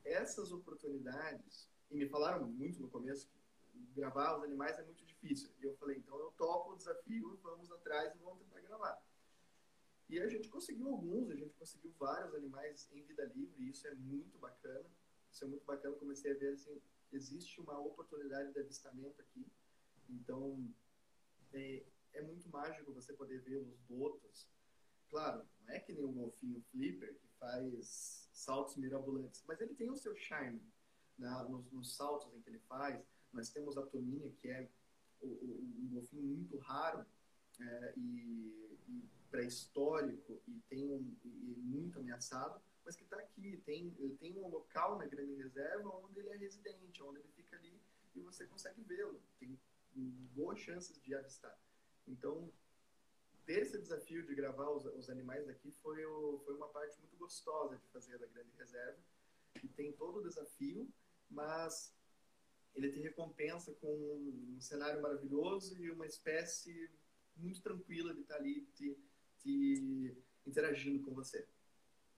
essas 0.04 0.52
oportunidades, 0.52 1.70
e 1.90 1.96
me 1.96 2.06
falaram 2.10 2.46
muito 2.46 2.82
no 2.82 2.90
começo 2.90 3.30
que 3.30 3.80
gravar 3.96 4.40
os 4.40 4.44
animais 4.44 4.78
é 4.78 4.84
muito 4.84 5.06
difícil. 5.06 5.50
E 5.62 5.64
eu 5.64 5.74
falei, 5.78 6.00
então 6.00 6.20
eu 6.20 6.32
topo 6.32 6.74
o 6.74 6.76
desafio, 6.76 7.40
vamos 7.42 7.72
atrás 7.72 8.14
e 8.14 8.18
vamos 8.18 8.40
tentar 8.40 8.60
gravar. 8.60 9.02
E 10.10 10.20
a 10.20 10.28
gente 10.28 10.50
conseguiu 10.50 10.90
alguns, 10.90 11.32
a 11.32 11.36
gente 11.38 11.54
conseguiu 11.54 11.94
vários 11.98 12.36
animais 12.36 12.90
em 12.92 13.02
vida 13.04 13.24
livre, 13.24 13.64
e 13.64 13.70
isso 13.70 13.88
é 13.88 13.96
muito 13.96 14.38
bacana. 14.38 14.86
Isso 15.32 15.46
é 15.46 15.48
muito 15.48 15.64
bacana, 15.64 15.96
comecei 15.96 16.34
a 16.34 16.36
ver 16.36 16.56
assim, 16.56 16.82
existe 17.14 17.62
uma 17.62 17.80
oportunidade 17.80 18.52
de 18.52 18.60
avistamento 18.60 19.22
aqui. 19.22 19.50
Então, 20.12 20.74
é, 21.54 21.84
é 22.14 22.22
muito 22.22 22.50
mágico 22.50 22.94
você 22.94 23.14
poder 23.14 23.42
ver 23.42 23.58
os 23.58 23.78
botos. 23.90 24.48
Claro, 25.10 25.46
não 25.66 25.74
é 25.74 25.80
que 25.80 25.94
nem 25.94 26.06
o 26.06 26.12
golfinho 26.12 26.62
flipper, 26.72 27.16
que 27.16 27.28
faz 27.40 28.30
saltos 28.34 28.76
mirabolantes, 28.78 29.44
mas 29.48 29.60
ele 29.60 29.76
tem 29.76 29.90
o 29.90 29.98
seu 29.98 30.16
charme 30.16 30.62
né? 31.18 31.30
nos, 31.50 31.72
nos, 31.72 31.96
saltos 31.96 32.34
em 32.34 32.42
que 32.42 32.50
ele 32.50 32.60
faz. 32.60 33.04
Nós 33.34 33.50
temos 33.50 33.78
a 33.78 33.86
toninha, 33.86 34.32
que 34.40 34.50
é 34.50 34.70
o, 35.22 35.28
o, 35.28 35.80
um 35.80 35.90
golfinho 35.94 36.24
muito 36.24 36.58
raro, 36.58 37.06
é, 37.60 37.94
e, 37.98 38.80
e 38.88 39.10
pré-histórico 39.30 40.42
e 40.48 40.60
tem 40.70 40.90
um, 40.92 41.16
e 41.24 41.56
muito 41.58 42.00
ameaçado, 42.00 42.62
mas 42.84 42.96
que 42.96 43.04
está 43.04 43.18
aqui. 43.18 43.62
Tem, 43.66 43.92
tem 44.20 44.38
um 44.38 44.48
local 44.50 44.98
na 44.98 45.06
Grande 45.06 45.36
Reserva 45.36 45.90
onde 46.04 46.20
ele 46.20 46.30
é 46.30 46.38
residente, 46.38 47.04
onde 47.04 47.20
ele 47.20 47.30
fica 47.30 47.56
ali 47.58 47.80
e 48.16 48.22
você 48.22 48.46
consegue 48.46 48.82
vê-lo. 48.82 49.22
Tem 49.40 49.58
boas 49.96 50.60
chances 50.60 51.02
de 51.02 51.14
avistar. 51.14 51.58
Então, 52.08 52.52
ter 53.46 53.62
esse 53.62 53.78
desafio 53.78 54.26
de 54.26 54.36
gravar 54.36 54.70
os, 54.70 54.86
os 54.86 55.10
animais 55.10 55.46
daqui 55.46 55.72
foi, 55.82 56.06
o, 56.06 56.42
foi 56.46 56.56
uma 56.56 56.70
parte 56.70 56.98
muito 57.00 57.18
gostosa 57.18 57.78
de 57.78 57.88
fazer 57.88 58.18
da 58.18 58.28
Grande 58.28 58.52
Reserva. 58.58 59.00
E 59.64 59.68
tem 59.68 59.92
todo 59.94 60.20
o 60.20 60.24
desafio, 60.24 60.88
mas 61.30 61.94
ele 62.76 62.92
te 62.92 63.00
recompensa 63.00 63.74
com 63.76 63.88
um 63.88 64.62
cenário 64.62 65.02
maravilhoso 65.02 65.84
e 65.84 65.92
uma 65.92 66.06
espécie 66.06 66.90
muito 67.36 67.62
tranquila 67.62 68.14
de 68.14 68.22
estar 68.22 68.36
ali 68.36 68.66
te, 68.74 68.98
te 69.40 70.18
interagindo 70.46 71.04
com 71.04 71.14
você. 71.14 71.48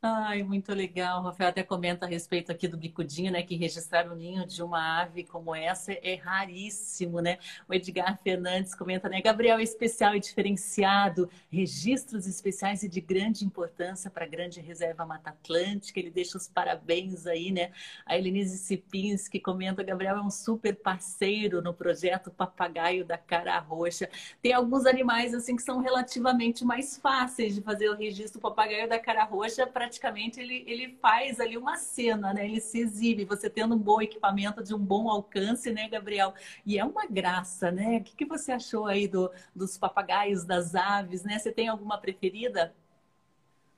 Ai, 0.05 0.43
muito 0.43 0.73
legal. 0.73 1.21
O 1.21 1.23
Rafael 1.23 1.49
até 1.49 1.63
comenta 1.63 2.05
a 2.05 2.09
respeito 2.09 2.51
aqui 2.51 2.67
do 2.67 2.75
bicudinho, 2.75 3.31
né? 3.31 3.41
Que 3.41 3.55
registrar 3.55 4.05
o 4.11 4.13
ninho 4.13 4.45
de 4.45 4.61
uma 4.61 5.01
ave 5.01 5.23
como 5.23 5.55
essa 5.55 5.93
é 5.93 6.15
raríssimo, 6.15 7.21
né? 7.21 7.37
O 7.69 7.73
Edgar 7.73 8.19
Fernandes 8.21 8.75
comenta, 8.75 9.07
né? 9.07 9.21
Gabriel 9.21 9.59
é 9.59 9.63
especial 9.63 10.13
e 10.13 10.19
diferenciado, 10.19 11.29
registros 11.49 12.27
especiais 12.27 12.83
e 12.83 12.89
de 12.89 12.99
grande 12.99 13.45
importância 13.45 14.11
para 14.11 14.25
a 14.25 14.27
grande 14.27 14.59
reserva 14.59 15.05
Mata 15.05 15.29
Atlântica. 15.29 16.01
Ele 16.01 16.11
deixa 16.11 16.37
os 16.37 16.49
parabéns 16.49 17.25
aí, 17.25 17.49
né? 17.49 17.71
A 18.05 18.17
Elenise 18.17 18.57
Sipinski 18.57 19.39
comenta, 19.39 19.81
Gabriel 19.83 20.17
é 20.17 20.21
um 20.21 20.29
super 20.29 20.75
parceiro 20.75 21.61
no 21.61 21.73
projeto 21.73 22.29
Papagaio 22.29 23.05
da 23.05 23.17
Cara 23.17 23.57
Roxa. 23.57 24.09
Tem 24.41 24.51
alguns 24.51 24.85
animais 24.85 25.33
assim 25.33 25.55
que 25.55 25.63
são 25.63 25.79
relativamente 25.79 26.65
mais 26.65 26.97
fáceis 26.97 27.55
de 27.55 27.61
fazer 27.61 27.87
o 27.87 27.95
registro 27.95 28.41
papagaio 28.41 28.89
da 28.89 28.99
cara 28.99 29.23
roxa 29.23 29.65
para 29.65 29.92
praticamente 29.93 30.39
ele, 30.39 30.63
ele 30.67 30.97
faz 30.97 31.39
ali 31.39 31.55
uma 31.55 31.77
cena, 31.77 32.33
né? 32.33 32.45
Ele 32.45 32.59
se 32.59 32.79
exibe, 32.79 33.25
você 33.25 33.47
tendo 33.47 33.75
um 33.75 33.77
bom 33.77 34.01
equipamento 34.01 34.63
de 34.63 34.73
um 34.73 34.79
bom 34.79 35.07
alcance, 35.07 35.71
né, 35.71 35.87
Gabriel? 35.87 36.33
E 36.65 36.79
é 36.79 36.83
uma 36.83 37.05
graça, 37.05 37.71
né? 37.71 37.97
O 37.97 38.03
que, 38.03 38.15
que 38.15 38.25
você 38.25 38.51
achou 38.51 38.87
aí 38.87 39.07
do, 39.07 39.31
dos 39.55 39.77
papagaios, 39.77 40.43
das 40.43 40.73
aves, 40.73 41.23
né? 41.23 41.37
Você 41.37 41.51
tem 41.51 41.67
alguma 41.67 41.99
preferida? 41.99 42.75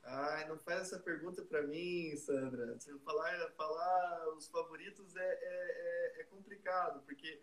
Ai, 0.03 0.47
não 0.47 0.57
faz 0.59 0.81
essa 0.81 0.99
pergunta 0.99 1.43
para 1.43 1.63
mim, 1.63 2.15
Sandra. 2.15 2.79
Se 2.79 2.97
falar, 2.99 3.51
falar 3.57 4.29
os 4.37 4.47
favoritos 4.47 5.15
é, 5.17 5.19
é, 5.21 6.15
é, 6.19 6.21
é, 6.21 6.23
complicado, 6.25 7.01
porque 7.05 7.41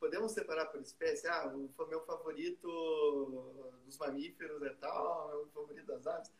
podemos 0.00 0.32
separar 0.32 0.66
por 0.66 0.80
espécie. 0.80 1.26
Ah, 1.26 1.52
o 1.54 1.86
meu 1.86 2.00
favorito 2.06 3.82
dos 3.84 3.98
mamíferos 3.98 4.62
é 4.62 4.70
tal, 4.80 5.28
meu 5.28 5.48
favorito 5.48 5.86
das 5.86 6.06
aves. 6.06 6.32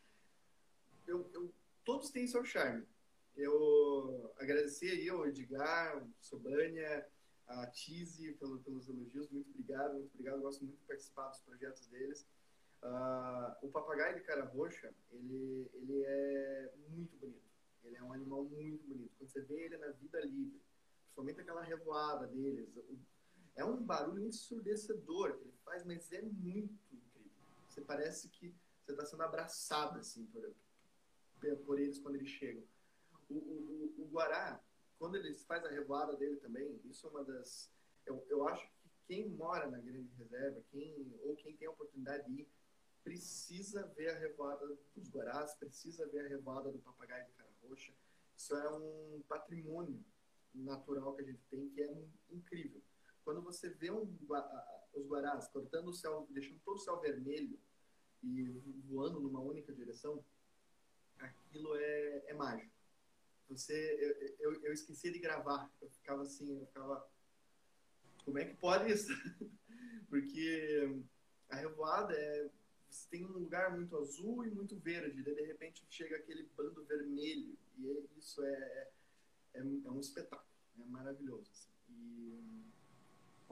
Eu, 1.07 1.29
eu 1.35 1.53
todos 1.85 2.11
têm 2.11 2.27
seu 2.27 2.45
charme. 2.45 2.87
Eu 3.37 4.33
agradeci 4.39 4.89
aí 4.89 5.09
ao 5.09 5.27
Edgar, 5.27 5.97
ao 5.97 6.09
Sobânia, 6.21 7.07
a 7.47 7.67
Tizi 7.67 8.33
pelo, 8.35 8.59
pelos 8.61 8.89
elogios. 8.89 9.29
Muito 9.31 9.51
obrigado, 9.51 9.95
muito 9.95 10.15
obrigado. 10.15 10.37
Eu 10.37 10.43
gosto 10.43 10.65
muito 10.65 10.79
de 10.79 10.85
participar 10.85 11.29
dos 11.29 11.41
projetos 11.41 11.87
deles. 11.89 12.27
Uh, 12.83 13.67
o 13.67 13.71
papagaio 13.71 14.15
de 14.15 14.21
cara 14.23 14.45
roxa, 14.45 14.93
ele, 15.11 15.71
ele 15.75 16.03
é 16.05 16.73
muito 16.89 17.17
bonito. 17.17 17.45
Ele 17.83 17.97
é 17.97 18.03
um 18.03 18.13
animal 18.13 18.45
muito 18.45 18.87
bonito. 18.87 19.13
Quando 19.19 19.31
você 19.31 19.41
vê 19.43 19.65
ele 19.65 19.77
na 19.79 19.89
vida 19.89 20.21
livre, 20.21 20.61
principalmente 21.03 21.41
aquela 21.41 21.63
revoada 21.63 22.27
deles, 22.27 22.69
é 23.57 23.65
um 23.65 23.83
barulho 23.83 24.27
ensurdecedor 24.27 25.37
que 25.37 25.45
ele 25.45 25.55
faz, 25.65 25.85
mas 25.85 26.11
é 26.13 26.23
muito 26.23 26.75
incrível. 26.93 27.33
Você 27.69 27.81
parece 27.81 28.29
que 28.29 28.55
você 28.85 28.93
está 28.93 29.05
sendo 29.05 29.23
abraçado 29.23 29.99
assim 29.99 30.27
por, 30.27 30.53
por 31.65 31.79
eles 31.79 31.99
quando 31.99 32.17
eles 32.17 32.29
chegam. 32.29 32.63
O, 33.29 33.35
o, 33.35 33.95
o, 33.99 34.09
Guará, 34.11 34.63
quando 34.99 35.17
ele 35.17 35.35
faz 35.35 35.65
a 35.65 35.69
revoada 35.69 36.17
dele 36.17 36.37
também, 36.37 36.81
isso 36.85 37.07
é 37.07 37.11
uma 37.11 37.25
das. 37.25 37.71
Eu, 38.07 38.25
eu 38.29 38.47
acho 38.49 38.67
que 38.69 38.91
quem 39.07 39.29
mora 39.29 39.69
na 39.71 39.79
Grande 39.79 40.11
Reserva, 40.17 40.63
quem, 40.71 41.19
ou 41.23 41.35
quem 41.37 41.57
tem 41.57 41.67
a 41.69 41.71
oportunidade 41.71 42.27
de 42.27 42.43
ir, 42.43 42.49
precisa 43.03 43.87
ver 43.97 44.11
a 44.11 44.19
revoada 44.19 44.67
dos 44.95 45.09
Guarás, 45.09 45.55
precisa 45.55 46.07
ver 46.07 46.27
a 46.27 46.29
revoada 46.29 46.71
do 46.71 46.79
papagaio 46.79 47.27
de 47.27 47.33
cara 47.33 47.51
roxa. 47.63 47.93
Isso 48.37 48.55
é 48.57 48.71
um 48.71 49.23
patrimônio 49.29 50.03
natural 50.55 51.15
que 51.15 51.23
a 51.23 51.25
gente 51.25 51.43
tem 51.51 51.69
que 51.71 51.83
é 51.83 52.05
incrível. 52.31 52.81
Quando 53.25 53.43
você 53.43 53.69
vê 53.71 53.91
um, 53.91 54.03
os 54.95 55.07
Guarás 55.07 55.49
cortando 55.49 55.89
o 55.89 55.95
céu, 55.95 56.27
deixando 56.31 56.61
todo 56.65 56.77
o 56.77 56.81
céu 56.81 57.01
vermelho 57.01 57.59
e 58.23 58.43
voando 58.89 59.21
numa 59.21 59.41
única 59.41 59.73
direção, 59.73 60.25
aquilo 61.25 61.75
é, 61.77 62.25
é 62.29 62.35
mágico. 62.35 62.73
Você, 63.49 63.75
eu, 64.41 64.53
eu, 64.53 64.65
eu 64.65 64.73
de 65.13 65.19
gravar. 65.19 65.71
Eu 65.81 65.89
ficava 65.91 66.23
assim, 66.23 66.59
eu 66.59 66.67
ficava. 66.67 67.09
Como 68.25 68.39
é 68.39 68.45
que 68.45 68.57
pode 68.57 68.91
isso? 68.91 69.13
Porque 70.09 71.05
a 71.51 71.57
revoada 71.57 72.15
é. 72.15 72.51
Você 72.89 73.09
tem 73.11 73.25
um 73.25 73.33
lugar 73.33 73.77
muito 73.77 73.97
azul 73.97 74.47
e 74.47 74.51
muito 74.53 74.79
verde, 74.79 75.21
daí 75.25 75.35
de 75.35 75.47
repente 75.47 75.85
chega 75.91 76.17
aquele 76.17 76.49
bando 76.57 76.85
vermelho. 76.85 77.59
E 77.77 77.91
é, 77.91 78.05
isso 78.17 78.41
é, 78.45 78.89
é, 79.55 79.59
é, 79.59 79.91
um 79.91 79.99
espetáculo, 79.99 80.49
é 80.79 80.85
maravilhoso. 80.85 81.51
Assim. 81.51 81.71
E 81.89 82.64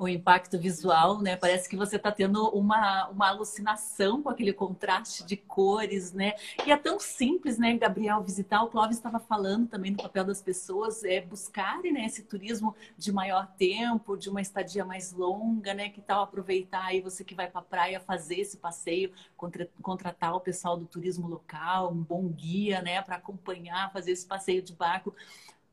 o 0.03 0.09
impacto 0.09 0.59
visual, 0.59 1.21
né? 1.21 1.37
Parece 1.37 1.69
que 1.69 1.77
você 1.77 1.95
está 1.97 2.11
tendo 2.11 2.49
uma, 2.49 3.09
uma 3.09 3.29
alucinação 3.29 4.21
com 4.21 4.29
aquele 4.29 4.53
contraste 4.53 5.25
de 5.25 5.37
cores, 5.37 6.13
né? 6.13 6.35
E 6.67 6.73
é 6.73 6.77
tão 6.77 6.99
simples, 6.99 7.57
né, 7.57 7.77
Gabriel, 7.77 8.21
visitar. 8.21 8.63
O 8.63 8.69
Clóvis 8.69 8.97
estava 8.97 9.21
falando 9.21 9.69
também 9.69 9.93
do 9.93 10.03
papel 10.03 10.25
das 10.25 10.43
pessoas 10.43 11.05
é, 11.05 11.21
buscarem 11.21 11.93
né, 11.93 12.05
esse 12.05 12.25
turismo 12.25 12.75
de 12.99 13.13
maior 13.13 13.47
tempo, 13.57 14.17
de 14.17 14.29
uma 14.29 14.41
estadia 14.41 14.85
mais 14.85 15.13
longa, 15.13 15.73
né? 15.73 15.89
Que 15.89 16.01
tal 16.01 16.23
aproveitar 16.23 16.87
aí 16.87 17.01
você 17.01 17.23
que 17.23 17.35
vai 17.35 17.49
para 17.49 17.61
a 17.61 17.65
praia 17.65 18.01
fazer 18.01 18.41
esse 18.41 18.57
passeio, 18.57 19.13
contra, 19.37 19.69
contratar 19.81 20.35
o 20.35 20.41
pessoal 20.41 20.77
do 20.77 20.85
turismo 20.85 21.29
local, 21.29 21.93
um 21.93 22.03
bom 22.03 22.27
guia, 22.27 22.83
né? 22.83 23.01
Para 23.03 23.17
acompanhar, 23.17 23.93
fazer 23.93 24.11
esse 24.11 24.27
passeio 24.27 24.63
de 24.63 24.75
barco 24.75 25.15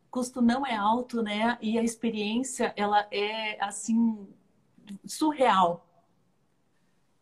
custo 0.10 0.42
não 0.42 0.66
é 0.66 0.76
alto, 0.76 1.22
né? 1.22 1.58
E 1.62 1.78
a 1.78 1.84
experiência, 1.84 2.74
ela 2.76 3.08
é, 3.12 3.62
assim, 3.64 4.28
surreal. 5.06 5.88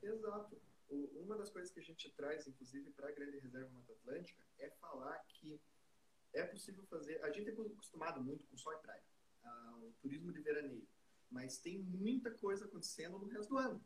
Exato. 0.02 0.58
Uma 0.90 1.38
das 1.38 1.50
coisas 1.50 1.72
que 1.72 1.80
a 1.80 1.84
gente 1.84 2.10
traz, 2.12 2.48
inclusive, 2.48 2.90
para 2.92 3.10
a 3.10 3.12
Grande 3.12 3.40
Reserva 3.40 3.70
Mata 3.74 3.92
Atlântica, 3.92 4.42
é 4.60 4.70
falar 4.82 5.18
que 5.28 5.60
é 6.34 6.44
possível 6.44 6.84
fazer... 6.86 7.22
A 7.24 7.30
gente 7.32 7.50
é 7.50 7.52
acostumado 7.52 8.24
muito 8.24 8.46
com 8.46 8.58
sol 8.58 8.74
e 8.74 8.78
praia, 8.78 9.04
o 9.82 9.92
turismo 10.02 10.32
de 10.32 10.42
veraneio, 10.42 10.88
mas 11.30 11.58
tem 11.58 11.80
muita 11.80 12.32
coisa 12.32 12.66
acontecendo 12.66 13.20
no 13.20 13.28
resto 13.28 13.50
do 13.50 13.58
ano. 13.58 13.84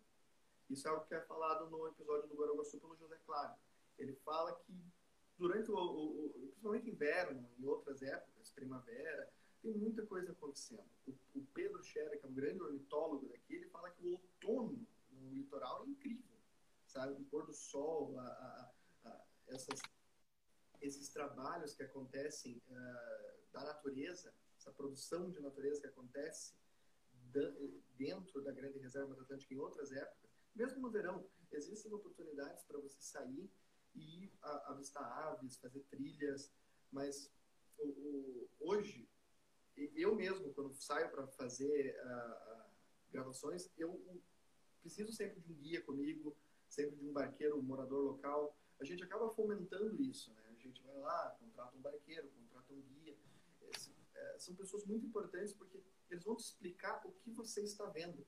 Isso 0.69 0.87
é 0.87 0.91
algo 0.91 1.05
que 1.05 1.15
é 1.15 1.21
falado 1.21 1.69
no 1.69 1.87
episódio 1.87 2.29
do 2.29 2.35
Guaraguaçu 2.35 2.79
pelo 2.79 2.95
José 2.95 3.17
Claro. 3.25 3.55
Ele 3.97 4.13
fala 4.23 4.55
que 4.55 4.73
durante 5.41 5.71
o, 5.71 5.75
o, 5.75 6.27
o, 6.27 6.47
principalmente 6.49 6.87
inverno 6.87 7.49
e 7.57 7.65
outras 7.65 8.03
épocas, 8.03 8.51
primavera, 8.51 9.27
tem 9.59 9.73
muita 9.73 10.05
coisa 10.05 10.31
acontecendo. 10.31 10.85
O, 11.07 11.13
o 11.33 11.45
Pedro 11.47 11.83
Scherer, 11.83 12.19
que 12.19 12.25
é 12.27 12.29
um 12.29 12.33
grande 12.33 12.61
ornitólogo 12.61 13.27
daqui, 13.27 13.55
ele 13.55 13.67
fala 13.69 13.89
que 13.89 14.05
o 14.05 14.11
outono 14.11 14.87
no 15.09 15.33
litoral 15.33 15.83
é 15.83 15.87
incrível, 15.87 16.37
sabe? 16.85 17.19
O 17.19 17.25
pôr 17.25 17.47
do 17.47 17.53
sol, 17.53 18.19
a, 18.19 18.23
a, 18.23 18.71
a, 19.05 19.25
essas, 19.47 19.81
esses 20.79 21.09
trabalhos 21.09 21.73
que 21.73 21.81
acontecem 21.81 22.61
uh, 22.69 23.51
da 23.51 23.63
natureza, 23.63 24.31
essa 24.55 24.71
produção 24.71 25.31
de 25.31 25.39
natureza 25.39 25.81
que 25.81 25.87
acontece 25.87 26.53
dentro 27.97 28.43
da 28.43 28.51
Grande 28.51 28.77
Reserva 28.77 29.15
do 29.15 29.21
Atlântico 29.21 29.53
em 29.53 29.57
outras 29.57 29.91
épocas, 29.91 30.29
mesmo 30.53 30.81
no 30.81 30.91
verão, 30.91 31.25
existem 31.51 31.91
oportunidades 31.93 32.63
para 32.65 32.77
você 32.79 33.01
sair 33.01 33.49
e 33.95 34.31
avistar 34.41 35.03
aves, 35.03 35.57
fazer 35.57 35.81
trilhas, 35.89 36.51
mas 36.91 37.31
o, 37.77 37.87
o, 37.87 38.49
hoje, 38.59 39.07
eu 39.75 40.15
mesmo, 40.15 40.53
quando 40.53 40.73
saio 40.73 41.09
para 41.09 41.27
fazer 41.27 41.95
uh, 42.05 42.69
gravações, 43.11 43.69
eu 43.77 44.21
preciso 44.81 45.11
sempre 45.11 45.39
de 45.39 45.51
um 45.51 45.55
guia 45.55 45.81
comigo, 45.81 46.35
sempre 46.67 46.95
de 46.95 47.05
um 47.05 47.13
barqueiro, 47.13 47.57
um 47.57 47.61
morador 47.61 48.03
local. 48.03 48.57
A 48.79 48.83
gente 48.83 49.03
acaba 49.03 49.29
fomentando 49.29 50.01
isso, 50.01 50.33
né? 50.33 50.43
A 50.49 50.53
gente 50.55 50.81
vai 50.83 50.97
lá, 50.97 51.35
contrata 51.39 51.75
um 51.75 51.81
barqueiro, 51.81 52.29
contrata 52.29 52.73
um 52.73 52.81
guia. 52.81 53.15
Esse, 53.73 53.95
é, 54.15 54.39
são 54.39 54.55
pessoas 54.55 54.85
muito 54.85 55.05
importantes 55.05 55.53
porque 55.53 55.81
eles 56.09 56.23
vão 56.23 56.35
te 56.35 56.43
explicar 56.43 57.01
o 57.05 57.11
que 57.11 57.31
você 57.31 57.61
está 57.61 57.85
vendo. 57.85 58.25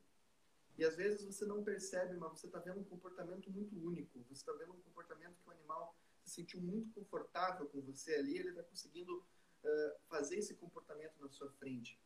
E 0.77 0.83
às 0.83 0.95
vezes 0.95 1.23
você 1.23 1.45
não 1.45 1.63
percebe, 1.63 2.15
mas 2.17 2.31
você 2.31 2.47
está 2.47 2.59
vendo 2.59 2.79
um 2.79 2.83
comportamento 2.83 3.49
muito 3.51 3.75
único. 3.75 4.19
Você 4.29 4.41
está 4.41 4.53
vendo 4.53 4.73
um 4.73 4.81
comportamento 4.81 5.35
que 5.43 5.49
o 5.49 5.51
animal 5.51 5.95
se 6.23 6.35
sentiu 6.35 6.61
muito 6.61 6.91
confortável 6.93 7.67
com 7.67 7.81
você 7.81 8.15
ali, 8.15 8.37
ele 8.37 8.49
está 8.49 8.63
conseguindo 8.63 9.17
uh, 9.17 9.99
fazer 10.07 10.37
esse 10.37 10.55
comportamento 10.55 11.13
na 11.19 11.29
sua 11.29 11.49
frente. 11.51 11.99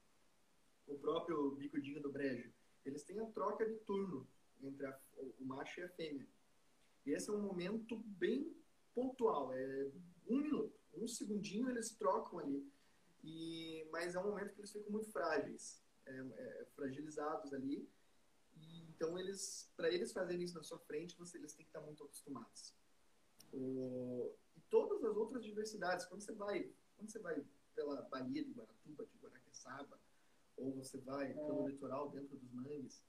O 0.86 0.98
próprio 0.98 1.52
bicudinho 1.52 2.02
do 2.02 2.12
brejo. 2.12 2.52
Eles 2.86 3.04
têm 3.04 3.20
a 3.20 3.26
troca 3.26 3.66
de 3.66 3.76
turno 3.80 4.28
entre 4.62 4.86
a, 4.86 5.00
o 5.40 5.46
macho 5.46 5.80
e 5.80 5.84
a 5.84 5.90
fêmea. 5.90 6.28
E 7.06 7.12
esse 7.12 7.30
é 7.30 7.34
um 7.34 7.42
momento 7.42 7.98
bem 7.98 8.54
pontual. 8.94 9.54
É 9.54 9.92
um 10.28 10.42
minuto, 10.42 10.78
um 10.94 11.08
segundinho 11.08 11.70
eles 11.70 11.92
trocam 11.92 12.40
ali. 12.40 12.70
E, 13.24 13.88
mas 13.92 14.16
é 14.16 14.20
um 14.20 14.30
momento 14.30 14.54
que 14.54 14.62
eles 14.62 14.72
ficam 14.72 14.92
muito 14.92 15.10
frágeis, 15.12 15.82
é, 16.06 16.12
é, 16.12 16.66
fragilizados 16.76 17.54
ali 17.54 17.88
então, 18.90 19.18
eles, 19.18 19.72
para 19.76 19.90
eles 19.90 20.12
fazerem 20.12 20.44
isso 20.44 20.56
na 20.56 20.64
sua 20.64 20.80
frente, 20.80 21.18
você, 21.18 21.38
eles 21.38 21.54
têm 21.54 21.66
que 21.66 21.70
estar 21.70 21.82
muito 21.82 22.04
acostumados. 22.04 22.74
O, 23.54 24.34
e 24.56 24.62
todas 24.70 25.04
as 25.04 25.16
outras 25.16 25.44
diversidades, 25.44 26.06
quando 26.06 26.22
você 26.22 26.34
vai, 26.34 26.72
quando 26.96 27.10
você 27.10 27.20
vai 27.20 27.46
pela 27.76 28.02
Bahia 28.04 28.44
de 28.44 28.52
Guaratuba, 28.52 29.06
de 29.06 29.18
Guaraqueçaba, 29.20 30.00
ou 30.58 30.74
você 30.74 30.98
vai 30.98 31.34
pelo 31.34 31.68
litoral 31.68 32.10
dentro 32.10 32.36
dos 32.38 32.52
mangues, 32.52 33.04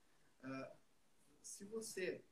uh, 0.45 0.77
se 1.43 1.65
você 1.65 2.23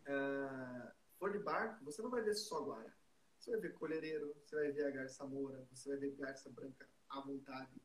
uh, 0.00 0.92
for 1.18 1.30
de 1.30 1.38
barco, 1.38 1.84
você 1.84 2.00
não 2.00 2.10
vai 2.10 2.22
ver 2.22 2.34
só 2.34 2.64
guara. 2.64 2.92
Você 3.38 3.50
vai 3.50 3.60
ver 3.60 3.74
colhereiro, 3.74 4.34
você 4.40 4.56
vai 4.56 4.72
ver 4.72 4.86
a 4.86 4.90
garça 4.90 5.26
moura, 5.26 5.66
você 5.70 5.90
vai 5.90 5.98
ver 5.98 6.16
garça 6.16 6.48
branca 6.48 6.88
à 7.10 7.20
vontade, 7.20 7.82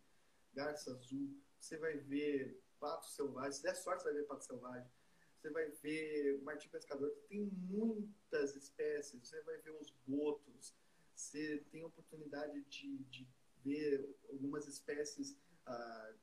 garça 0.53 0.91
azul, 0.91 1.35
você 1.59 1.77
vai 1.77 1.97
ver 1.97 2.61
pato 2.79 3.07
selvagem, 3.07 3.51
se 3.51 3.63
der 3.63 3.75
sorte 3.75 4.03
você 4.03 4.09
vai 4.11 4.21
ver 4.21 4.27
pato 4.27 4.45
selvagem, 4.45 4.89
você 5.35 5.49
vai 5.49 5.69
ver 5.69 6.41
martim 6.41 6.69
pescador, 6.69 7.09
tem 7.29 7.45
muitas 7.45 8.55
espécies, 8.55 9.27
você 9.27 9.41
vai 9.41 9.57
ver 9.59 9.71
os 9.71 9.91
botos, 10.05 10.75
você 11.15 11.63
tem 11.71 11.83
oportunidade 11.83 12.61
de, 12.63 12.97
de 13.05 13.27
ver 13.63 14.17
algumas 14.29 14.67
espécies 14.67 15.37
ah, 15.65 16.13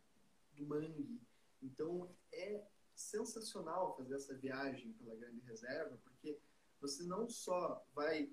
do 0.53 0.67
mangue. 0.67 1.21
Então 1.63 2.15
é 2.33 2.65
sensacional 2.95 3.97
fazer 3.97 4.15
essa 4.15 4.35
viagem 4.35 4.93
pela 4.95 5.17
Grande 5.17 5.41
Reserva, 5.41 5.99
porque 6.05 6.39
você 6.81 7.03
não 7.05 7.29
só 7.29 7.85
vai 7.95 8.31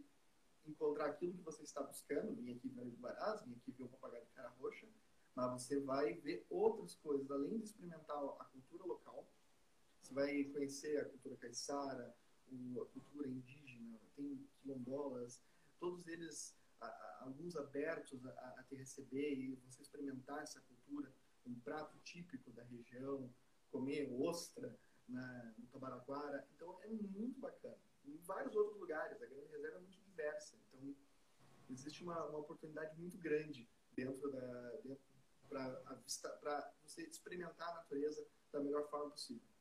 encontrar 0.66 1.08
aquilo 1.08 1.34
que 1.34 1.44
você 1.44 1.64
está 1.64 1.82
buscando, 1.82 2.36
vim 2.36 2.54
aqui 2.54 2.70
ver 2.70 2.82
o 2.82 2.92
Guarás, 2.92 3.42
vim 3.44 3.56
aqui 3.56 3.72
ver 3.72 3.84
o 3.84 3.90
papagaio 3.90 4.26
de 4.26 4.32
cara 4.32 4.50
roxa, 4.50 4.88
mas 5.36 5.52
você 5.52 5.80
vai 5.80 6.14
ver 6.14 6.46
outras 6.50 6.96
coisas, 6.96 7.30
além 7.32 7.60
de 7.60 7.66
experimentar 7.66 8.18
a 8.18 8.46
cultura 8.46 8.84
local, 8.86 9.28
você 10.02 10.14
vai 10.14 10.44
conhecer 10.46 11.00
a 11.00 11.06
cultura 11.06 11.36
caiçara, 11.38 12.16
a 12.50 12.86
cultura 12.86 13.28
indígena, 13.30 13.98
tem 14.16 14.46
quilombolas, 14.62 15.42
todos 15.80 16.08
eles, 16.08 16.56
alguns 17.20 17.56
abertos 17.56 18.26
a, 18.26 18.30
a 18.60 18.64
te 18.64 18.76
receber 18.76 19.34
e 19.34 19.56
você 19.66 19.82
experimentar 19.82 20.42
essa 20.44 20.60
cultura, 20.62 21.12
um 21.46 21.56
prato 21.56 21.98
típico 22.04 22.52
da 22.52 22.64
região, 22.64 23.30
comer 23.72 24.12
ostra 24.14 24.78
na, 25.08 25.54
no 25.58 25.66
Tabaraquara. 25.68 26.48
Então 26.56 26.78
é 26.84 26.88
muito 26.90 27.40
bacana. 27.40 27.78
Em 28.06 28.18
vários 28.18 28.56
outros 28.56 28.80
lugares, 28.80 29.22
a 29.22 29.26
Grande 29.26 29.48
Reserva 29.48 29.78
é 29.78 29.82
muito 29.82 30.00
diversa. 30.02 30.58
Então 30.68 30.96
existe 31.70 32.04
uma, 32.04 32.26
uma 32.26 32.40
oportunidade 32.40 33.00
muito 33.00 33.18
grande 33.18 33.68
dentro 33.96 34.32
da 34.32 34.80
para 35.52 36.74
você 36.84 37.04
experimentar 37.04 37.70
a 37.70 37.74
natureza 37.76 38.26
da 38.52 38.60
melhor 38.60 38.90
forma 38.90 39.12
possível 39.12 39.52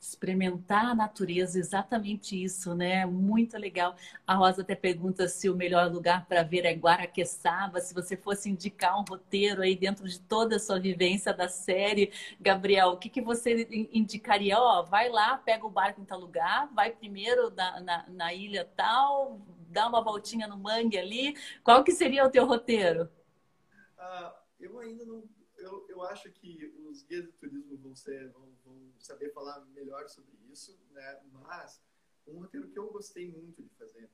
experimentar 0.00 0.86
a 0.86 0.94
natureza, 0.94 1.58
exatamente 1.58 2.42
isso, 2.42 2.74
né? 2.74 3.04
Muito 3.04 3.58
legal. 3.58 3.94
A 4.26 4.34
Rosa 4.34 4.62
até 4.62 4.74
pergunta 4.74 5.28
se 5.28 5.50
o 5.50 5.54
melhor 5.54 5.92
lugar 5.92 6.24
para 6.26 6.42
ver 6.42 6.64
é 6.64 6.72
Guaraqueçaba, 6.72 7.80
se 7.80 7.92
você 7.92 8.16
fosse 8.16 8.48
indicar 8.48 8.98
um 8.98 9.04
roteiro 9.04 9.60
aí 9.60 9.76
dentro 9.76 10.08
de 10.08 10.18
toda 10.18 10.56
a 10.56 10.58
sua 10.58 10.80
vivência 10.80 11.34
da 11.34 11.48
série, 11.48 12.10
Gabriel, 12.40 12.88
o 12.88 12.96
que, 12.96 13.10
que 13.10 13.20
você 13.20 13.68
indicaria? 13.92 14.58
Ó, 14.58 14.82
vai 14.82 15.10
lá, 15.10 15.36
pega 15.36 15.66
o 15.66 15.70
barco 15.70 16.00
em 16.00 16.04
tal 16.04 16.18
lugar, 16.18 16.72
vai 16.72 16.90
primeiro 16.90 17.50
na, 17.50 17.80
na, 17.80 18.06
na 18.08 18.34
ilha 18.34 18.64
tal, 18.74 19.38
dá 19.68 19.86
uma 19.86 20.02
voltinha 20.02 20.48
no 20.48 20.56
mangue 20.56 20.98
ali. 20.98 21.36
Qual 21.62 21.84
que 21.84 21.92
seria 21.92 22.24
o 22.24 22.30
teu 22.30 22.46
roteiro? 22.46 23.08
Uh, 23.98 24.39
eu 24.60 24.78
ainda 24.78 25.04
não 25.04 25.28
eu, 25.60 25.86
eu 25.88 26.02
acho 26.02 26.30
que 26.32 26.66
os 26.86 27.02
guias 27.02 27.26
de 27.26 27.32
turismo 27.32 27.76
vão, 27.76 27.94
ser, 27.94 28.28
vão, 28.30 28.48
vão 28.64 28.92
saber 28.98 29.32
falar 29.32 29.60
melhor 29.66 30.08
sobre 30.08 30.32
isso, 30.50 30.78
né? 30.90 31.20
mas 31.32 31.80
um 32.26 32.40
roteiro 32.40 32.68
que 32.68 32.78
eu 32.78 32.90
gostei 32.90 33.30
muito 33.30 33.62
de 33.62 33.68
fazer, 33.74 34.10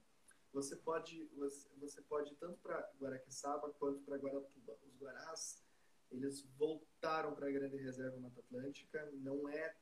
você 0.53 0.74
pode, 0.76 1.24
você, 1.34 1.68
você 1.78 2.01
pode 2.03 2.34
tanto 2.36 2.59
para 2.59 2.90
Guaraqueçaba 3.01 3.70
quanto 3.78 4.01
para 4.03 4.16
Guaratuba. 4.16 4.78
Os 4.86 4.97
Guarás, 4.97 5.62
eles 6.11 6.42
voltaram 6.57 7.34
para 7.34 7.49
a 7.49 7.51
Grande 7.51 7.76
Reserva 7.76 8.18
Mata 8.18 8.40
Atlântica, 8.40 9.11
não 9.16 9.49
é, 9.49 9.76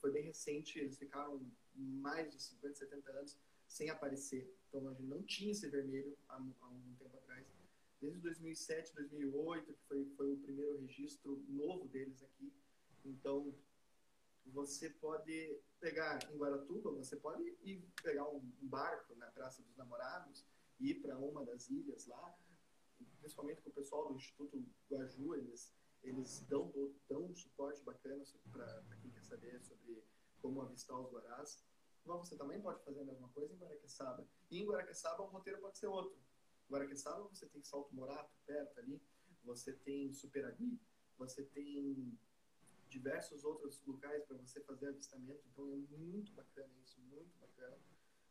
foi 0.00 0.10
bem 0.10 0.24
recente, 0.24 0.78
eles 0.78 0.98
ficaram 0.98 1.44
mais 1.74 2.32
de 2.32 2.42
50, 2.42 2.74
70 2.74 3.12
anos 3.12 3.38
sem 3.66 3.90
aparecer. 3.90 4.50
Então 4.68 4.88
a 4.88 4.92
gente 4.92 5.02
não 5.02 5.22
tinha 5.22 5.52
esse 5.52 5.68
vermelho 5.68 6.16
há, 6.28 6.36
há 6.36 6.68
um 6.68 6.94
tempo 6.98 7.16
atrás 7.18 7.46
desde 8.04 8.20
2007, 8.20 8.94
2008, 8.94 9.72
que 9.72 9.82
foi, 9.88 10.04
foi 10.16 10.32
o 10.32 10.36
primeiro 10.36 10.78
registro 10.78 11.42
novo 11.48 11.88
deles 11.88 12.22
aqui. 12.22 12.52
Então, 13.04 13.54
você 14.46 14.90
pode 14.90 15.58
pegar 15.80 16.18
em 16.30 16.36
Guaratuba, 16.36 16.90
você 16.90 17.16
pode 17.16 17.42
ir 17.62 17.82
pegar 18.02 18.28
um, 18.28 18.40
barco 18.62 19.14
na 19.16 19.26
Praça 19.28 19.62
dos 19.62 19.76
Namorados 19.76 20.44
e 20.78 20.90
ir 20.90 21.00
para 21.00 21.18
uma 21.18 21.44
das 21.44 21.70
ilhas 21.70 22.06
lá, 22.06 22.36
principalmente 23.20 23.62
com 23.62 23.70
o 23.70 23.72
pessoal 23.72 24.08
do 24.08 24.14
Instituto 24.14 24.62
Guaju, 24.90 25.34
eles, 25.36 25.72
eles 26.02 26.40
dão, 26.48 26.70
dão 27.08 27.24
um 27.24 27.34
suporte 27.34 27.82
bacana 27.82 28.22
para 28.52 28.96
quem 29.00 29.10
quer 29.10 29.24
saber 29.24 29.62
sobre 29.62 30.04
como 30.42 30.60
avistar 30.60 31.00
os 31.00 31.10
guarás. 31.10 31.64
Mas 32.04 32.18
você 32.18 32.36
também 32.36 32.60
pode 32.60 32.84
fazer 32.84 33.00
a 33.00 33.04
mesma 33.04 33.30
coisa 33.30 33.54
em 33.54 33.56
Guaraqueçaba. 33.56 34.26
E 34.50 34.60
em 34.60 34.66
Guaraqueçaba 34.66 35.22
o 35.22 35.26
roteiro 35.26 35.58
pode 35.58 35.78
ser 35.78 35.86
outro. 35.86 36.18
Guaraqueçaba 36.70 37.22
você 37.28 37.46
tem 37.46 37.62
Salto 37.62 37.94
Morato 37.94 38.32
perto 38.46 38.78
ali, 38.78 39.00
você 39.44 39.72
tem 39.72 40.12
Superagui, 40.12 40.78
você 41.18 41.44
tem 41.44 42.18
diversos 42.88 43.44
outros 43.44 43.82
locais 43.84 44.24
para 44.24 44.36
você 44.38 44.60
fazer 44.60 44.88
avistamento, 44.88 45.42
então 45.52 45.70
é 45.70 45.76
muito 45.96 46.32
bacana 46.32 46.70
isso, 46.82 47.00
muito 47.00 47.36
bacana. 47.38 47.76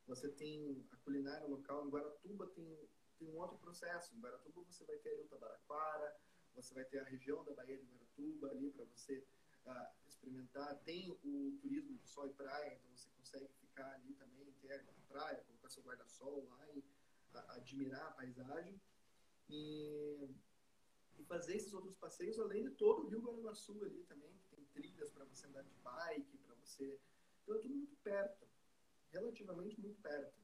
Você 0.08 0.30
tem 0.30 0.86
a 0.92 0.98
culinária 0.98 1.46
local, 1.48 1.86
em 1.86 1.90
Guaratuba 1.90 2.48
tem, 2.48 2.90
tem 3.18 3.28
um 3.30 3.38
outro 3.38 3.58
processo, 3.58 4.16
em 4.16 4.20
Guaratuba 4.20 4.64
você 4.64 4.84
vai 4.86 4.98
ter 4.98 5.14
o 5.20 5.28
Tabaraquara, 5.28 6.18
você 6.56 6.74
vai 6.74 6.86
ter 6.86 7.00
a 7.00 7.04
região 7.04 7.44
da 7.44 7.54
Baía 7.54 7.78
de 7.78 7.86
Guaratuba 7.86 8.50
ali 8.52 8.72
para 8.72 8.86
você 8.86 9.26
uh, 9.66 10.08
experimentar, 10.08 10.78
tem 10.84 11.10
o 11.10 11.58
turismo 11.62 11.98
de 11.98 12.08
sol 12.08 12.28
e 12.28 12.34
praia, 12.34 12.74
então 12.74 12.92
você 12.96 13.10
consegue 13.18 13.50
ficar 13.60 13.92
ali 13.94 14.14
também, 14.14 14.54
ter 14.62 14.74
a 14.74 14.84
praia, 15.08 15.44
colocar 15.44 15.70
seu 15.70 15.84
guarda-sol 15.84 16.46
lá 16.50 16.70
e 16.72 16.84
admirar 17.42 18.08
a 18.08 18.12
paisagem 18.12 18.80
e, 19.50 20.30
e, 21.18 21.24
fazer 21.26 21.56
esses 21.56 21.74
outros 21.74 21.96
passeios, 21.96 22.40
além 22.40 22.64
de 22.64 22.72
todo 22.72 23.04
o 23.04 23.08
Rio 23.08 23.22
Guaranaçu 23.22 23.84
ali 23.84 24.04
também, 24.04 24.32
que 24.38 24.56
tem 24.56 24.66
trilhas 24.74 25.10
para 25.12 25.26
você 25.26 25.48
andar 25.48 25.64
de 25.64 25.74
bike, 25.84 26.38
para 26.40 26.56
você. 26.56 27.00
Então 27.44 27.56
é 27.56 27.60
tudo 27.60 27.76
muito 27.76 27.96
perto, 27.98 28.48
relativamente 29.12 29.80
muito 29.80 30.02
perto. 30.02 30.42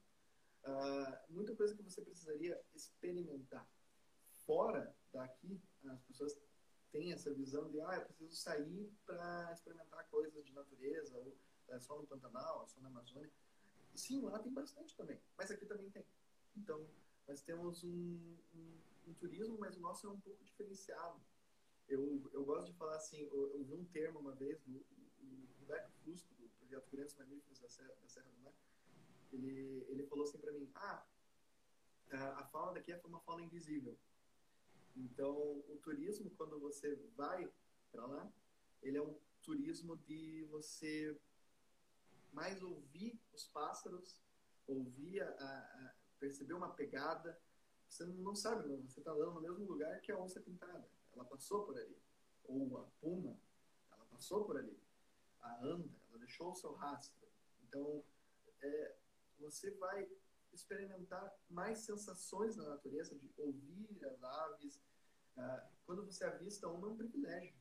Uh, 0.64 1.32
muita 1.32 1.56
coisa 1.56 1.74
que 1.74 1.82
você 1.82 2.02
precisaria 2.02 2.60
experimentar. 2.74 3.66
Fora 4.44 4.94
daqui, 5.12 5.60
as 5.86 6.02
pessoas 6.02 6.38
têm 6.92 7.12
essa 7.12 7.32
visão 7.32 7.70
de, 7.70 7.80
ah, 7.80 7.96
eu 7.96 8.04
preciso 8.06 8.34
sair 8.34 8.92
para 9.06 9.52
experimentar 9.52 10.06
coisas 10.08 10.44
de 10.44 10.52
natureza, 10.52 11.16
ou 11.16 11.36
é 11.68 11.78
só 11.78 11.96
no 11.96 12.06
Pantanal, 12.06 12.64
é 12.64 12.66
só 12.66 12.80
na 12.80 12.88
Amazônia. 12.88 13.30
Sim, 13.94 14.22
lá 14.22 14.38
tem 14.38 14.52
bastante 14.52 14.96
também, 14.96 15.20
mas 15.36 15.50
aqui 15.50 15.66
também 15.66 15.90
tem. 15.90 16.04
Então, 16.56 16.86
nós 17.26 17.42
temos 17.42 17.84
um, 17.84 18.36
um, 18.54 18.80
um, 19.08 19.14
turismo, 19.14 19.56
mas 19.58 19.76
o 19.76 19.80
nosso 19.80 20.06
é 20.06 20.10
um 20.10 20.20
pouco 20.20 20.44
diferenciado. 20.44 21.20
Eu, 21.88 22.28
eu 22.32 22.44
gosto 22.44 22.66
de 22.66 22.78
falar 22.78 22.96
assim, 22.96 23.18
eu, 23.20 23.52
eu 23.54 23.64
vi 23.64 23.74
um 23.74 23.84
termo 23.86 24.20
uma 24.20 24.34
vez, 24.34 24.60
do, 24.60 24.84
o 25.22 25.46
Roberto 25.60 25.92
Fusco, 26.04 26.34
do 26.34 26.48
projeto 26.58 26.88
Grandes 26.90 27.16
Mamíferos 27.16 27.58
da 27.58 27.68
Serra, 27.68 27.94
da 28.00 28.08
Serra 28.08 28.30
do 28.30 28.42
Mar, 28.42 28.54
ele, 29.32 29.86
ele 29.88 30.06
falou 30.06 30.24
assim 30.24 30.38
para 30.38 30.52
mim, 30.52 30.68
ah, 30.74 31.06
a 32.10 32.44
fauna 32.46 32.72
daqui 32.72 32.92
é 32.92 33.00
uma 33.04 33.20
fauna 33.20 33.42
invisível. 33.42 33.96
Então, 34.96 35.36
o 35.68 35.78
turismo, 35.82 36.30
quando 36.30 36.58
você 36.58 36.96
vai 37.16 37.50
para 37.92 38.06
lá, 38.06 38.32
ele 38.82 38.96
é 38.98 39.02
um 39.02 39.16
turismo 39.42 39.96
de 39.96 40.44
você 40.50 41.18
mais 42.32 42.62
ouvir 42.62 43.20
os 43.32 43.46
pássaros, 43.46 44.20
ouvir 44.66 45.22
a, 45.22 45.28
a, 45.28 45.94
percebeu 46.20 46.58
uma 46.58 46.74
pegada, 46.74 47.40
você 47.88 48.04
não 48.04 48.36
sabe, 48.36 48.68
não. 48.68 48.80
você 48.82 49.00
está 49.00 49.10
andando 49.10 49.34
no 49.34 49.40
mesmo 49.40 49.64
lugar 49.64 50.00
que 50.00 50.12
a 50.12 50.18
onça 50.18 50.40
pintada. 50.40 50.88
Ela 51.12 51.24
passou 51.24 51.64
por 51.64 51.76
ali. 51.76 51.98
Ou 52.44 52.78
a 52.78 52.84
puma, 53.00 53.36
ela 53.90 54.04
passou 54.04 54.44
por 54.44 54.56
ali. 54.56 54.78
A 55.40 55.64
anda, 55.64 55.90
ela 56.08 56.18
deixou 56.18 56.52
o 56.52 56.54
seu 56.54 56.72
rastro. 56.74 57.26
Então, 57.64 58.04
é, 58.62 58.96
você 59.40 59.70
vai 59.72 60.08
experimentar 60.52 61.34
mais 61.48 61.80
sensações 61.80 62.56
na 62.56 62.64
natureza, 62.64 63.16
de 63.16 63.32
ouvir 63.36 64.04
as 64.04 64.22
aves. 64.22 64.80
Ah, 65.36 65.68
quando 65.86 66.04
você 66.04 66.24
avista 66.24 66.68
uma, 66.68 66.88
é 66.88 66.90
um 66.90 66.96
privilégio. 66.96 67.56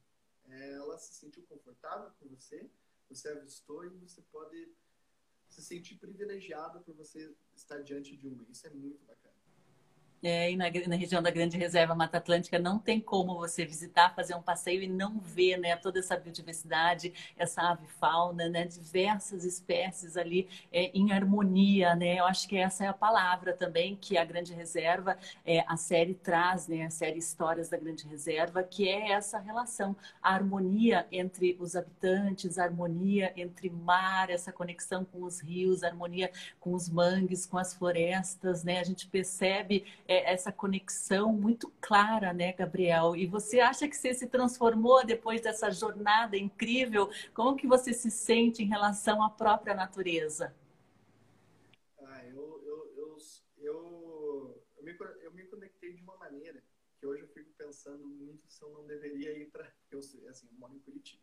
É, 0.46 0.72
ela 0.74 0.98
se 0.98 1.14
sentiu 1.14 1.44
confortável 1.48 2.12
com 2.20 2.28
você, 2.28 2.70
você 3.08 3.30
avistou 3.30 3.86
e 3.86 3.90
você 3.90 4.22
pode 4.32 4.76
se 5.50 5.62
sentir 5.62 5.96
privilegiado 5.96 6.82
por 6.82 6.96
você 6.96 7.34
estar 7.56 7.82
diante 7.82 8.16
de 8.16 8.28
uma. 8.28 8.46
Isso 8.50 8.68
é 8.68 8.70
muito 8.70 9.04
bacana. 9.06 9.29
É, 10.22 10.52
e 10.52 10.58
na, 10.58 10.66
na, 10.88 10.96
região 10.96 11.22
da 11.22 11.32
Grande 11.32 11.58
Reserva 11.58 11.96
Mata 11.96 12.18
Atlântica 12.18 12.60
não 12.60 12.78
tem 12.78 13.00
como 13.00 13.36
você 13.36 13.66
visitar, 13.66 14.14
fazer 14.14 14.36
um 14.36 14.42
passeio 14.42 14.84
e 14.84 14.88
não 14.88 15.18
ver 15.20 15.58
né, 15.58 15.78
toda 15.78 16.00
essa 16.00 16.18
biodiversidade, 16.18 17.14
essa 17.38 17.62
ave 17.62 17.88
fauna, 17.88 18.50
né, 18.50 18.66
diversas 18.66 19.46
espécies 19.46 20.18
ali 20.18 20.50
é, 20.74 20.92
em 20.94 21.14
harmonia. 21.14 21.96
Né? 21.96 22.20
Eu 22.20 22.26
acho 22.26 22.50
que 22.50 22.58
essa 22.58 22.84
é 22.84 22.88
a 22.88 22.94
palavra 22.94 23.54
também 23.54 23.96
que 23.96 24.18
a 24.18 24.26
Grande 24.26 24.54
Reserva, 24.54 25.18
é, 25.46 25.64
a 25.66 25.78
série 25.78 26.14
traz, 26.14 26.68
né, 26.68 26.86
a 26.86 26.90
série 26.90 27.20
Histórias 27.20 27.70
da 27.70 27.78
Grande 27.78 28.06
Reserva, 28.06 28.62
que 28.62 28.90
é 28.90 29.12
essa 29.12 29.40
relação, 29.40 29.96
a 30.22 30.34
harmonia 30.34 31.08
entre 31.12 31.56
os 31.60 31.78
habitantes, 31.78 32.58
a 32.58 32.66
harmonia 32.66 33.32
entre 33.38 33.70
mar, 33.70 34.30
essa 34.30 34.52
conexão 34.52 35.06
com 35.06 35.24
os 35.24 35.40
rios, 35.40 35.82
a 35.82 35.88
harmonia 35.88 36.30
com 36.60 36.74
os 36.74 36.90
mangues, 36.90 37.46
com 37.46 37.58
as 37.58 37.74
florestas. 37.74 38.66
Né? 38.66 38.80
A 38.80 38.84
gente 38.84 39.08
percebe 39.08 39.86
é, 40.10 40.34
essa 40.34 40.52
conexão 40.52 41.32
muito 41.32 41.72
clara, 41.80 42.34
né, 42.34 42.52
Gabriel? 42.54 43.16
E 43.16 43.28
você 43.28 43.60
acha 43.60 43.88
que 43.88 43.96
você 43.96 44.12
se 44.12 44.26
transformou 44.26 45.06
depois 45.06 45.40
dessa 45.40 45.70
jornada 45.70 46.36
incrível? 46.36 47.12
Como 47.32 47.56
que 47.56 47.68
você 47.68 47.94
se 47.94 48.10
sente 48.10 48.64
em 48.64 48.66
relação 48.66 49.22
à 49.22 49.30
própria 49.30 49.76
natureza? 49.76 50.56
Ah, 52.00 52.26
eu, 52.26 52.60
eu, 52.66 52.94
eu, 52.98 53.18
eu, 53.60 54.66
eu, 54.78 54.84
me, 54.84 54.98
eu 55.22 55.32
me 55.32 55.44
conectei 55.46 55.94
de 55.94 56.02
uma 56.02 56.18
maneira 56.18 56.60
que 57.00 57.06
hoje 57.06 57.22
eu 57.22 57.28
fico 57.28 57.52
pensando 57.56 58.08
muito 58.08 58.44
se 58.52 58.64
eu 58.64 58.70
não 58.72 58.88
deveria 58.88 59.38
ir 59.38 59.52
para... 59.52 59.72
Eu, 59.92 60.00
assim, 60.00 60.48
eu 60.52 60.58
moro 60.58 60.74
em 60.74 60.80
Curitiba. 60.80 61.22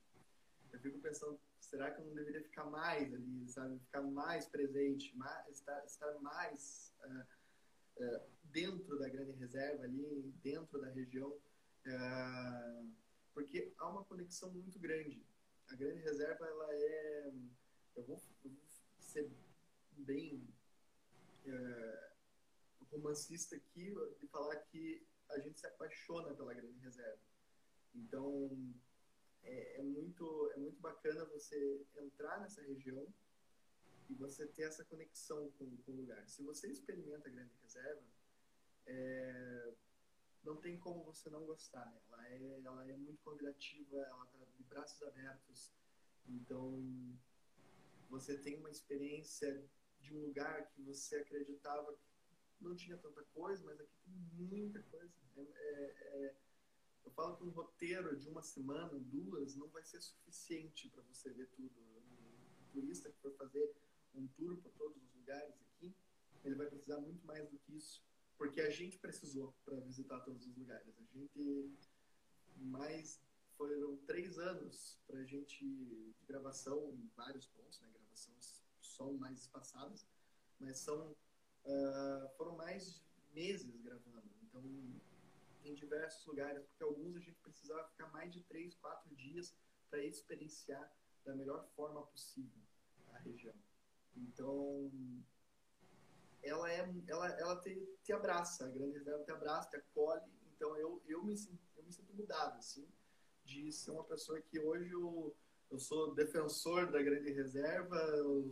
Eu 0.73 0.79
fico 0.79 1.01
pensando, 1.01 1.41
será 1.59 1.91
que 1.91 2.01
eu 2.01 2.07
não 2.07 2.15
deveria 2.15 2.41
ficar 2.41 2.67
mais 2.67 3.13
ali, 3.13 3.49
sabe? 3.49 3.81
Ficar 3.81 4.03
mais 4.03 4.47
presente, 4.47 5.17
mais, 5.17 5.49
estar, 5.57 5.85
estar 5.85 6.15
mais... 6.21 6.95
Uh, 7.05 7.27
é, 7.99 8.36
dentro 8.53 8.99
da 8.99 9.09
grande 9.09 9.33
reserva 9.33 9.85
ali, 9.85 10.33
dentro 10.43 10.81
da 10.81 10.89
região, 10.91 11.37
é, 11.85 12.85
porque 13.35 13.73
há 13.79 13.89
uma 13.89 14.05
conexão 14.05 14.51
muito 14.51 14.79
grande. 14.79 15.25
A 15.69 15.75
grande 15.75 16.01
reserva, 16.01 16.47
ela 16.47 16.67
é, 16.73 17.33
eu 17.97 18.03
vou, 18.05 18.21
eu 18.45 18.51
vou 18.51 18.61
ser 18.99 19.31
bem 19.93 20.47
é, 21.45 22.11
romancista 22.91 23.57
aqui 23.57 23.95
e 24.23 24.27
falar 24.29 24.57
que 24.57 25.07
a 25.31 25.39
gente 25.39 25.59
se 25.59 25.67
apaixona 25.67 26.35
pela 26.35 26.55
grande 26.55 26.79
reserva. 26.79 27.19
Então, 27.95 28.51
é, 29.43 29.81
é, 29.81 29.83
muito, 29.83 30.51
é 30.55 30.57
muito 30.57 30.81
bacana 30.81 31.25
você 31.27 31.85
entrar 31.97 32.41
nessa 32.41 32.63
região 32.63 33.07
e 34.09 34.15
você 34.15 34.47
ter 34.47 34.63
essa 34.63 34.85
conexão 34.85 35.51
com, 35.59 35.77
com 35.79 35.93
o 35.93 35.97
lugar. 35.97 36.29
Se 36.29 36.43
você 36.43 36.69
experimenta 36.69 37.29
a 37.29 37.33
Grande 37.33 37.53
Reserva, 37.63 38.03
é, 38.87 39.75
não 40.45 40.57
tem 40.57 40.79
como 40.79 41.05
você 41.05 41.29
não 41.29 41.45
gostar. 41.45 41.93
Ela 42.09 42.29
é, 42.29 42.61
ela 42.65 42.91
é 42.91 42.97
muito 42.97 43.23
convidativa, 43.23 43.97
ela 43.99 44.25
está 44.25 44.45
de 44.57 44.63
braços 44.65 45.03
abertos. 45.03 45.73
Então, 46.29 47.19
você 48.09 48.39
tem 48.39 48.59
uma 48.59 48.71
experiência 48.71 49.65
de 50.01 50.15
um 50.15 50.27
lugar 50.27 50.71
que 50.71 50.83
você 50.83 51.17
acreditava 51.17 51.93
que 52.57 52.65
não 52.65 52.75
tinha 52.75 52.97
tanta 52.97 53.23
coisa, 53.35 53.65
mas 53.65 53.81
aqui 53.81 53.97
tem 54.05 54.15
muita 54.15 54.81
coisa. 54.85 55.13
É, 55.37 55.41
é, 55.41 56.27
é, 56.27 56.37
eu 57.05 57.11
falo 57.11 57.37
que 57.37 57.45
um 57.45 57.51
roteiro 57.51 58.17
de 58.17 58.29
uma 58.29 58.43
semana, 58.43 58.99
duas, 58.99 59.57
não 59.57 59.69
vai 59.69 59.83
ser 59.85 60.01
suficiente 60.01 60.89
para 60.91 61.03
você 61.03 61.31
ver 61.31 61.49
tudo. 61.51 61.75
Um 61.81 62.73
turista 62.73 63.11
que 63.11 63.19
for 63.19 63.35
fazer 63.37 63.75
um 64.15 64.27
tour 64.29 64.57
por 64.59 64.73
todos 64.73 64.97
os 64.97 65.15
lugares 65.15 65.55
aqui, 65.61 65.95
ele 66.45 66.55
vai 66.55 66.67
precisar 66.67 67.01
muito 67.01 67.27
mais 67.27 67.49
do 67.51 67.59
que 67.59 67.77
isso, 67.77 68.03
porque 68.37 68.61
a 68.61 68.71
gente 68.71 68.99
precisou 68.99 69.55
para 69.65 69.79
visitar 69.81 70.21
todos 70.21 70.47
os 70.47 70.57
lugares. 70.57 70.95
A 70.99 71.19
gente 71.19 71.75
mais 72.57 73.21
foram 73.57 73.97
três 74.07 74.39
anos 74.39 74.99
para 75.07 75.21
a 75.21 75.25
gente 75.25 75.65
de 75.65 76.15
gravação 76.27 76.93
em 76.93 77.11
vários 77.17 77.47
pontos, 77.47 77.81
né? 77.81 77.89
Gravações 77.93 78.63
som 78.81 79.13
mais 79.15 79.41
espaçadas, 79.41 80.07
mas 80.59 80.79
são 80.79 81.11
uh, 81.65 82.29
foram 82.37 82.57
mais 82.57 83.03
meses 83.33 83.81
gravando. 83.81 84.31
Então 84.43 84.63
em 85.65 85.75
diversos 85.75 86.25
lugares, 86.27 86.65
porque 86.67 86.85
alguns 86.85 87.17
a 87.17 87.21
gente 87.21 87.39
precisava 87.41 87.89
ficar 87.89 88.09
mais 88.09 88.33
de 88.33 88.41
três, 88.43 88.75
quatro 88.77 89.15
dias 89.15 89.55
para 89.91 90.05
experienciar 90.05 90.93
da 91.25 91.35
melhor 91.35 91.67
forma 91.75 92.07
possível 92.07 92.63
a 93.13 93.19
região. 93.19 93.55
Então, 94.15 94.91
ela 96.47 96.71
é 96.73 96.89
ela 97.09 97.29
ela 97.41 97.61
te, 97.61 97.75
te 98.03 98.13
abraça, 98.13 98.65
a 98.65 98.69
grande 98.69 98.99
reserva 98.99 99.25
te 99.25 99.31
abraça, 99.31 99.71
te 99.71 99.77
acolhe. 99.77 100.23
Então 100.55 100.77
eu 100.77 101.03
eu 101.07 101.23
me 101.25 101.35
eu 101.77 101.83
me 101.85 101.93
sinto 101.93 102.15
mudado 102.15 102.59
assim, 102.59 102.87
de 103.45 103.73
ser 103.73 103.91
uma 103.93 104.05
pessoa 104.05 104.41
que 104.41 104.59
hoje 104.59 104.91
eu, 104.91 105.35
eu 105.71 105.79
sou 105.79 106.15
defensor 106.15 106.91
da 106.91 107.03
grande 107.03 107.31
reserva, 107.33 107.99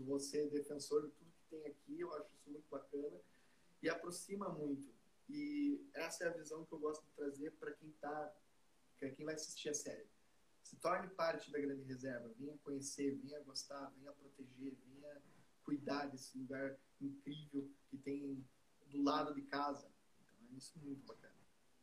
você 0.07 0.47
defensor 0.47 1.07
de 1.07 1.13
tudo 1.13 1.33
que 1.33 1.51
tem 1.51 1.67
aqui, 1.67 2.01
eu 2.01 2.13
acho 2.15 2.31
isso 2.35 2.51
muito 2.51 2.69
bacana 2.71 3.21
e 3.83 3.89
aproxima 3.89 4.49
muito. 4.49 4.93
E 5.29 5.81
essa 5.95 6.25
é 6.25 6.29
a 6.29 6.33
visão 6.33 6.65
que 6.65 6.73
eu 6.73 6.79
gosto 6.79 7.03
de 7.03 7.13
trazer 7.13 7.51
para 7.53 7.73
quem 7.73 7.91
tá, 7.93 8.35
para 8.99 9.11
quem 9.11 9.25
vai 9.25 9.35
assistir 9.35 9.69
a 9.69 9.75
série. 9.75 10.07
Se 10.63 10.77
torne 10.77 11.09
parte 11.09 11.51
da 11.51 11.59
grande 11.59 11.83
reserva, 11.85 12.33
venha 12.39 12.57
conhecer, 12.65 13.15
venha 13.17 13.41
gostar, 13.41 13.93
venha 13.99 14.13
proteger, 14.13 14.75
venha 14.87 14.94
cuidar 15.65 16.07
desse 16.07 16.37
lugar 16.39 16.77
incrível 17.01 17.71
que 17.91 17.97
tem 17.99 18.45
do 18.91 19.03
lado 19.03 19.35
de 19.35 19.43
casa. 19.43 19.87
Então, 20.23 20.37
é 20.53 20.57
isso 20.57 20.73
muito 20.83 21.05
bacana. 21.07 21.35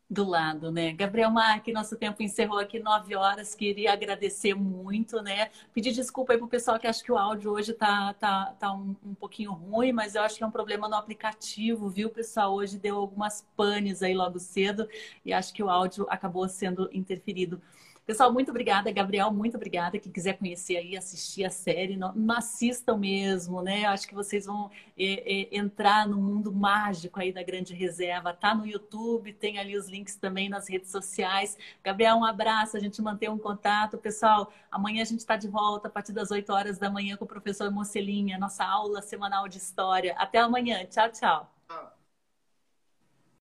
Do 0.10 0.26
lado, 0.26 0.74
né? 0.74 0.92
Gabriel 0.92 1.32
Marque, 1.32 1.72
nosso 1.72 1.96
tempo 1.96 2.22
encerrou 2.22 2.60
aqui 2.60 2.80
nove 2.80 3.16
horas. 3.16 3.56
Queria 3.56 3.94
agradecer 3.94 4.54
muito, 4.54 5.22
né? 5.22 5.50
Pedir 5.74 5.94
desculpa 5.94 6.34
aí 6.34 6.38
pro 6.38 6.50
pessoal 6.50 6.78
que 6.78 6.86
acha 6.86 7.02
que 7.02 7.12
o 7.12 7.18
áudio 7.18 7.50
hoje 7.50 7.72
tá, 7.72 8.14
tá, 8.16 8.54
tá 8.60 8.74
um, 8.74 8.94
um 9.06 9.16
pouquinho 9.16 9.54
ruim, 9.54 9.94
mas 9.94 10.14
eu 10.14 10.22
acho 10.22 10.36
que 10.36 10.44
é 10.44 10.48
um 10.48 10.52
problema 10.52 10.90
no 10.90 10.96
aplicativo, 10.96 11.90
viu, 11.90 12.10
pessoal? 12.10 12.54
Hoje 12.54 12.78
deu 12.78 12.98
algumas 12.98 13.48
panes 13.56 14.04
aí 14.04 14.14
logo 14.14 14.38
cedo 14.38 14.86
e 15.24 15.32
acho 15.32 15.54
que 15.54 15.64
o 15.64 15.70
áudio 15.70 16.06
acabou 16.10 16.46
sendo 16.50 16.90
interferido. 16.92 17.62
Pessoal, 18.12 18.34
muito 18.34 18.50
obrigada. 18.52 18.92
Gabriel, 18.92 19.32
muito 19.32 19.56
obrigada. 19.56 19.98
Quem 19.98 20.12
quiser 20.12 20.38
conhecer 20.38 20.76
aí, 20.76 20.98
assistir 20.98 21.46
a 21.46 21.50
série, 21.50 21.96
não, 21.96 22.12
não 22.14 22.36
assistam 22.36 22.98
mesmo, 22.98 23.62
né? 23.62 23.86
Acho 23.86 24.06
que 24.06 24.14
vocês 24.14 24.48
vão 24.48 24.70
é, 25.00 25.44
é, 25.44 25.58
entrar 25.58 26.06
no 26.06 26.18
mundo 26.18 26.52
mágico 26.52 27.22
aí 27.22 27.32
da 27.32 27.42
Grande 27.42 27.74
Reserva. 27.74 28.34
Tá 28.34 28.54
no 28.54 28.68
YouTube, 28.68 29.32
tem 29.32 29.60
ali 29.60 29.78
os 29.78 29.88
links 29.88 30.18
também 30.18 30.50
nas 30.50 30.68
redes 30.68 30.92
sociais. 30.92 31.58
Gabriel, 31.82 32.18
um 32.18 32.26
abraço, 32.26 32.76
a 32.76 32.82
gente 32.82 33.02
mantém 33.02 33.30
um 33.30 33.38
contato. 33.38 33.98
Pessoal, 33.98 34.52
amanhã 34.70 35.04
a 35.04 35.06
gente 35.06 35.20
está 35.20 35.38
de 35.38 35.48
volta 35.48 35.88
a 35.88 35.92
partir 35.92 36.12
das 36.12 36.32
8 36.32 36.52
horas 36.52 36.78
da 36.78 36.90
manhã 36.90 37.16
com 37.16 37.24
o 37.24 37.28
professor 37.30 37.72
Mocelinha, 37.72 38.38
nossa 38.38 38.66
aula 38.66 39.02
semanal 39.02 39.48
de 39.48 39.58
história. 39.58 40.14
Até 40.18 40.40
amanhã. 40.40 40.86
Tchau, 40.86 41.10
tchau. 41.14 41.61